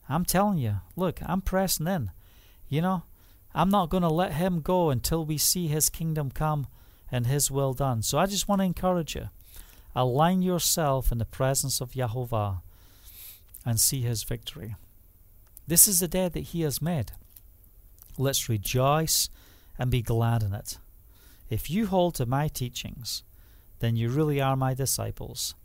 I'm 0.07 0.23
telling 0.23 0.59
you, 0.59 0.81
look, 0.95 1.19
I'm 1.25 1.41
pressing 1.41 1.87
in. 1.87 2.11
You 2.69 2.81
know, 2.81 3.03
I'm 3.53 3.69
not 3.69 3.89
going 3.89 4.03
to 4.03 4.09
let 4.09 4.33
him 4.33 4.61
go 4.61 4.89
until 4.89 5.25
we 5.25 5.37
see 5.37 5.67
his 5.67 5.89
kingdom 5.89 6.31
come 6.31 6.67
and 7.11 7.25
his 7.25 7.49
will 7.49 7.73
done. 7.73 8.01
So 8.01 8.17
I 8.17 8.25
just 8.25 8.47
want 8.47 8.59
to 8.59 8.65
encourage 8.65 9.15
you. 9.15 9.29
Align 9.95 10.41
yourself 10.41 11.11
in 11.11 11.17
the 11.17 11.25
presence 11.25 11.81
of 11.81 11.93
Yahovah 11.93 12.61
and 13.65 13.79
see 13.79 14.01
his 14.01 14.23
victory. 14.23 14.75
This 15.65 15.87
is 15.87 15.99
the 15.99 16.07
day 16.07 16.29
that 16.29 16.39
he 16.39 16.61
has 16.61 16.81
made. 16.81 17.13
Let's 18.17 18.47
rejoice 18.49 19.29
and 19.79 19.91
be 19.91 20.01
glad 20.01 20.43
in 20.43 20.53
it. 20.53 20.77
If 21.49 21.69
you 21.69 21.87
hold 21.87 22.15
to 22.15 22.25
my 22.25 22.47
teachings, 22.47 23.23
then 23.79 23.95
you 23.95 24.09
really 24.09 24.41
are 24.41 24.55
my 24.55 24.73
disciples. 24.73 25.55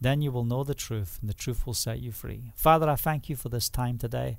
Then 0.00 0.20
you 0.20 0.32
will 0.32 0.44
know 0.44 0.64
the 0.64 0.74
truth, 0.74 1.18
and 1.20 1.30
the 1.30 1.34
truth 1.34 1.66
will 1.66 1.74
set 1.74 2.00
you 2.00 2.12
free. 2.12 2.52
Father, 2.54 2.88
I 2.88 2.96
thank 2.96 3.28
you 3.28 3.36
for 3.36 3.48
this 3.48 3.68
time 3.68 3.96
today. 3.96 4.38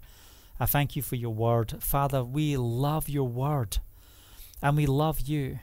I 0.60 0.66
thank 0.66 0.96
you 0.96 1.02
for 1.02 1.16
your 1.16 1.34
word. 1.34 1.76
Father, 1.82 2.24
we 2.24 2.56
love 2.56 3.10
your 3.10 3.28
word 3.28 3.78
and 4.62 4.78
we 4.78 4.86
love 4.86 5.22
you. 5.22 5.60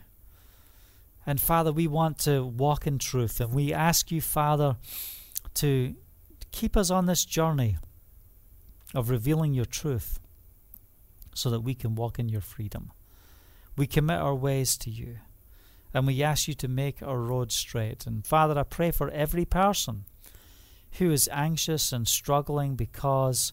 And 1.25 1.41
Father, 1.41 1.73
we 1.73 1.87
want 1.87 2.19
to 2.21 2.45
walk 2.45 2.87
in 2.87 2.99
truth. 2.99 3.41
And 3.41 3.55
we 3.55 3.73
ask 3.73 4.11
you, 4.11 4.21
Father, 4.21 4.77
to 5.55 5.95
keep 6.51 6.77
us 6.77 6.91
on 6.91 7.07
this 7.07 7.25
journey 7.25 7.79
of 8.95 9.09
revealing 9.09 9.55
your 9.55 9.65
truth 9.65 10.19
so 11.35 11.49
that 11.51 11.61
we 11.61 11.75
can 11.75 11.95
walk 11.95 12.19
in 12.19 12.29
your 12.29 12.41
freedom. 12.41 12.93
We 13.77 13.87
commit 13.87 14.19
our 14.19 14.35
ways 14.35 14.77
to 14.79 14.91
you 14.91 15.19
and 15.95 16.07
we 16.07 16.23
ask 16.23 16.49
you 16.49 16.55
to 16.55 16.69
make 16.69 17.03
our 17.03 17.19
road 17.19 17.53
straight. 17.53 18.07
And 18.07 18.27
Father, 18.27 18.59
I 18.59 18.65
pray 18.65 18.91
for 18.91 19.11
every 19.11 19.45
person 19.45 20.05
who 20.99 21.11
is 21.11 21.29
anxious 21.33 21.93
and 21.93 22.07
struggling 22.07 22.77
because 22.77 23.53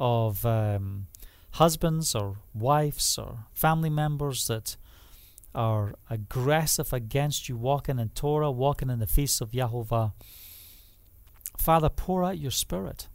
of 0.00 0.46
um, 0.46 1.06
husbands 1.52 2.14
or 2.14 2.38
wives 2.54 3.18
or 3.18 3.44
family 3.52 3.90
members 3.90 4.46
that 4.46 4.76
are 5.54 5.94
aggressive 6.08 6.92
against 6.92 7.48
you 7.48 7.56
walking 7.56 7.98
in 7.98 8.08
Torah, 8.08 8.50
walking 8.50 8.88
in 8.88 8.98
the 8.98 9.06
feasts 9.06 9.40
of 9.40 9.50
Yahovah. 9.50 10.12
Father, 11.58 11.90
pour 11.90 12.24
out 12.24 12.38
your 12.38 12.50
Spirit 12.50 13.08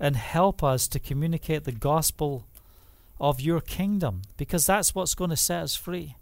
and 0.00 0.16
help 0.16 0.64
us 0.64 0.88
to 0.88 0.98
communicate 0.98 1.64
the 1.64 1.72
gospel 1.72 2.46
of 3.20 3.40
your 3.40 3.60
kingdom 3.60 4.22
because 4.36 4.66
that's 4.66 4.94
what's 4.94 5.14
going 5.14 5.30
to 5.30 5.36
set 5.36 5.62
us 5.62 5.76
free. 5.76 6.16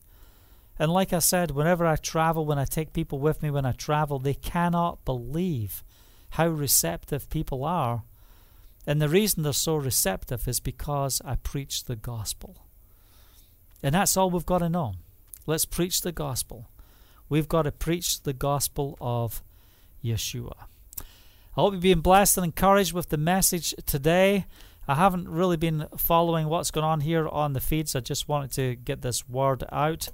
And 0.78 0.92
like 0.92 1.12
I 1.12 1.20
said, 1.20 1.52
whenever 1.52 1.86
I 1.86 1.96
travel, 1.96 2.44
when 2.44 2.58
I 2.58 2.64
take 2.64 2.92
people 2.92 3.20
with 3.20 3.42
me 3.42 3.50
when 3.50 3.64
I 3.64 3.72
travel, 3.72 4.18
they 4.18 4.34
cannot 4.34 5.04
believe 5.04 5.84
how 6.30 6.48
receptive 6.48 7.30
people 7.30 7.64
are 7.64 8.02
and 8.86 9.00
the 9.00 9.08
reason 9.08 9.42
they're 9.42 9.52
so 9.52 9.76
receptive 9.76 10.48
is 10.48 10.60
because 10.60 11.20
I 11.24 11.36
preach 11.36 11.84
the 11.84 11.96
gospel. 11.96 12.66
And 13.82 13.94
that's 13.94 14.16
all 14.16 14.30
we've 14.30 14.46
got 14.46 14.58
to 14.58 14.68
know. 14.68 14.94
Let's 15.46 15.64
preach 15.64 16.02
the 16.02 16.12
gospel. 16.12 16.68
We've 17.28 17.48
got 17.48 17.62
to 17.62 17.72
preach 17.72 18.22
the 18.22 18.32
gospel 18.32 18.96
of 19.00 19.42
Yeshua. 20.04 20.66
I 20.98 21.60
hope 21.60 21.74
you've 21.74 21.82
been 21.82 22.00
blessed 22.00 22.38
and 22.38 22.46
encouraged 22.46 22.92
with 22.92 23.08
the 23.10 23.16
message 23.16 23.74
today. 23.86 24.46
I 24.88 24.96
haven't 24.96 25.28
really 25.28 25.56
been 25.56 25.86
following 25.96 26.48
what's 26.48 26.70
going 26.70 26.84
on 26.84 27.00
here 27.00 27.28
on 27.28 27.52
the 27.52 27.60
feeds. 27.60 27.94
I 27.94 28.00
just 28.00 28.28
wanted 28.28 28.52
to 28.52 28.74
get 28.74 29.02
this 29.02 29.28
word 29.28 29.64
out. 29.70 30.08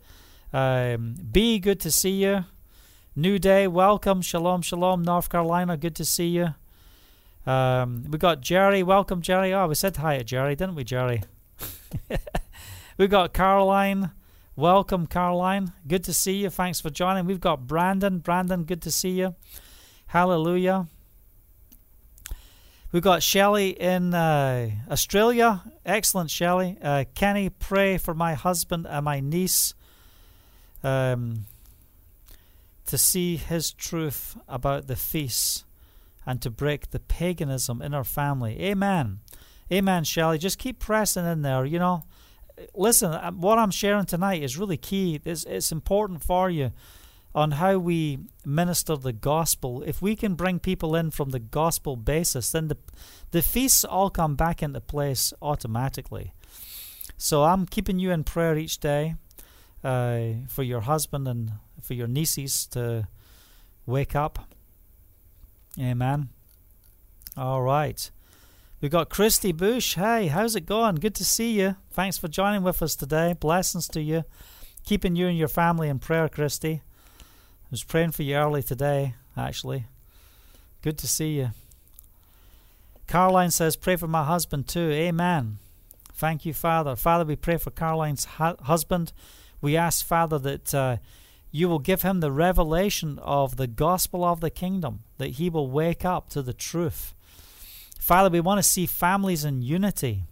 Um, 0.52 1.16
be 1.30 1.58
good 1.58 1.80
to 1.80 1.90
see 1.90 2.22
you. 2.24 2.44
New 3.16 3.38
day, 3.38 3.66
welcome. 3.66 4.20
Shalom, 4.22 4.62
shalom, 4.62 5.02
North 5.02 5.28
Carolina. 5.28 5.76
Good 5.76 5.96
to 5.96 6.04
see 6.04 6.28
you. 6.28 6.54
Um, 7.48 8.04
we 8.10 8.18
got 8.18 8.42
Jerry. 8.42 8.82
Welcome, 8.82 9.22
Jerry. 9.22 9.54
Oh, 9.54 9.68
we 9.68 9.74
said 9.74 9.96
hi 9.96 10.18
to 10.18 10.24
Jerry, 10.24 10.54
didn't 10.54 10.74
we, 10.74 10.84
Jerry? 10.84 11.22
We've 12.98 13.08
got 13.08 13.32
Caroline. 13.32 14.10
Welcome, 14.54 15.06
Caroline. 15.06 15.72
Good 15.86 16.04
to 16.04 16.12
see 16.12 16.42
you. 16.42 16.50
Thanks 16.50 16.78
for 16.78 16.90
joining. 16.90 17.24
We've 17.24 17.40
got 17.40 17.66
Brandon. 17.66 18.18
Brandon, 18.18 18.64
good 18.64 18.82
to 18.82 18.90
see 18.90 19.12
you. 19.12 19.34
Hallelujah. 20.08 20.88
We've 22.92 23.02
got 23.02 23.22
Shelley 23.22 23.70
in 23.70 24.12
uh, 24.12 24.68
Australia. 24.90 25.62
Excellent, 25.86 26.30
Shelley. 26.30 26.76
Uh, 26.82 27.04
Kenny, 27.14 27.48
pray 27.48 27.96
for 27.96 28.12
my 28.12 28.34
husband 28.34 28.86
and 28.86 29.06
my 29.06 29.20
niece 29.20 29.72
um, 30.84 31.46
to 32.84 32.98
see 32.98 33.36
his 33.36 33.72
truth 33.72 34.36
about 34.48 34.86
the 34.86 34.96
feasts 34.96 35.64
and 36.28 36.42
to 36.42 36.50
break 36.50 36.90
the 36.90 37.00
paganism 37.00 37.80
in 37.80 37.94
our 37.94 38.04
family. 38.04 38.60
Amen. 38.60 39.20
Amen, 39.72 40.04
Shelley. 40.04 40.36
Just 40.36 40.58
keep 40.58 40.78
pressing 40.78 41.24
in 41.24 41.40
there. 41.40 41.64
You 41.64 41.78
know, 41.78 42.02
listen, 42.74 43.12
uh, 43.12 43.30
what 43.30 43.58
I'm 43.58 43.70
sharing 43.70 44.04
tonight 44.04 44.42
is 44.42 44.58
really 44.58 44.76
key. 44.76 45.22
It's, 45.24 45.44
it's 45.44 45.72
important 45.72 46.22
for 46.22 46.50
you 46.50 46.72
on 47.34 47.52
how 47.52 47.78
we 47.78 48.18
minister 48.44 48.94
the 48.94 49.14
gospel. 49.14 49.82
If 49.86 50.02
we 50.02 50.14
can 50.16 50.34
bring 50.34 50.58
people 50.58 50.94
in 50.94 51.12
from 51.12 51.30
the 51.30 51.38
gospel 51.38 51.96
basis, 51.96 52.52
then 52.52 52.68
the 52.68 52.76
the 53.30 53.40
feasts 53.40 53.84
all 53.84 54.10
come 54.10 54.36
back 54.36 54.62
into 54.62 54.82
place 54.82 55.32
automatically. 55.40 56.34
So 57.16 57.44
I'm 57.44 57.64
keeping 57.64 57.98
you 57.98 58.10
in 58.10 58.24
prayer 58.24 58.58
each 58.58 58.80
day 58.80 59.14
uh, 59.82 60.20
for 60.46 60.62
your 60.62 60.82
husband 60.82 61.26
and 61.26 61.52
for 61.80 61.94
your 61.94 62.06
nieces 62.06 62.66
to 62.68 63.08
wake 63.86 64.14
up. 64.14 64.47
Amen. 65.78 66.30
All 67.36 67.62
right. 67.62 68.10
We've 68.80 68.90
got 68.90 69.10
Christy 69.10 69.52
Bush. 69.52 69.94
Hey, 69.94 70.28
how's 70.28 70.56
it 70.56 70.66
going? 70.66 70.96
Good 70.96 71.14
to 71.16 71.24
see 71.24 71.52
you. 71.52 71.76
Thanks 71.90 72.18
for 72.18 72.28
joining 72.28 72.62
with 72.62 72.82
us 72.82 72.96
today. 72.96 73.34
Blessings 73.38 73.88
to 73.88 74.00
you. 74.00 74.24
Keeping 74.84 75.16
you 75.16 75.26
and 75.28 75.38
your 75.38 75.48
family 75.48 75.88
in 75.88 75.98
prayer, 75.98 76.28
Christy. 76.28 76.82
I 77.20 77.68
was 77.70 77.84
praying 77.84 78.12
for 78.12 78.22
you 78.22 78.36
early 78.36 78.62
today, 78.62 79.14
actually. 79.36 79.86
Good 80.82 80.98
to 80.98 81.08
see 81.08 81.36
you. 81.38 81.50
Caroline 83.06 83.50
says, 83.50 83.76
Pray 83.76 83.96
for 83.96 84.08
my 84.08 84.24
husband 84.24 84.68
too. 84.68 84.90
Amen. 84.90 85.58
Thank 86.12 86.44
you, 86.44 86.54
Father. 86.54 86.96
Father, 86.96 87.24
we 87.24 87.36
pray 87.36 87.56
for 87.56 87.70
Caroline's 87.70 88.26
hu- 88.38 88.56
husband. 88.62 89.12
We 89.60 89.76
ask, 89.76 90.04
Father, 90.04 90.38
that 90.38 90.74
uh, 90.74 90.96
you 91.50 91.68
will 91.68 91.78
give 91.78 92.02
him 92.02 92.20
the 92.20 92.32
revelation 92.32 93.18
of 93.20 93.56
the 93.56 93.66
gospel 93.66 94.24
of 94.24 94.40
the 94.40 94.50
kingdom, 94.50 95.00
that 95.18 95.32
he 95.32 95.48
will 95.48 95.70
wake 95.70 96.04
up 96.04 96.28
to 96.30 96.42
the 96.42 96.52
truth. 96.52 97.14
Father, 97.98 98.30
we 98.30 98.40
want 98.40 98.58
to 98.58 98.62
see 98.62 98.86
families 98.86 99.44
in 99.44 99.62
unity. 99.62 100.24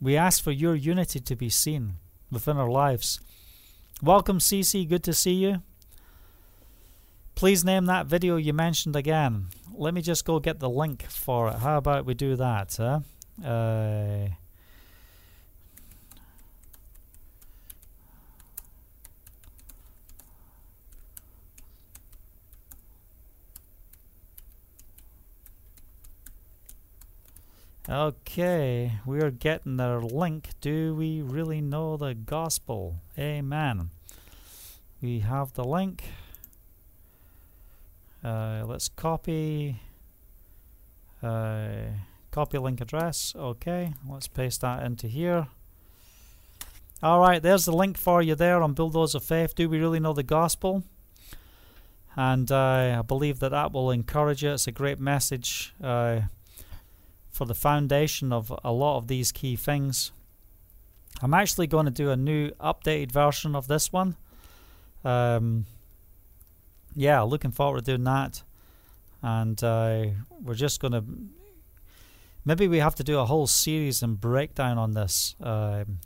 We 0.00 0.16
ask 0.16 0.42
for 0.42 0.52
your 0.52 0.74
unity 0.74 1.20
to 1.20 1.36
be 1.36 1.48
seen 1.48 1.94
within 2.30 2.56
our 2.56 2.70
lives. 2.70 3.20
Welcome, 4.02 4.38
Cece. 4.38 4.88
Good 4.88 5.04
to 5.04 5.12
see 5.12 5.34
you. 5.34 5.62
Please 7.34 7.64
name 7.64 7.86
that 7.86 8.06
video 8.06 8.36
you 8.36 8.52
mentioned 8.52 8.96
again. 8.96 9.46
Let 9.74 9.94
me 9.94 10.02
just 10.02 10.24
go 10.24 10.40
get 10.40 10.58
the 10.58 10.70
link 10.70 11.04
for 11.04 11.48
it. 11.48 11.56
How 11.56 11.78
about 11.78 12.06
we 12.06 12.14
do 12.14 12.36
that? 12.36 12.76
Huh? 12.76 13.00
Uh, 13.44 14.28
Okay, 27.90 28.92
we 29.04 29.20
are 29.20 29.32
getting 29.32 29.76
the 29.76 29.98
link. 29.98 30.50
Do 30.60 30.94
we 30.94 31.22
really 31.22 31.60
know 31.60 31.96
the 31.96 32.14
gospel? 32.14 33.00
Amen. 33.18 33.90
We 35.02 35.18
have 35.20 35.54
the 35.54 35.64
link. 35.64 36.04
Uh, 38.22 38.62
let's 38.64 38.88
copy. 38.88 39.80
Uh, 41.20 41.66
copy 42.30 42.58
link 42.58 42.80
address. 42.80 43.34
Okay, 43.36 43.92
let's 44.08 44.28
paste 44.28 44.60
that 44.60 44.84
into 44.84 45.08
here. 45.08 45.48
All 47.02 47.18
right, 47.18 47.42
there's 47.42 47.64
the 47.64 47.72
link 47.72 47.98
for 47.98 48.22
you 48.22 48.36
there 48.36 48.62
on 48.62 48.72
Bulldozer 48.72 49.18
Faith. 49.18 49.56
Do 49.56 49.68
we 49.68 49.80
really 49.80 49.98
know 49.98 50.12
the 50.12 50.22
gospel? 50.22 50.84
And 52.14 52.52
uh, 52.52 52.98
I 53.00 53.02
believe 53.02 53.40
that 53.40 53.48
that 53.48 53.72
will 53.72 53.90
encourage 53.90 54.44
you. 54.44 54.52
It's 54.52 54.68
a 54.68 54.72
great 54.72 55.00
message. 55.00 55.74
Uh, 55.82 56.20
for 57.30 57.44
the 57.44 57.54
foundation 57.54 58.32
of 58.32 58.52
a 58.64 58.72
lot 58.72 58.98
of 58.98 59.08
these 59.08 59.32
key 59.32 59.56
things. 59.56 60.12
I'm 61.22 61.34
actually 61.34 61.66
going 61.66 61.86
to 61.86 61.90
do 61.90 62.10
a 62.10 62.16
new 62.16 62.50
updated 62.60 63.12
version 63.12 63.54
of 63.54 63.68
this 63.68 63.92
one. 63.92 64.16
Um, 65.04 65.66
yeah, 66.94 67.20
looking 67.22 67.50
forward 67.50 67.84
to 67.84 67.92
doing 67.92 68.04
that. 68.04 68.42
And 69.22 69.62
uh, 69.62 70.06
we're 70.42 70.54
just 70.54 70.80
going 70.80 70.92
to. 70.92 71.04
Maybe 72.44 72.68
we 72.68 72.78
have 72.78 72.94
to 72.94 73.04
do 73.04 73.18
a 73.18 73.26
whole 73.26 73.46
series 73.46 74.02
and 74.02 74.18
breakdown 74.18 74.78
on 74.78 74.92
this. 74.92 75.34
Um, 75.42 75.98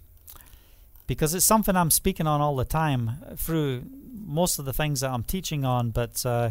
because 1.07 1.35
it's 1.35 1.45
something 1.45 1.77
I'm 1.77 1.91
speaking 1.91 2.27
on 2.27 2.41
all 2.41 2.57
the 2.57 2.64
time 2.64 3.12
through 3.37 3.85
most 4.12 4.59
of 4.59 4.64
the 4.64 4.72
things 4.72 5.01
that 5.01 5.11
I'm 5.11 5.22
teaching 5.22 5.64
on, 5.64 5.91
but 5.91 6.25
uh, 6.25 6.51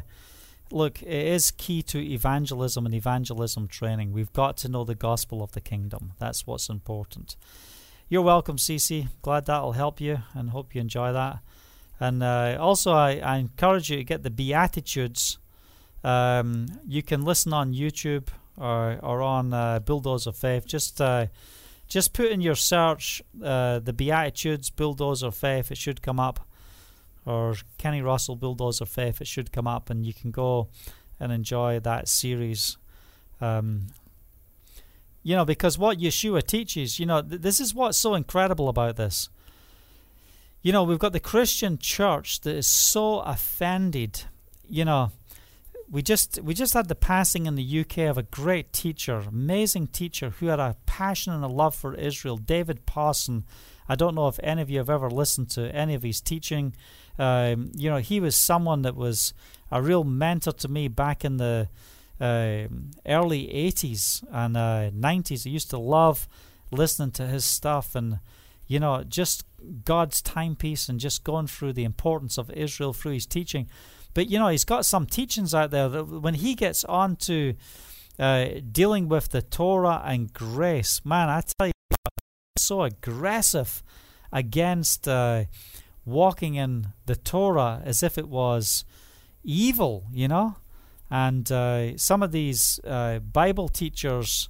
look, 0.72 1.02
it 1.02 1.28
is 1.28 1.52
key 1.52 1.82
to 1.84 2.00
evangelism 2.00 2.86
and 2.86 2.96
evangelism 2.96 3.68
training. 3.68 4.12
We've 4.12 4.34
got 4.34 4.58
to 4.58 4.70
know 4.70 4.84
the 4.84 4.96
gospel 4.96 5.44
of 5.44 5.52
the 5.52 5.62
kingdom. 5.62 6.14
That's 6.20 6.48
what's 6.48 6.70
important. 6.70 7.36
You're 8.10 8.22
welcome, 8.22 8.58
Cece. 8.58 9.08
Glad 9.22 9.46
that'll 9.46 9.74
help 9.74 10.00
you 10.02 10.20
and 10.34 10.50
hope 10.50 10.76
you 10.76 10.82
enjoy 10.82 11.14
that. 11.14 11.40
And 12.00 12.22
uh, 12.22 12.58
also, 12.60 12.92
I, 12.92 13.18
I, 13.18 13.38
encourage 13.38 13.90
you 13.90 13.98
to 13.98 14.04
get 14.04 14.24
the 14.24 14.30
Beatitudes. 14.30 15.38
Um, 16.04 16.68
you 16.86 17.02
can 17.02 17.24
listen 17.24 17.54
on 17.54 17.74
YouTube 17.74 18.28
or, 18.58 19.00
or 19.02 19.22
on 19.22 19.54
uh, 19.54 19.80
Bulldozer 19.80 20.32
Faith. 20.32 20.66
Just 20.66 21.00
uh, 21.00 21.28
just 21.88 22.14
put 22.14 22.32
in 22.32 22.42
your 22.42 22.56
search 22.56 23.22
uh, 23.44 23.80
the 23.80 23.94
Beatitudes, 23.94 24.70
Bulldozer 24.70 25.32
Faith. 25.32 25.72
It 25.72 25.78
should 25.78 26.02
come 26.02 26.20
up 26.20 26.46
or 27.26 27.56
Kenny 27.78 28.02
Russell 28.02 28.36
Bulldozer 28.36 28.86
Faith, 28.86 29.22
it 29.22 29.28
should 29.28 29.52
come 29.52 29.68
up 29.68 29.90
and 29.90 30.06
you 30.06 30.14
can 30.14 30.32
go 30.32 30.70
and 31.20 31.32
enjoy 31.32 31.80
that 31.80 32.08
series. 32.08 32.78
Um, 33.40 33.88
you 35.24 35.36
know, 35.36 35.46
because 35.46 35.78
what 35.78 36.00
Yeshua 36.00 36.46
teaches, 36.46 37.00
you 37.00 37.06
know, 37.06 37.22
th- 37.22 37.42
this 37.42 37.60
is 37.60 37.74
what's 37.74 37.98
so 37.98 38.14
incredible 38.14 38.68
about 38.68 38.98
this. 38.98 39.30
You 40.62 40.72
know, 40.72 40.84
we've 40.84 41.00
got 41.00 41.14
the 41.14 41.20
Christian 41.20 41.78
church 41.78 42.42
that 42.42 42.56
is 42.56 42.68
so 42.68 43.20
offended. 43.20 44.24
You 44.68 44.86
know, 44.86 45.12
we 45.90 46.02
just 46.02 46.42
we 46.42 46.54
just 46.54 46.74
had 46.74 46.88
the 46.88 46.96
passing 46.96 47.46
in 47.46 47.56
the 47.56 47.80
UK 47.82 48.00
of 48.00 48.18
a 48.18 48.24
great 48.24 48.74
teacher, 48.74 49.16
amazing 49.16 49.88
teacher 49.88 50.32
who 50.32 50.48
had 50.48 50.60
a 50.60 50.76
passion 50.86 51.34
and 51.34 51.44
a 51.44 51.48
love 51.48 51.76
for 51.76 51.94
Israel, 51.96 52.38
David 52.38 52.86
Pawson. 52.86 53.46
I 53.88 53.96
don't 53.96 54.16
know 54.16 54.28
if 54.28 54.40
any 54.42 54.62
of 54.62 54.70
you 54.70 54.78
have 54.78 54.90
ever 54.90 55.10
listened 55.10 55.50
to 55.52 55.74
any 55.76 55.94
of 55.94 56.04
his 56.04 56.22
teaching. 56.22 56.76
Um, 57.20 57.72
you 57.76 57.90
know, 57.90 57.98
he 57.98 58.20
was 58.20 58.36
someone 58.36 58.82
that 58.84 58.96
was 58.96 59.34
a 59.72 59.82
real 59.82 60.04
mentor 60.04 60.52
to 60.54 60.68
me 60.68 60.88
back 60.88 61.24
in 61.24 61.38
the 61.38 61.70
uh, 62.20 62.68
early 63.06 63.48
80s 63.48 64.24
and 64.32 64.58
uh, 64.58 64.92
90s. 64.92 65.46
I 65.46 65.50
used 65.50 65.70
to 65.72 65.78
love 65.78 66.28
listening 66.72 67.12
to 67.12 67.28
his 67.28 67.46
stuff 67.46 67.96
and, 67.96 68.20
you 68.68 68.80
know, 68.80 69.04
just 69.04 69.46
God's 69.86 70.22
timepiece 70.22 70.90
and 70.90 71.00
just 71.00 71.24
going 71.24 71.48
through 71.48 71.74
the 71.74 71.84
importance 71.84 72.38
of 72.38 72.50
Israel 72.52 72.94
through 72.94 73.14
his 73.14 73.26
teaching. 73.26 73.70
But, 74.14 74.30
you 74.30 74.38
know, 74.40 74.48
he's 74.48 74.66
got 74.66 74.86
some 74.86 75.06
teachings 75.06 75.54
out 75.54 75.72
there 75.72 75.90
that 75.90 76.06
when 76.06 76.36
he 76.36 76.56
gets 76.56 76.84
on 76.86 77.16
to 77.18 77.56
uh, 78.20 78.48
dealing 78.72 79.10
with 79.10 79.30
the 79.30 79.42
Torah 79.42 80.02
and 80.06 80.32
grace, 80.32 81.02
man, 81.04 81.30
I 81.30 81.42
tell 81.42 81.68
you, 81.68 81.74
so 82.58 82.84
aggressive 82.84 83.84
against 84.32 85.08
uh, 85.08 85.46
walking 86.06 86.56
in 86.56 86.88
the 87.06 87.16
Torah 87.16 87.82
as 87.86 88.04
if 88.04 88.18
it 88.18 88.28
was 88.28 88.86
evil, 89.44 90.06
you 90.12 90.28
know. 90.28 90.58
And 91.10 91.52
uh, 91.52 91.98
some 91.98 92.24
of 92.24 92.32
these 92.32 92.80
uh, 92.86 93.20
Bible 93.20 93.68
teachers 93.68 94.50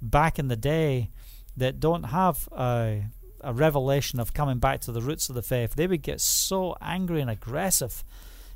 back 0.00 0.38
in 0.38 0.48
the 0.48 0.56
day 0.56 1.10
that 1.56 1.80
don't 1.80 2.04
have 2.04 2.48
a, 2.52 3.04
a 3.40 3.52
revelation 3.52 4.20
of 4.20 4.34
coming 4.34 4.58
back 4.58 4.80
to 4.82 4.92
the 4.92 5.00
roots 5.00 5.28
of 5.28 5.34
the 5.34 5.42
faith, 5.42 5.74
they 5.74 5.86
would 5.86 6.02
get 6.02 6.20
so 6.20 6.76
angry 6.80 7.20
and 7.20 7.30
aggressive. 7.30 8.04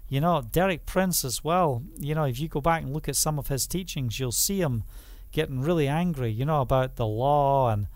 You 0.09 0.21
know, 0.21 0.43
Derek 0.53 0.87
Prince 0.87 1.25
as 1.25 1.43
well. 1.43 1.83
You 1.99 2.15
know, 2.15 2.25
if 2.25 2.39
you 2.39 2.49
go 2.49 2.61
back 2.61 2.83
and 2.83 2.93
look 2.93 3.09
at 3.09 3.17
some 3.17 3.39
of 3.39 3.49
his 3.49 3.67
teachings, 3.67 4.21
you'll 4.21 4.33
see 4.33 4.61
him 4.61 4.85
getting 5.33 5.61
really 5.61 5.89
angry. 5.89 6.31
You 6.31 6.45
know 6.45 6.61
about 6.61 6.97
the 6.97 7.07
law 7.07 7.71
and 7.71 7.89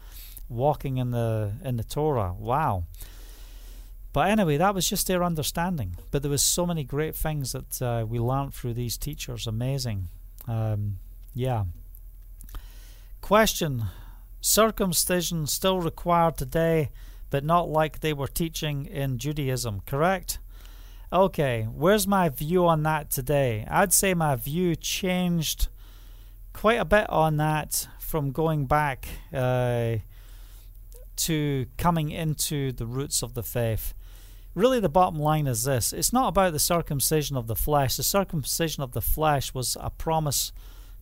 walking 0.48 0.96
in 0.96 1.10
the 1.10 1.52
in 1.64 1.76
the 1.76 1.84
Torah. 1.84 2.34
Wow. 2.36 2.84
But 4.12 4.28
anyway, 4.28 4.56
that 4.56 4.74
was 4.74 4.88
just 4.88 5.06
their 5.06 5.22
understanding. 5.22 5.96
But 6.10 6.22
there 6.22 6.30
was 6.30 6.42
so 6.42 6.66
many 6.66 6.82
great 6.82 7.14
things 7.14 7.52
that 7.52 7.80
uh, 7.80 8.04
we 8.06 8.18
learned 8.18 8.54
through 8.54 8.74
these 8.74 8.98
teachers. 8.98 9.46
Amazing. 9.46 10.08
Um, 10.48 10.98
yeah. 11.34 11.64
Question: 13.20 13.84
Circumcision 14.40 15.46
still 15.46 15.80
required 15.80 16.36
today, 16.36 16.90
but 17.30 17.44
not 17.44 17.68
like 17.68 18.00
they 18.00 18.12
were 18.12 18.26
teaching 18.26 18.86
in 18.86 19.18
Judaism. 19.18 19.82
Correct? 19.86 20.38
Okay. 21.12 21.68
Where's 21.72 22.06
my 22.06 22.28
view 22.28 22.66
on 22.66 22.82
that 22.82 23.10
today? 23.10 23.64
I'd 23.70 23.92
say 23.92 24.14
my 24.14 24.34
view 24.34 24.74
changed 24.74 25.68
quite 26.52 26.80
a 26.80 26.84
bit 26.84 27.08
on 27.10 27.36
that 27.36 27.86
from 27.98 28.32
going 28.32 28.66
back 28.66 29.06
uh, 29.32 29.96
to 31.16 31.66
coming 31.76 32.10
into 32.10 32.72
the 32.72 32.86
roots 32.86 33.22
of 33.22 33.34
the 33.34 33.42
faith. 33.42 33.94
Really, 34.54 34.80
the 34.80 34.88
bottom 34.88 35.18
line 35.18 35.46
is 35.46 35.64
this 35.64 35.92
it's 35.92 36.12
not 36.12 36.28
about 36.28 36.52
the 36.52 36.58
circumcision 36.58 37.36
of 37.36 37.46
the 37.46 37.56
flesh. 37.56 37.96
The 37.96 38.02
circumcision 38.02 38.82
of 38.82 38.92
the 38.92 39.00
flesh 39.00 39.54
was 39.54 39.76
a 39.80 39.90
promise 39.90 40.52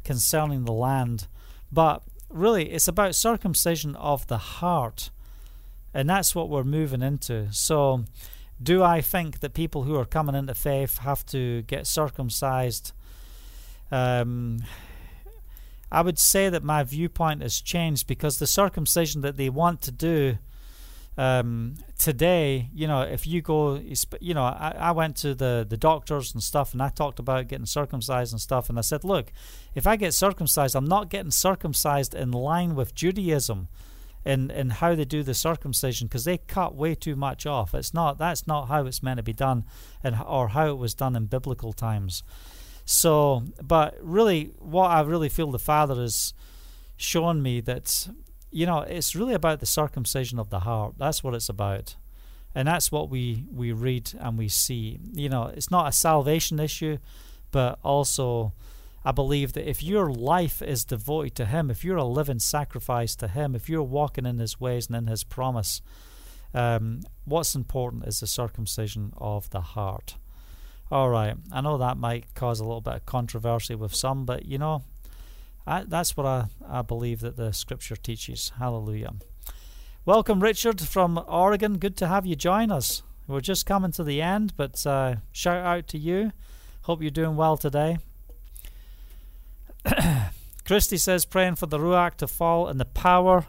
concerning 0.05 0.64
the 0.64 0.72
land, 0.72 1.26
but 1.72 2.03
really, 2.28 2.70
it's 2.70 2.88
about 2.88 3.14
circumcision 3.14 3.96
of 3.96 4.26
the 4.26 4.38
heart. 4.38 5.11
And 5.94 6.09
that's 6.09 6.34
what 6.34 6.51
we're 6.51 6.64
moving 6.64 7.01
into. 7.01 7.49
So, 7.51 8.05
do 8.62 8.82
I 8.82 9.01
think 9.01 9.40
that 9.40 9.55
people 9.55 9.84
who 9.84 9.96
are 9.96 10.05
coming 10.05 10.34
into 10.34 10.55
faith 10.55 10.99
have 10.99 11.24
to 11.26 11.62
get 11.62 11.86
circumcised? 11.86 12.92
Um, 13.90 14.61
I 15.90 16.03
would 16.03 16.18
say 16.18 16.51
that 16.51 16.62
my 16.62 16.82
viewpoint 16.82 17.40
has 17.42 17.61
changed 17.61 18.07
because 18.07 18.38
the 18.38 18.46
circumcision 18.46 19.22
that 19.22 19.38
they 19.38 19.49
want 19.49 19.80
to 19.82 19.90
do 19.90 20.36
um, 21.19 21.75
today, 21.99 22.71
you 22.73 22.87
know, 22.87 23.03
if 23.03 23.27
you 23.27 23.43
go, 23.43 23.83
you 24.21 24.35
know, 24.35 24.45
I, 24.45 24.73
I 24.79 24.91
went 24.93 25.16
to 25.16 25.35
the, 25.35 25.66
the 25.69 25.77
doctors 25.77 26.33
and 26.33 26.41
stuff 26.41 26.73
and 26.73 26.81
I 26.81 26.91
talked 26.91 27.19
about 27.19 27.49
getting 27.49 27.66
circumcised 27.66 28.33
and 28.33 28.41
stuff. 28.41 28.71
And 28.71 28.79
I 28.79 28.83
said, 28.83 29.03
look, 29.03 29.33
if 29.75 29.85
I 29.85 29.97
get 29.97 30.14
circumcised, 30.14 30.77
I'm 30.77 30.87
not 30.87 31.11
getting 31.11 31.33
circumcised 31.33 32.14
in 32.14 32.31
line 32.31 32.77
with 32.77 32.95
Judaism 32.95 33.66
in, 34.25 34.53
in 34.53 34.71
how 34.71 34.95
they 34.95 35.05
do 35.05 35.25
the 35.25 35.35
circumcision 35.35 36.07
because 36.07 36.25
they 36.25 36.39
cut 36.39 36.77
way 36.77 36.95
too 36.95 37.16
much 37.16 37.47
off. 37.47 37.75
It's 37.75 37.93
not, 37.93 38.16
that's 38.16 38.47
not 38.47 38.69
how 38.69 38.87
it's 38.87 39.03
meant 39.03 39.16
to 39.16 39.25
be 39.25 39.33
done 39.33 39.64
and, 40.05 40.16
or 40.25 40.49
how 40.49 40.69
it 40.69 40.79
was 40.79 40.95
done 40.95 41.16
in 41.16 41.27
biblical 41.27 41.73
times. 41.73 42.23
So, 42.85 43.43
but 43.61 43.97
really, 44.01 44.53
what 44.61 44.93
I 44.93 45.01
really 45.01 45.29
feel 45.29 45.51
the 45.51 45.59
Father 45.59 45.97
has 45.97 46.33
shown 46.97 47.43
me 47.43 47.61
that 47.62 48.09
you 48.51 48.66
know, 48.66 48.80
it's 48.80 49.14
really 49.14 49.34
about 49.34 49.61
the 49.61 49.66
circumcision 49.66 50.38
of 50.38 50.51
the 50.51 50.61
heart. 50.61 50.94
That's 50.99 51.22
what 51.22 51.34
it's 51.34 51.49
about. 51.49 51.96
And 52.55 52.66
that's 52.66 52.90
what 52.90 53.11
we, 53.11 53.44
we 53.53 53.72
read 53.72 54.12
and 54.18 54.38
we 54.38 54.49
see. 54.49 54.99
You 55.12 55.28
know, 55.28 55.44
it's 55.46 55.70
not 55.70 55.88
a 55.88 55.92
salvation 55.92 56.59
issue, 56.59 56.99
but 57.51 57.78
also 57.84 58.53
I 59.05 59.12
believe 59.12 59.53
that 59.53 59.68
if 59.68 59.82
your 59.82 60.11
life 60.11 60.61
is 60.61 60.84
devoted 60.84 61.34
to 61.36 61.46
Him, 61.46 61.70
if 61.70 61.84
you're 61.84 61.96
a 61.96 62.05
living 62.05 62.40
sacrifice 62.40 63.14
to 63.16 63.28
Him, 63.28 63.55
if 63.55 63.68
you're 63.68 63.82
walking 63.82 64.26
in 64.26 64.38
His 64.38 64.61
ways 64.61 64.86
and 64.88 64.96
in 64.96 65.07
His 65.07 65.24
promise, 65.24 65.80
um, 66.53 67.01
what's 67.24 67.55
important 67.55 68.07
is 68.07 68.20
the 68.20 68.26
circumcision 68.26 69.12
of 69.16 69.51
the 69.51 69.61
heart. 69.61 70.16
All 70.90 71.11
right, 71.11 71.36
I 71.53 71.61
know 71.61 71.78
that 71.78 71.99
might 71.99 72.34
cause 72.34 72.61
a 72.61 72.64
little 72.64 72.80
bit 72.80 72.94
of 72.94 73.07
controversy 73.07 73.74
with 73.74 73.94
some, 73.94 74.24
but 74.24 74.46
you 74.46 74.59
know, 74.59 74.82
I, 75.69 75.85
that's 75.87 76.16
what 76.16 76.25
I, 76.25 76.47
I 76.66 76.81
believe 76.81 77.21
that 77.21 77.37
the 77.37 77.53
scripture 77.53 77.95
teaches. 77.95 78.53
Hallelujah. 78.59 79.12
Welcome, 80.07 80.41
Richard 80.43 80.81
from 80.81 81.23
Oregon. 81.29 81.77
Good 81.77 81.95
to 81.99 82.07
have 82.07 82.25
you 82.25 82.37
join 82.37 82.73
us. 82.73 83.03
We're 83.27 83.43
just 83.43 83.66
coming 83.66 83.93
to 83.93 84.03
the 84.03 84.23
end, 84.23 84.55
but 84.57 84.87
uh, 84.87 85.16
shout 85.31 85.64
out 85.64 85.87
to 85.89 85.99
you. 85.99 86.33
Hope 86.83 87.03
you're 87.03 87.11
doing 87.11 87.37
well 87.37 87.59
today. 87.59 87.99
Christy 90.64 90.97
says, 90.97 91.27
praying 91.27 91.57
for 91.57 91.66
the 91.66 91.79
Ruach 91.79 92.14
to 92.16 92.27
fall 92.27 92.66
and 92.66 92.81
the 92.81 92.87
power 92.87 93.45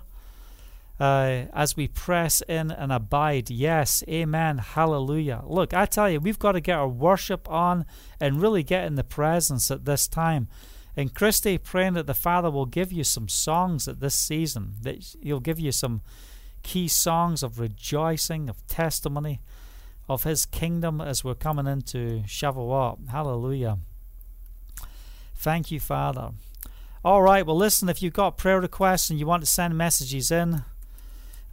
uh, 1.00 1.46
as 1.54 1.78
we 1.78 1.88
press 1.88 2.42
in 2.42 2.70
and 2.70 2.92
abide. 2.92 3.50
Yes, 3.50 4.04
amen, 4.10 4.58
hallelujah. 4.58 5.44
Look, 5.48 5.74
I 5.74 5.86
tell 5.86 6.10
you, 6.10 6.20
we've 6.20 6.38
got 6.38 6.52
to 6.52 6.60
get 6.60 6.78
our 6.78 6.90
worship 6.90 7.50
on 7.50 7.86
and 8.20 8.42
really 8.42 8.64
get 8.64 8.86
in 8.88 8.96
the 8.96 9.06
presence 9.06 9.72
at 9.72 9.86
this 9.86 10.06
time. 10.06 10.50
And 11.00 11.16
Christy, 11.16 11.58
praying 11.58 11.93
that 11.93 12.08
the 12.08 12.14
Father 12.14 12.52
will 12.52 12.66
give 12.66 12.91
you 12.91 13.06
some 13.06 13.30
songs 13.30 13.88
at 13.88 14.02
this 14.02 14.16
season, 14.16 14.74
that 14.82 15.16
He'll 15.22 15.39
give 15.39 15.58
you 15.58 15.72
some 15.72 16.02
key 16.62 16.89
songs 16.89 17.41
of 17.41 17.58
rejoicing, 17.58 18.50
of 18.50 18.68
testimony, 18.68 19.39
of 20.10 20.24
His 20.24 20.45
kingdom 20.45 21.00
as 21.00 21.24
we're 21.24 21.36
coming 21.36 21.68
into 21.68 22.24
Shavuot. 22.28 23.12
Hallelujah. 23.12 23.78
Thank 25.36 25.72
you, 25.72 25.80
Father. 25.80 26.32
All 27.06 27.22
right, 27.22 27.45
well, 27.45 27.56
listen, 27.56 27.88
if 27.88 28.04
you've 28.04 28.12
got 28.12 28.36
prayer 28.36 28.60
requests 28.60 29.10
and 29.10 29.18
you 29.18 29.26
want 29.26 29.41
to 29.41 29.50
send 29.50 29.78
messages 29.78 30.32
in, 30.32 30.66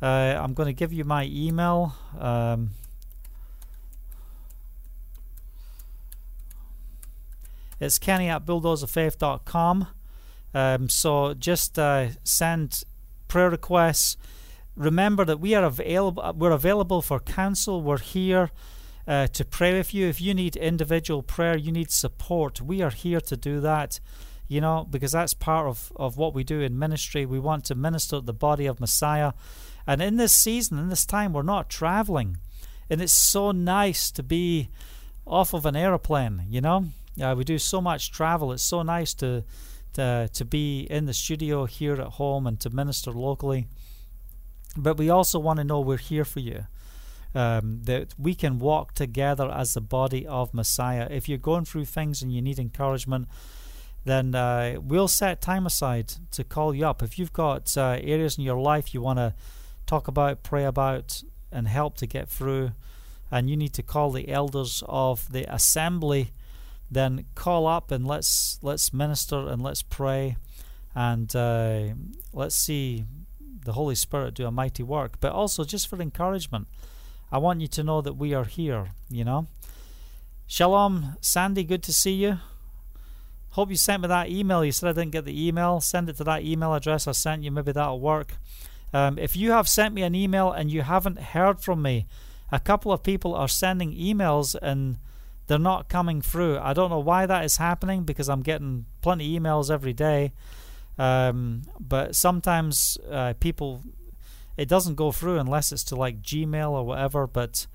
uh, 0.02 0.06
I'm 0.06 0.54
going 0.54 0.66
to 0.66 0.72
give 0.72 0.92
you 0.92 1.04
my 1.04 1.24
email. 1.30 1.94
Um, 2.18 2.70
It's 7.78 7.98
Kenny 7.98 8.28
at 8.28 8.46
bulldozerfaith.com. 8.46 9.88
Um, 10.54 10.88
so 10.88 11.34
just 11.34 11.78
uh, 11.78 12.08
send 12.24 12.82
prayer 13.28 13.50
requests. 13.50 14.16
Remember 14.74 15.24
that 15.24 15.40
we 15.40 15.54
are 15.54 15.64
available. 15.64 16.32
We're 16.36 16.52
available 16.52 17.02
for 17.02 17.20
counsel. 17.20 17.82
We're 17.82 17.98
here 17.98 18.50
uh, 19.06 19.26
to 19.28 19.44
pray 19.44 19.74
with 19.74 19.92
you. 19.92 20.06
If 20.06 20.20
you 20.20 20.32
need 20.34 20.56
individual 20.56 21.22
prayer, 21.22 21.56
you 21.56 21.72
need 21.72 21.90
support. 21.90 22.60
We 22.60 22.82
are 22.82 22.90
here 22.90 23.20
to 23.20 23.36
do 23.36 23.60
that. 23.60 24.00
You 24.48 24.60
know, 24.60 24.86
because 24.88 25.12
that's 25.12 25.34
part 25.34 25.66
of, 25.66 25.92
of 25.96 26.16
what 26.16 26.32
we 26.32 26.44
do 26.44 26.60
in 26.60 26.78
ministry. 26.78 27.26
We 27.26 27.40
want 27.40 27.64
to 27.64 27.74
minister 27.74 28.20
the 28.20 28.32
body 28.32 28.66
of 28.66 28.78
Messiah. 28.78 29.32
And 29.86 30.00
in 30.00 30.16
this 30.16 30.32
season, 30.32 30.78
in 30.78 30.88
this 30.88 31.04
time, 31.04 31.32
we're 31.32 31.42
not 31.42 31.68
traveling. 31.68 32.38
And 32.88 33.02
it's 33.02 33.12
so 33.12 33.50
nice 33.50 34.12
to 34.12 34.22
be 34.22 34.68
off 35.26 35.52
of 35.52 35.66
an 35.66 35.74
aeroplane, 35.74 36.44
you 36.48 36.60
know? 36.60 36.86
Uh, 37.20 37.34
we 37.36 37.44
do 37.44 37.58
so 37.58 37.80
much 37.80 38.10
travel. 38.10 38.52
It's 38.52 38.62
so 38.62 38.82
nice 38.82 39.14
to, 39.14 39.44
to 39.94 40.28
to 40.32 40.44
be 40.44 40.86
in 40.90 41.06
the 41.06 41.14
studio 41.14 41.64
here 41.66 41.94
at 41.94 42.12
home 42.14 42.46
and 42.46 42.60
to 42.60 42.70
minister 42.70 43.10
locally. 43.10 43.66
But 44.76 44.98
we 44.98 45.08
also 45.08 45.38
want 45.38 45.58
to 45.58 45.64
know 45.64 45.80
we're 45.80 45.96
here 45.96 46.24
for 46.24 46.40
you. 46.40 46.66
Um, 47.34 47.80
that 47.82 48.14
we 48.18 48.34
can 48.34 48.58
walk 48.58 48.94
together 48.94 49.50
as 49.50 49.74
the 49.74 49.82
body 49.82 50.26
of 50.26 50.54
Messiah. 50.54 51.06
If 51.10 51.28
you're 51.28 51.36
going 51.36 51.66
through 51.66 51.84
things 51.84 52.22
and 52.22 52.32
you 52.32 52.40
need 52.40 52.58
encouragement, 52.58 53.28
then 54.04 54.34
uh, 54.34 54.76
we'll 54.80 55.08
set 55.08 55.42
time 55.42 55.66
aside 55.66 56.14
to 56.30 56.44
call 56.44 56.74
you 56.74 56.86
up. 56.86 57.02
If 57.02 57.18
you've 57.18 57.34
got 57.34 57.76
uh, 57.76 57.98
areas 58.00 58.38
in 58.38 58.44
your 58.44 58.58
life 58.58 58.94
you 58.94 59.02
want 59.02 59.18
to 59.18 59.34
talk 59.84 60.08
about, 60.08 60.44
pray 60.44 60.64
about, 60.64 61.22
and 61.52 61.68
help 61.68 61.96
to 61.98 62.06
get 62.06 62.28
through, 62.28 62.72
and 63.30 63.50
you 63.50 63.56
need 63.56 63.74
to 63.74 63.82
call 63.82 64.12
the 64.12 64.28
elders 64.28 64.82
of 64.86 65.30
the 65.32 65.44
assembly 65.52 66.32
then 66.90 67.24
call 67.34 67.66
up 67.66 67.90
and 67.90 68.06
let's 68.06 68.58
let's 68.62 68.92
minister 68.92 69.48
and 69.48 69.62
let's 69.62 69.82
pray 69.82 70.36
and 70.94 71.34
uh, 71.34 71.88
let's 72.32 72.54
see 72.56 73.04
the 73.64 73.72
Holy 73.72 73.94
Spirit 73.94 74.34
do 74.34 74.46
a 74.46 74.50
mighty 74.50 74.82
work. 74.82 75.20
But 75.20 75.32
also 75.32 75.64
just 75.64 75.88
for 75.88 76.00
encouragement, 76.00 76.68
I 77.30 77.38
want 77.38 77.60
you 77.60 77.68
to 77.68 77.82
know 77.82 78.00
that 78.00 78.14
we 78.14 78.34
are 78.34 78.44
here. 78.44 78.88
You 79.10 79.24
know, 79.24 79.46
Shalom, 80.46 81.16
Sandy. 81.20 81.64
Good 81.64 81.82
to 81.84 81.92
see 81.92 82.12
you. 82.12 82.38
Hope 83.50 83.70
you 83.70 83.76
sent 83.76 84.02
me 84.02 84.08
that 84.08 84.28
email. 84.28 84.64
You 84.64 84.72
said 84.72 84.90
I 84.90 84.92
didn't 84.92 85.12
get 85.12 85.24
the 85.24 85.46
email. 85.48 85.80
Send 85.80 86.08
it 86.08 86.16
to 86.18 86.24
that 86.24 86.44
email 86.44 86.74
address 86.74 87.08
I 87.08 87.12
sent 87.12 87.42
you. 87.42 87.50
Maybe 87.50 87.72
that'll 87.72 88.00
work. 88.00 88.34
Um, 88.92 89.18
if 89.18 89.36
you 89.36 89.50
have 89.50 89.68
sent 89.68 89.94
me 89.94 90.02
an 90.02 90.14
email 90.14 90.52
and 90.52 90.70
you 90.70 90.82
haven't 90.82 91.18
heard 91.18 91.60
from 91.60 91.82
me, 91.82 92.06
a 92.52 92.60
couple 92.60 92.92
of 92.92 93.02
people 93.02 93.34
are 93.34 93.48
sending 93.48 93.92
emails 93.92 94.54
and 94.60 94.98
they're 95.46 95.58
not 95.58 95.88
coming 95.88 96.20
through. 96.20 96.58
I 96.58 96.72
don't 96.72 96.90
know 96.90 96.98
why 96.98 97.26
that 97.26 97.44
is 97.44 97.56
happening 97.56 98.02
because 98.04 98.28
I'm 98.28 98.42
getting 98.42 98.86
plenty 99.00 99.38
emails 99.38 99.70
every 99.70 99.92
day. 99.92 100.32
Um, 100.98 101.62
but 101.78 102.16
sometimes 102.16 102.98
uh, 103.10 103.34
people, 103.38 103.82
it 104.56 104.68
doesn't 104.68 104.94
go 104.94 105.12
through 105.12 105.38
unless 105.38 105.72
it's 105.72 105.84
to 105.84 105.96
like 105.96 106.22
Gmail 106.22 106.70
or 106.70 106.84
whatever. 106.84 107.26
But 107.26 107.66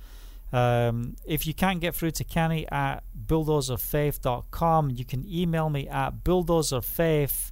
um, 0.51 1.15
if 1.25 1.47
you 1.47 1.53
can't 1.53 1.79
get 1.79 1.95
through 1.95 2.11
to 2.11 2.23
Kenny 2.23 2.69
at 2.69 3.03
bulldozerfaith.com, 3.27 4.89
you 4.91 5.05
can 5.05 5.25
email 5.27 5.69
me 5.69 5.87
at 5.87 6.23
bulldozerfaith 6.23 7.51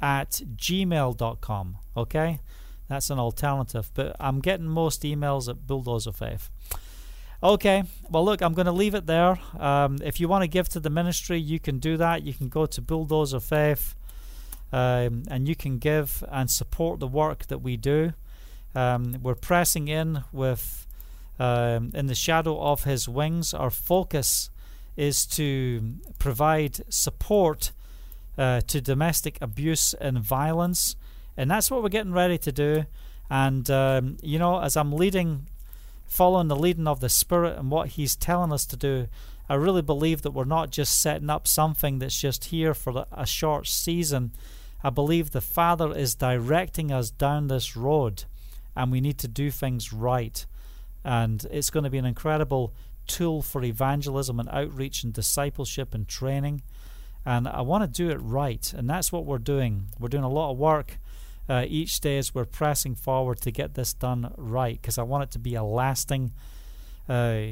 at 0.00 0.42
gmail.com. 0.56 1.76
Okay? 1.96 2.40
That's 2.88 3.10
an 3.10 3.18
alternative. 3.18 3.90
But 3.94 4.16
I'm 4.20 4.40
getting 4.40 4.66
most 4.66 5.02
emails 5.02 5.48
at 5.48 5.66
bulldozerfaith. 5.66 6.50
Okay, 7.42 7.84
well, 8.10 8.22
look, 8.22 8.42
I'm 8.42 8.52
going 8.52 8.66
to 8.66 8.72
leave 8.72 8.94
it 8.94 9.06
there. 9.06 9.38
Um, 9.58 9.96
if 10.04 10.20
you 10.20 10.28
want 10.28 10.42
to 10.42 10.48
give 10.48 10.68
to 10.70 10.80
the 10.80 10.90
ministry, 10.90 11.38
you 11.38 11.58
can 11.58 11.78
do 11.78 11.96
that. 11.96 12.22
You 12.22 12.34
can 12.34 12.50
go 12.50 12.66
to 12.66 12.82
Bulldozer 12.82 13.40
Faith 13.40 13.94
um, 14.72 15.22
and 15.28 15.48
you 15.48 15.56
can 15.56 15.78
give 15.78 16.22
and 16.30 16.50
support 16.50 17.00
the 17.00 17.06
work 17.06 17.46
that 17.46 17.58
we 17.58 17.78
do. 17.78 18.12
Um, 18.74 19.16
we're 19.22 19.34
pressing 19.34 19.88
in 19.88 20.24
with 20.32 20.86
um, 21.38 21.92
in 21.94 22.08
the 22.08 22.14
shadow 22.14 22.60
of 22.60 22.84
His 22.84 23.08
wings. 23.08 23.54
Our 23.54 23.70
focus 23.70 24.50
is 24.94 25.24
to 25.28 25.94
provide 26.18 26.80
support 26.92 27.72
uh, 28.36 28.60
to 28.66 28.82
domestic 28.82 29.38
abuse 29.40 29.94
and 29.94 30.18
violence, 30.18 30.94
and 31.38 31.50
that's 31.50 31.70
what 31.70 31.82
we're 31.82 31.88
getting 31.88 32.12
ready 32.12 32.36
to 32.36 32.52
do. 32.52 32.84
And 33.30 33.68
um, 33.70 34.18
you 34.22 34.38
know, 34.38 34.60
as 34.60 34.76
I'm 34.76 34.92
leading 34.92 35.46
following 36.10 36.48
the 36.48 36.56
leading 36.56 36.88
of 36.88 36.98
the 36.98 37.08
Spirit 37.08 37.56
and 37.56 37.70
what 37.70 37.90
He's 37.90 38.16
telling 38.16 38.52
us 38.52 38.66
to 38.66 38.76
do, 38.76 39.06
I 39.48 39.54
really 39.54 39.80
believe 39.80 40.22
that 40.22 40.32
we're 40.32 40.44
not 40.44 40.70
just 40.70 41.00
setting 41.00 41.30
up 41.30 41.46
something 41.46 42.00
that's 42.00 42.20
just 42.20 42.46
here 42.46 42.74
for 42.74 43.06
a 43.12 43.24
short 43.24 43.68
season. 43.68 44.32
I 44.82 44.90
believe 44.90 45.30
the 45.30 45.40
Father 45.40 45.96
is 45.96 46.16
directing 46.16 46.90
us 46.90 47.10
down 47.10 47.46
this 47.46 47.76
road, 47.76 48.24
and 48.74 48.90
we 48.90 49.00
need 49.00 49.18
to 49.18 49.28
do 49.28 49.52
things 49.52 49.92
right. 49.92 50.44
And 51.04 51.46
it's 51.50 51.70
going 51.70 51.84
to 51.84 51.90
be 51.90 51.98
an 51.98 52.04
incredible 52.04 52.74
tool 53.06 53.40
for 53.40 53.62
evangelism 53.62 54.40
and 54.40 54.48
outreach 54.48 55.04
and 55.04 55.12
discipleship 55.12 55.94
and 55.94 56.08
training. 56.08 56.62
And 57.24 57.46
I 57.46 57.60
want 57.60 57.84
to 57.84 58.02
do 58.02 58.10
it 58.10 58.16
right, 58.16 58.72
and 58.72 58.90
that's 58.90 59.12
what 59.12 59.26
we're 59.26 59.38
doing. 59.38 59.86
We're 59.98 60.08
doing 60.08 60.24
a 60.24 60.28
lot 60.28 60.50
of 60.50 60.58
work 60.58 60.98
uh, 61.50 61.64
each 61.68 62.00
day 62.00 62.16
as 62.16 62.32
we're 62.32 62.44
pressing 62.44 62.94
forward 62.94 63.40
to 63.40 63.50
get 63.50 63.74
this 63.74 63.92
done 63.92 64.32
right, 64.36 64.80
because 64.80 64.98
I 64.98 65.02
want 65.02 65.24
it 65.24 65.30
to 65.32 65.38
be 65.40 65.56
a 65.56 65.64
lasting 65.64 66.32
uh, 67.08 67.42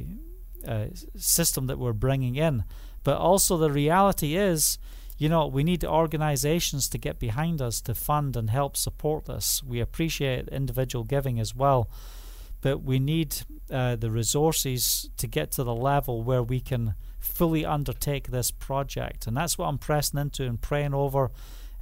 uh, 0.67 0.87
system 1.17 1.67
that 1.67 1.81
we're 1.81 1.93
bringing 1.93 2.37
in. 2.37 2.63
But 3.03 3.19
also, 3.19 3.57
the 3.57 3.73
reality 3.73 4.37
is, 4.37 4.79
you 5.19 5.29
know, 5.29 5.49
we 5.49 5.65
need 5.65 5.85
organizations 5.85 6.89
to 6.91 6.99
get 6.99 7.19
behind 7.19 7.61
us 7.61 7.81
to 7.83 7.95
fund 7.95 8.37
and 8.37 8.51
help 8.51 8.77
support 8.77 9.25
this. 9.25 9.65
We 9.65 9.81
appreciate 9.81 10.49
individual 10.49 11.05
giving 11.05 11.41
as 11.41 11.57
well, 11.57 11.91
but 12.61 12.85
we 12.85 13.01
need 13.01 13.43
uh, 13.69 13.97
the 13.97 14.13
resources 14.13 15.11
to 15.17 15.27
get 15.27 15.51
to 15.53 15.65
the 15.65 15.75
level 15.75 16.23
where 16.23 16.43
we 16.43 16.61
can 16.61 16.95
fully 17.19 17.67
undertake 17.67 18.29
this 18.29 18.53
project. 18.53 19.27
And 19.27 19.37
that's 19.37 19.59
what 19.59 19.67
I'm 19.67 19.79
pressing 19.79 20.21
into 20.21 20.45
and 20.45 20.61
praying 20.61 20.95
over 20.95 21.33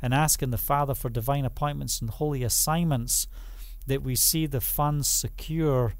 and 0.07 0.14
asking 0.14 0.50
the 0.50 0.57
Father 0.57 0.94
for 0.94 1.11
divine 1.11 1.44
appointments 1.44 2.00
and 2.00 2.11
holy 2.11 2.44
assignments 2.44 3.26
that 3.88 4.04
we 4.04 4.14
see 4.14 4.46
the 4.46 4.61
funds 4.61 5.09
secure. 5.09 5.94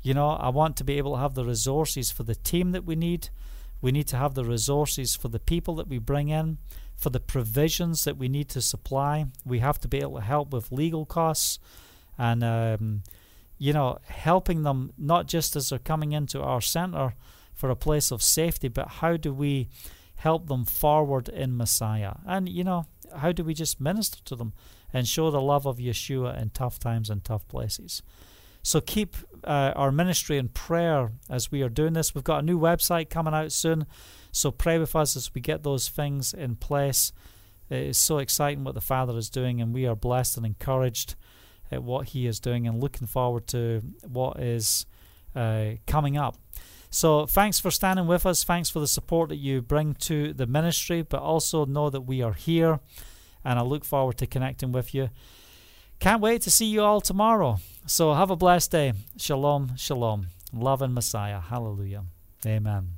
You 0.00 0.14
know, 0.14 0.28
I 0.30 0.48
want 0.50 0.76
to 0.76 0.84
be 0.84 0.96
able 0.96 1.14
to 1.14 1.20
have 1.20 1.34
the 1.34 1.44
resources 1.44 2.12
for 2.12 2.22
the 2.22 2.36
team 2.36 2.70
that 2.70 2.84
we 2.84 2.94
need. 2.94 3.30
We 3.80 3.90
need 3.90 4.06
to 4.08 4.16
have 4.16 4.34
the 4.34 4.44
resources 4.44 5.16
for 5.16 5.26
the 5.26 5.40
people 5.40 5.74
that 5.74 5.88
we 5.88 5.98
bring 5.98 6.28
in, 6.28 6.58
for 6.94 7.10
the 7.10 7.18
provisions 7.18 8.04
that 8.04 8.16
we 8.16 8.28
need 8.28 8.48
to 8.50 8.60
supply. 8.60 9.26
We 9.44 9.58
have 9.58 9.80
to 9.80 9.88
be 9.88 9.98
able 9.98 10.18
to 10.18 10.24
help 10.24 10.52
with 10.52 10.70
legal 10.70 11.04
costs 11.04 11.58
and, 12.16 12.44
um, 12.44 13.02
you 13.58 13.72
know, 13.72 13.98
helping 14.06 14.62
them 14.62 14.92
not 14.96 15.26
just 15.26 15.56
as 15.56 15.70
they're 15.70 15.80
coming 15.80 16.12
into 16.12 16.40
our 16.40 16.60
center 16.60 17.14
for 17.54 17.70
a 17.70 17.76
place 17.76 18.12
of 18.12 18.22
safety, 18.22 18.68
but 18.68 18.86
how 18.86 19.16
do 19.16 19.34
we 19.34 19.68
help 20.14 20.46
them 20.46 20.64
forward 20.64 21.28
in 21.28 21.56
Messiah? 21.56 22.14
And, 22.24 22.48
you 22.48 22.62
know, 22.62 22.86
how 23.16 23.32
do 23.32 23.44
we 23.44 23.54
just 23.54 23.80
minister 23.80 24.18
to 24.24 24.36
them 24.36 24.52
and 24.92 25.06
show 25.06 25.30
the 25.30 25.40
love 25.40 25.66
of 25.66 25.78
Yeshua 25.78 26.40
in 26.40 26.50
tough 26.50 26.78
times 26.78 27.10
and 27.10 27.24
tough 27.24 27.46
places? 27.48 28.02
So 28.62 28.80
keep 28.80 29.16
uh, 29.44 29.72
our 29.76 29.90
ministry 29.90 30.36
in 30.36 30.48
prayer 30.48 31.12
as 31.30 31.50
we 31.50 31.62
are 31.62 31.68
doing 31.68 31.92
this. 31.94 32.14
We've 32.14 32.24
got 32.24 32.40
a 32.42 32.46
new 32.46 32.58
website 32.58 33.08
coming 33.08 33.34
out 33.34 33.52
soon, 33.52 33.86
so 34.32 34.50
pray 34.50 34.78
with 34.78 34.94
us 34.94 35.16
as 35.16 35.34
we 35.34 35.40
get 35.40 35.62
those 35.62 35.88
things 35.88 36.34
in 36.34 36.56
place. 36.56 37.12
It 37.70 37.88
is 37.88 37.98
so 37.98 38.18
exciting 38.18 38.64
what 38.64 38.74
the 38.74 38.80
Father 38.80 39.16
is 39.16 39.30
doing, 39.30 39.60
and 39.60 39.72
we 39.74 39.86
are 39.86 39.96
blessed 39.96 40.36
and 40.36 40.46
encouraged 40.46 41.14
at 41.70 41.82
what 41.82 42.08
He 42.08 42.26
is 42.26 42.40
doing 42.40 42.66
and 42.66 42.80
looking 42.80 43.06
forward 43.06 43.46
to 43.48 43.82
what 44.06 44.40
is 44.40 44.86
uh, 45.34 45.72
coming 45.86 46.16
up. 46.16 46.36
So, 46.90 47.26
thanks 47.26 47.58
for 47.60 47.70
standing 47.70 48.06
with 48.06 48.24
us. 48.24 48.44
Thanks 48.44 48.70
for 48.70 48.80
the 48.80 48.86
support 48.86 49.28
that 49.28 49.36
you 49.36 49.60
bring 49.60 49.94
to 49.94 50.32
the 50.32 50.46
ministry, 50.46 51.02
but 51.02 51.20
also 51.20 51.66
know 51.66 51.90
that 51.90 52.02
we 52.02 52.22
are 52.22 52.32
here, 52.32 52.80
and 53.44 53.58
I 53.58 53.62
look 53.62 53.84
forward 53.84 54.16
to 54.18 54.26
connecting 54.26 54.72
with 54.72 54.94
you. 54.94 55.10
Can't 56.00 56.22
wait 56.22 56.42
to 56.42 56.50
see 56.50 56.66
you 56.66 56.82
all 56.82 57.00
tomorrow. 57.00 57.58
So, 57.86 58.14
have 58.14 58.30
a 58.30 58.36
blessed 58.36 58.70
day. 58.70 58.92
Shalom, 59.16 59.76
shalom. 59.76 60.28
Love 60.52 60.80
and 60.80 60.94
Messiah. 60.94 61.40
Hallelujah. 61.40 62.04
Amen. 62.46 62.97